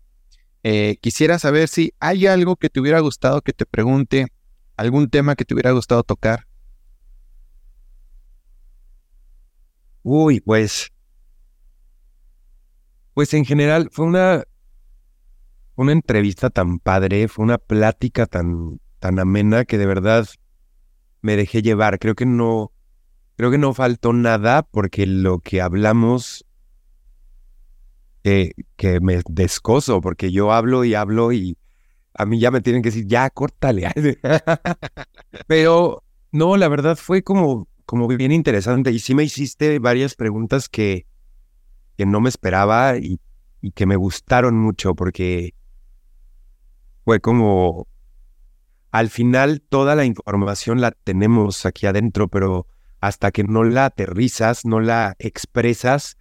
eh, 0.62 0.96
quisiera 1.00 1.38
saber 1.38 1.68
si 1.68 1.92
hay 2.00 2.26
algo 2.26 2.56
que 2.56 2.70
te 2.70 2.80
hubiera 2.80 3.00
gustado 3.00 3.40
que 3.42 3.52
te 3.52 3.66
pregunte, 3.66 4.26
algún 4.76 5.10
tema 5.10 5.36
que 5.36 5.44
te 5.44 5.52
hubiera 5.54 5.70
gustado 5.72 6.02
tocar. 6.02 6.46
Uy, 10.02 10.40
pues. 10.40 10.90
Pues 13.14 13.32
en 13.34 13.44
general 13.44 13.88
fue 13.92 14.06
una, 14.06 14.42
una 15.82 15.92
entrevista 15.92 16.50
tan 16.50 16.78
padre, 16.78 17.28
fue 17.28 17.44
una 17.44 17.58
plática 17.58 18.26
tan, 18.26 18.80
tan 18.98 19.18
amena 19.18 19.64
que 19.64 19.78
de 19.78 19.86
verdad 19.86 20.26
me 21.20 21.36
dejé 21.36 21.62
llevar. 21.62 21.98
Creo 21.98 22.14
que 22.14 22.26
no, 22.26 22.72
creo 23.36 23.50
que 23.50 23.58
no 23.58 23.74
faltó 23.74 24.12
nada 24.12 24.62
porque 24.62 25.06
lo 25.06 25.38
que 25.40 25.60
hablamos 25.60 26.44
que, 28.22 28.52
que 28.76 29.00
me 29.00 29.20
descoso, 29.28 30.00
porque 30.00 30.30
yo 30.30 30.52
hablo 30.52 30.84
y 30.84 30.94
hablo 30.94 31.32
y 31.32 31.56
a 32.14 32.26
mí 32.26 32.38
ya 32.38 32.50
me 32.50 32.60
tienen 32.60 32.82
que 32.82 32.90
decir, 32.90 33.06
ya, 33.06 33.30
córtale. 33.30 33.90
Pero 35.46 36.04
no, 36.30 36.56
la 36.56 36.68
verdad 36.68 36.96
fue 36.96 37.22
como, 37.22 37.68
como 37.84 38.06
bien 38.08 38.32
interesante 38.32 38.90
y 38.90 38.98
sí 38.98 39.14
me 39.14 39.24
hiciste 39.24 39.78
varias 39.78 40.14
preguntas 40.14 40.68
que, 40.68 41.06
que 41.96 42.06
no 42.06 42.20
me 42.20 42.28
esperaba 42.28 42.98
y, 42.98 43.20
y 43.60 43.72
que 43.72 43.86
me 43.86 43.96
gustaron 43.96 44.58
mucho 44.58 44.94
porque 44.94 45.54
fue 47.04 47.20
como, 47.20 47.86
al 48.90 49.10
final 49.10 49.60
toda 49.60 49.94
la 49.94 50.04
información 50.04 50.80
la 50.80 50.92
tenemos 50.92 51.66
aquí 51.66 51.86
adentro, 51.86 52.28
pero 52.28 52.66
hasta 53.00 53.32
que 53.32 53.44
no 53.44 53.64
la 53.64 53.86
aterrizas, 53.86 54.64
no 54.64 54.80
la 54.80 55.16
expresas, 55.18 56.16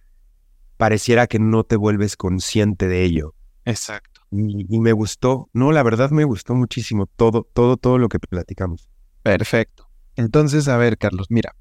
pareciera 0.76 1.26
que 1.26 1.38
no 1.38 1.64
te 1.64 1.76
vuelves 1.76 2.16
consciente 2.16 2.88
de 2.88 3.04
ello. 3.04 3.34
Exacto. 3.64 4.22
Y, 4.30 4.66
y 4.74 4.80
me 4.80 4.92
gustó, 4.92 5.48
no, 5.52 5.72
la 5.72 5.82
verdad 5.82 6.10
me 6.10 6.24
gustó 6.24 6.54
muchísimo 6.54 7.06
todo, 7.06 7.46
todo, 7.52 7.76
todo 7.76 7.98
lo 7.98 8.08
que 8.08 8.18
platicamos. 8.18 8.88
Perfecto. 9.22 9.88
Entonces, 10.16 10.68
a 10.68 10.76
ver, 10.76 10.98
Carlos, 10.98 11.26
mira, 11.30 11.54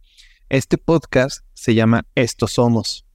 este 0.50 0.78
podcast 0.78 1.46
se 1.54 1.76
llama 1.76 2.06
Estos 2.16 2.54
Somos. 2.54 3.06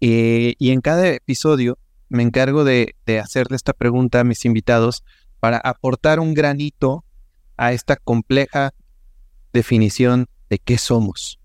Eh, 0.00 0.54
y 0.58 0.70
en 0.70 0.80
cada 0.80 1.08
episodio 1.08 1.78
me 2.12 2.22
encargo 2.22 2.64
de, 2.64 2.94
de 3.06 3.18
hacerle 3.18 3.56
esta 3.56 3.72
pregunta 3.72 4.20
a 4.20 4.24
mis 4.24 4.44
invitados 4.44 5.02
para 5.40 5.58
aportar 5.58 6.20
un 6.20 6.34
granito 6.34 7.04
a 7.56 7.72
esta 7.72 7.96
compleja 7.96 8.74
definición 9.52 10.28
de 10.48 10.58
qué 10.58 10.78
somos. 10.78 11.40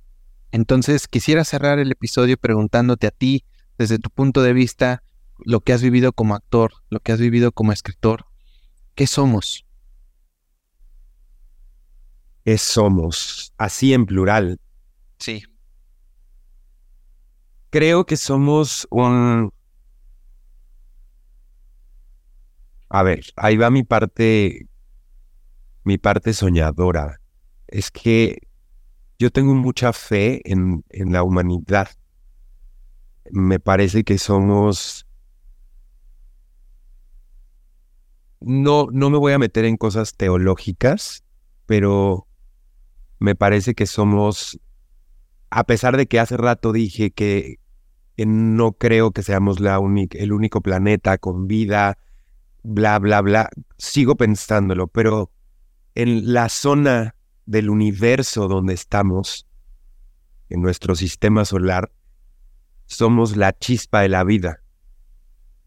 Entonces, 0.52 1.08
quisiera 1.08 1.44
cerrar 1.44 1.80
el 1.80 1.92
episodio 1.92 2.38
preguntándote 2.38 3.08
a 3.08 3.12
ti, 3.12 3.44
desde 3.78 4.00
tu 4.00 4.10
punto 4.10 4.42
de 4.42 4.54
vista, 4.54 5.04
lo 5.40 5.62
que 5.62 5.74
has 5.74 5.82
vivido 5.82 6.14
como 6.14 6.36
actor, 6.36 6.74
lo 6.90 7.00
que 7.00 7.12
has 7.12 7.20
vivido 7.20 7.52
como 7.52 7.72
escritor, 7.72 8.26
¿qué 8.96 9.08
somos? 9.08 9.66
Es 12.46 12.62
somos, 12.62 13.54
así 13.58 13.94
en 13.94 14.06
plural. 14.06 14.60
Sí. 15.20 15.44
Creo 17.70 18.06
que 18.06 18.18
somos 18.18 18.88
un... 18.90 19.52
A 22.90 23.04
ver, 23.04 23.26
ahí 23.36 23.58
va 23.58 23.70
mi 23.70 23.84
parte, 23.84 24.68
mi 25.84 25.98
parte 25.98 26.34
soñadora. 26.34 27.20
Es 27.68 27.92
que 27.92 28.48
yo 29.20 29.32
tengo 29.32 29.54
mucha 29.56 29.94
fe 29.94 30.42
en, 30.52 30.84
en 30.90 31.12
la 31.12 31.24
humanidad. 31.24 31.90
Me 33.32 33.60
parece 33.60 34.04
que 34.04 34.18
somos... 34.18 35.06
No, 38.40 38.88
no 38.92 39.10
me 39.10 39.18
voy 39.18 39.34
a 39.34 39.40
meter 39.40 39.66
en 39.66 39.78
cosas 39.78 40.16
teológicas, 40.16 41.24
pero 41.66 42.28
me 43.20 43.36
parece 43.36 43.74
que 43.74 43.88
somos 43.88 44.60
a 45.50 45.64
pesar 45.66 45.98
de 45.98 46.08
que 46.08 46.20
hace 46.20 46.38
rato 46.38 46.72
dije 46.72 47.12
que, 47.12 47.60
no 48.18 48.74
creo 48.74 49.12
que 49.12 49.22
seamos 49.22 49.60
la 49.60 49.80
el 50.12 50.34
único 50.34 50.62
planeta 50.62 51.20
con 51.20 51.48
vida, 51.48 52.00
bla, 52.64 53.00
bla, 53.00 53.22
bla, 53.22 53.50
sigo 53.78 54.16
pensándolo, 54.16 54.88
pero 54.88 55.32
en 55.96 56.34
la 56.34 56.50
zona 56.50 57.16
del 57.46 57.70
universo 57.70 58.48
donde 58.48 58.74
estamos, 58.74 59.48
en 60.50 60.62
nuestro 60.62 60.96
sistema 60.96 61.46
solar, 61.46 61.92
somos 62.86 63.36
la 63.36 63.58
chispa 63.58 64.02
de 64.02 64.10
la 64.10 64.24
vida. 64.24 64.62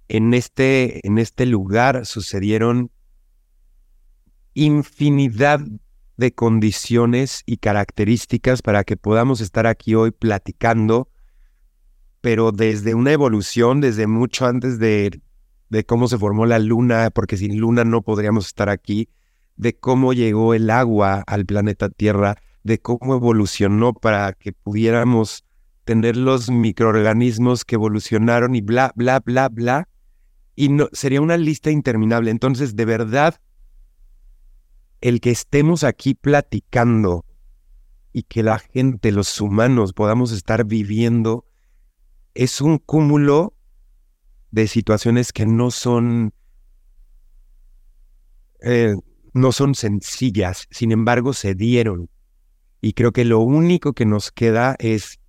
En 0.08 0.34
este, 0.34 1.06
en 1.06 1.18
este 1.18 1.46
lugar 1.46 2.06
sucedieron 2.06 2.90
infinidad 4.54 5.60
de 6.16 6.32
condiciones 6.32 7.42
y 7.46 7.56
características 7.56 8.62
para 8.62 8.84
que 8.84 8.96
podamos 8.96 9.40
estar 9.40 9.66
aquí 9.66 9.94
hoy 9.94 10.10
platicando, 10.10 11.08
pero 12.20 12.52
desde 12.52 12.94
una 12.94 13.12
evolución, 13.12 13.80
desde 13.80 14.06
mucho 14.06 14.46
antes 14.46 14.78
de, 14.78 15.20
de 15.70 15.84
cómo 15.84 16.09
se 16.09 16.18
formó 16.18 16.47
la 16.47 16.59
luna, 16.59 17.10
porque 17.10 17.36
sin 17.36 17.59
luna 17.59 17.84
no 17.84 18.02
podríamos 18.02 18.47
estar 18.47 18.68
aquí, 18.68 19.09
de 19.56 19.78
cómo 19.78 20.12
llegó 20.12 20.52
el 20.52 20.68
agua 20.68 21.22
al 21.26 21.47
planeta 21.47 21.88
Tierra, 21.88 22.36
de 22.64 22.80
cómo 22.80 23.14
evolucionó 23.14 23.94
para 23.94 24.32
que 24.32 24.52
pudiéramos 24.52 25.44
tener 25.84 26.16
los 26.16 26.51
microorganismos 26.51 27.64
que 27.64 27.76
evolucionaron 27.76 28.55
y 28.55 28.60
bla, 28.60 28.92
bla, 28.97 29.20
bla, 29.20 29.48
bla. 29.48 29.88
Y 30.56 30.68
no, 30.68 30.88
sería 30.92 31.20
una 31.20 31.36
lista 31.36 31.70
interminable. 31.70 32.30
Entonces, 32.30 32.74
de 32.76 32.84
verdad, 32.84 33.40
el 35.01 35.20
que 35.20 35.30
estemos 35.30 35.84
aquí 35.84 36.14
platicando 36.14 37.24
y 38.12 38.24
que 38.24 38.42
la 38.42 38.59
gente, 38.59 39.12
los 39.12 39.40
humanos, 39.40 39.92
podamos 39.92 40.32
estar 40.32 40.64
viviendo, 40.64 41.47
es 42.34 42.60
un 42.60 42.78
cúmulo 42.78 43.55
de 44.51 44.66
situaciones 44.66 45.32
que 45.32 45.47
no 45.47 45.70
son, 45.70 46.32
eh, 48.62 48.94
no 49.32 49.52
son 49.52 49.74
sencillas, 49.74 50.66
sin 50.70 50.93
embargo 50.93 51.32
se 51.32 51.55
dieron. 51.55 52.10
Y 52.81 52.94
creo 52.94 53.12
que 53.12 53.24
lo 53.24 53.40
único 53.40 53.93
que 53.93 54.06
nos 54.06 54.32
queda 54.32 54.77
es 54.78 55.20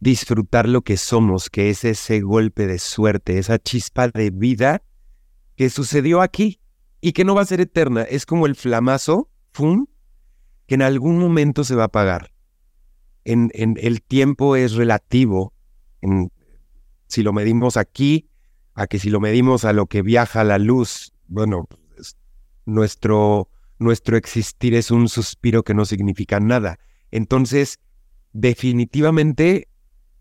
disfrutar 0.00 0.68
lo 0.68 0.82
que 0.82 0.96
somos, 0.96 1.48
que 1.50 1.70
es 1.70 1.84
ese 1.84 2.20
golpe 2.20 2.66
de 2.66 2.78
suerte, 2.78 3.38
esa 3.38 3.58
chispa 3.58 4.08
de 4.08 4.30
vida 4.30 4.82
que 5.56 5.70
sucedió 5.70 6.20
aquí 6.20 6.60
y 7.00 7.12
que 7.12 7.24
no 7.24 7.34
va 7.34 7.42
a 7.42 7.46
ser 7.46 7.60
eterna. 7.60 8.02
Es 8.02 8.26
como 8.26 8.46
el 8.46 8.56
flamazo, 8.56 9.30
¡fum!, 9.52 9.86
que 10.66 10.74
en 10.74 10.82
algún 10.82 11.18
momento 11.18 11.64
se 11.64 11.74
va 11.74 11.84
a 11.84 11.86
apagar. 11.86 12.32
En, 13.24 13.50
en 13.54 13.76
el 13.80 14.02
tiempo 14.02 14.56
es 14.56 14.74
relativo. 14.74 15.52
Si 17.06 17.22
lo 17.22 17.32
medimos 17.32 17.76
aquí, 17.76 18.28
a 18.74 18.86
que 18.86 18.98
si 18.98 19.10
lo 19.10 19.20
medimos 19.20 19.64
a 19.64 19.72
lo 19.72 19.86
que 19.86 20.02
viaja 20.02 20.44
la 20.44 20.58
luz, 20.58 21.12
bueno, 21.28 21.68
nuestro 22.66 23.48
nuestro 23.78 24.16
existir 24.16 24.74
es 24.74 24.90
un 24.90 25.08
suspiro 25.08 25.62
que 25.62 25.74
no 25.74 25.84
significa 25.84 26.40
nada. 26.40 26.78
Entonces, 27.10 27.78
definitivamente 28.32 29.68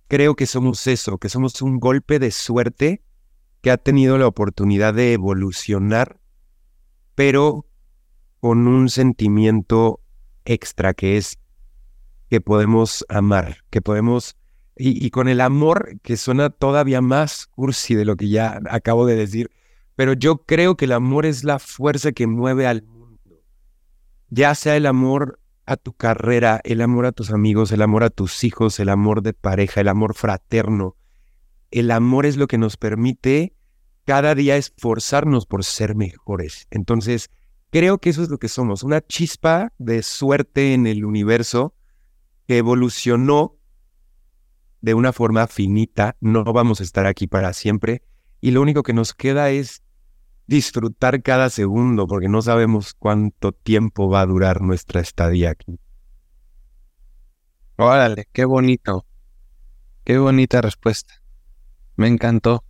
creo 0.07 0.36
que 0.36 0.45
somos 0.45 0.88
eso, 0.88 1.18
que 1.18 1.30
somos 1.30 1.62
un 1.62 1.80
golpe 1.80 2.20
de 2.20 2.32
suerte 2.32 3.02
que 3.62 3.72
ha 3.72 3.78
tenido 3.78 4.18
la 4.18 4.28
oportunidad 4.28 4.94
de 4.94 5.14
evolucionar, 5.14 6.20
pero 7.16 7.66
con 8.40 8.68
un 8.68 8.90
sentimiento 8.90 10.02
extra 10.44 10.94
que 10.94 11.18
es 11.18 11.40
que 12.30 12.41
podemos 12.41 13.06
amar, 13.10 13.64
que 13.70 13.82
podemos, 13.82 14.36
y, 14.77 15.10
con 15.10 15.30
el 15.30 15.39
amor 15.39 15.99
que 16.02 16.18
suena 16.18 16.49
todavía 16.49 17.02
más 17.02 17.47
cursi 17.47 17.95
de 17.95 18.03
lo 18.06 18.18
que 18.18 18.30
ya 18.30 18.60
acabo 18.69 19.06
de 19.06 19.15
decir, 19.15 19.52
pero 19.95 20.14
yo 20.14 20.43
creo 20.43 20.76
que 20.76 20.85
el 20.85 20.91
amor 20.91 21.26
es 21.26 21.43
la 21.43 21.60
fuerza 21.60 22.11
que 22.11 22.27
mueve 22.27 22.68
al 22.68 22.84
ya 24.30 24.53
sea 24.56 24.76
el 24.76 24.85
amor 24.85 25.39
a 25.65 25.77
tu 25.77 25.93
carrera, 25.93 26.60
el 26.64 26.81
amor 26.81 27.06
a 27.06 27.11
tus 27.11 27.31
amigos, 27.31 27.72
el 27.72 27.81
amor 27.81 28.03
a 28.03 28.10
tus 28.10 28.43
hijos, 28.43 28.80
el 28.80 28.89
amor 28.89 29.22
de 29.22 29.34
pareja, 29.34 29.81
el 29.81 29.88
amor 29.88 30.14
fraterno. 30.14 30.97
El 31.72 31.89
amor 31.91 32.26
es 32.26 32.35
lo 32.35 32.47
que 32.47 32.57
nos 32.57 32.76
permite 32.76 33.56
cada 34.06 34.35
día 34.35 34.57
esforzarnos 34.57 35.45
por 35.45 35.64
ser 35.64 35.95
mejores. 35.95 36.68
Entonces, 36.69 37.31
creo 37.72 37.97
que 37.97 38.10
eso 38.10 38.23
es 38.23 38.30
lo 38.30 38.38
que 38.38 38.49
somos, 38.49 38.84
una 38.84 39.02
chispa 39.02 39.73
de 39.77 40.03
suerte 40.03 40.73
en 40.73 40.85
el 40.85 41.06
universo 41.06 41.73
que 42.47 42.57
evolucionó 42.57 43.57
de 44.86 44.94
una 44.94 45.12
forma 45.14 45.48
finita, 45.48 46.16
no 46.22 46.44
vamos 46.44 46.80
a 46.80 46.84
estar 46.84 47.07
aquí 47.07 47.26
para 47.26 47.53
siempre 47.53 48.03
y 48.40 48.52
lo 48.52 48.62
único 48.62 48.84
que 48.84 48.94
nos 48.94 49.16
queda 49.16 49.49
es 49.49 49.82
disfrutar 50.45 51.24
cada 51.24 51.49
segundo 51.49 52.06
porque 52.06 52.30
no 52.30 52.44
sabemos 52.44 52.94
cuánto 52.94 53.52
tiempo 53.52 54.12
va 54.12 54.22
a 54.22 54.28
durar 54.28 54.62
nuestra 54.62 55.02
estadía 55.02 55.49
aquí. 55.49 55.80
Órale, 57.78 58.28
qué 58.32 58.45
bonito. 58.45 59.07
Qué 60.03 60.20
bonita 60.20 60.62
respuesta. 60.62 61.16
Me 61.95 62.07
encantó. 62.07 62.64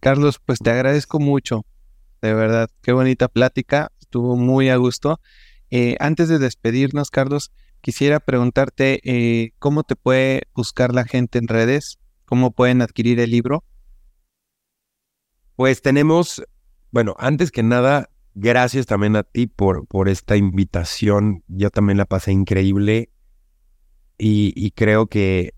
Carlos, 0.00 0.40
pues 0.44 0.58
te 0.58 0.72
agradezco 0.72 1.20
mucho. 1.20 1.64
De 2.22 2.34
verdad, 2.34 2.68
qué 2.82 2.90
bonita 2.90 3.28
plática. 3.28 3.92
Estuvo 4.00 4.36
muy 4.36 4.68
a 4.68 4.74
gusto. 4.74 5.20
Eh, 5.70 5.94
antes 6.00 6.28
de 6.28 6.40
despedirnos, 6.40 7.12
Carlos, 7.12 7.52
quisiera 7.82 8.20
preguntarte 8.20 9.00
eh, 9.04 9.52
cómo 9.58 9.82
te 9.82 9.96
puede 9.96 10.44
buscar 10.54 10.94
la 10.94 11.04
gente 11.04 11.38
en 11.38 11.48
redes, 11.48 11.98
cómo 12.24 12.52
pueden 12.52 12.80
adquirir 12.80 13.20
el 13.20 13.30
libro. 13.30 13.64
Pues 15.56 15.82
tenemos, 15.82 16.42
bueno, 16.90 17.14
antes 17.18 17.50
que 17.50 17.62
nada, 17.62 18.08
gracias 18.34 18.86
también 18.86 19.16
a 19.16 19.24
ti 19.24 19.48
por, 19.48 19.86
por 19.86 20.08
esta 20.08 20.36
invitación. 20.36 21.44
Yo 21.48 21.70
también 21.70 21.98
la 21.98 22.06
pasé 22.06 22.32
increíble 22.32 23.10
y, 24.16 24.70
creo 24.70 25.08
que 25.08 25.52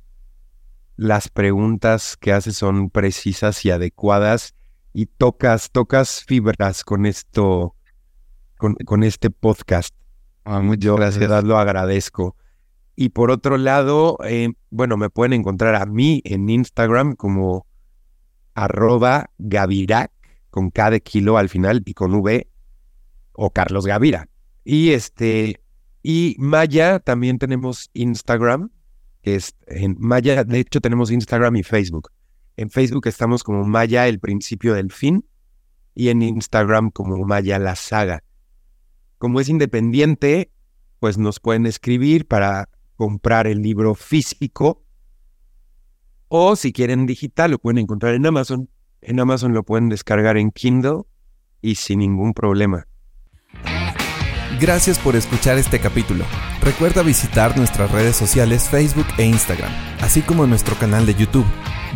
las 0.97 1.29
preguntas 1.29 2.17
que 2.17 2.33
haces 2.33 2.57
son 2.57 2.89
precisas 2.89 3.63
y 3.67 3.71
adecuadas 3.71 4.55
y 4.95 5.07
tocas, 5.07 5.71
tocas 5.71 6.25
fibras 6.25 6.83
con 6.83 7.05
esto, 7.05 7.77
con, 8.57 8.75
con 8.77 9.03
este 9.03 9.29
podcast. 9.29 9.95
Ah, 10.45 10.61
muchas 10.61 10.97
gracias. 10.97 11.45
lo 11.45 11.59
agradezco. 11.59 12.37
Y 12.97 13.09
por 13.09 13.31
otro 13.31 13.57
lado, 13.57 14.19
eh, 14.25 14.53
bueno, 14.71 14.97
me 14.97 15.11
pueden 15.11 15.33
encontrar 15.33 15.75
a 15.75 15.87
mí 15.87 16.23
en 16.25 16.49
Instagram 16.49 17.17
como 17.17 17.67
arroba 18.55 19.31
Gavirac, 19.39 20.13
con 20.51 20.71
K 20.71 20.91
de 20.91 21.01
kilo 21.01 21.37
al 21.37 21.49
final 21.49 21.83
y 21.85 21.95
con 21.95 22.15
V, 22.15 22.49
o 23.33 23.51
Carlos 23.51 23.87
Gavira. 23.87 24.29
Y 24.63 24.91
este, 24.91 25.61
y 26.03 26.37
Maya 26.39 27.01
también 27.01 27.39
tenemos 27.39 27.91
Instagram, 27.95 28.71
que 29.23 29.37
es 29.37 29.57
en 29.67 29.97
Maya, 29.99 30.45
de 30.45 30.61
hecho 30.61 30.81
tenemos 30.81 31.11
Instagram 31.11 31.57
y 31.57 31.63
Facebook. 31.63 32.11
En 32.57 32.71
Facebook 32.71 33.09
estamos 33.09 33.43
como 33.43 33.65
Maya 33.65 34.07
el 34.07 34.21
principio 34.21 34.75
del 34.75 34.93
fin 34.93 35.25
y 35.95 36.09
en 36.09 36.23
Instagram 36.23 36.91
como 36.91 37.17
Maya 37.25 37.59
la 37.59 37.75
saga. 37.75 38.23
Como 39.25 39.41
es 39.41 39.49
independiente, 39.49 40.51
pues 41.01 41.17
nos 41.17 41.41
pueden 41.41 41.65
escribir 41.65 42.27
para 42.27 42.69
comprar 42.95 43.47
el 43.47 43.63
libro 43.63 43.95
físico 43.95 44.85
o 46.29 46.57
si 46.57 46.75
quieren 46.75 47.07
digital, 47.07 47.53
lo 47.53 47.59
pueden 47.59 47.79
encontrar 47.79 48.13
en 48.13 48.27
Amazon. 48.27 48.69
En 49.01 49.19
Amazon 49.19 49.55
lo 49.55 49.63
pueden 49.63 49.89
descargar 49.89 50.37
en 50.37 50.51
Kindle 50.51 51.05
y 51.63 51.77
sin 51.77 52.01
ningún 52.01 52.35
problema. 52.35 52.87
Gracias 54.61 54.99
por 54.99 55.17
escuchar 55.17 55.57
este 55.57 55.79
capítulo. 55.79 56.27
Recuerda 56.61 57.03
visitar 57.03 57.57
nuestras 57.57 57.91
redes 57.93 58.17
sociales 58.17 58.69
Facebook 58.69 59.07
e 59.17 59.25
Instagram, 59.25 59.73
así 60.03 60.21
como 60.21 60.47
nuestro 60.47 60.77
canal 60.77 61.07
de 61.07 61.15
YouTube. 61.15 61.47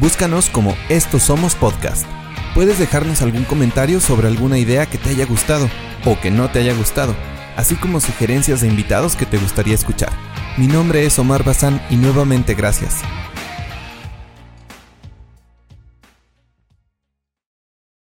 Búscanos 0.00 0.48
como 0.48 0.74
Estos 0.88 1.24
Somos 1.24 1.54
Podcast. 1.54 2.06
Puedes 2.54 2.78
dejarnos 2.78 3.22
algún 3.22 3.44
comentario 3.44 4.00
sobre 4.00 4.28
alguna 4.28 4.58
idea 4.58 4.86
que 4.86 4.98
te 4.98 5.10
haya 5.10 5.26
gustado 5.26 5.68
o 6.04 6.18
que 6.20 6.30
no 6.30 6.50
te 6.50 6.60
haya 6.60 6.74
gustado, 6.74 7.14
así 7.56 7.76
como 7.76 8.00
sugerencias 8.00 8.60
de 8.60 8.68
invitados 8.68 9.16
que 9.16 9.26
te 9.26 9.38
gustaría 9.38 9.74
escuchar. 9.74 10.12
Mi 10.56 10.66
nombre 10.66 11.06
es 11.06 11.18
Omar 11.18 11.44
Bazán 11.44 11.80
y 11.90 11.96
nuevamente 11.96 12.54
gracias. 12.54 12.96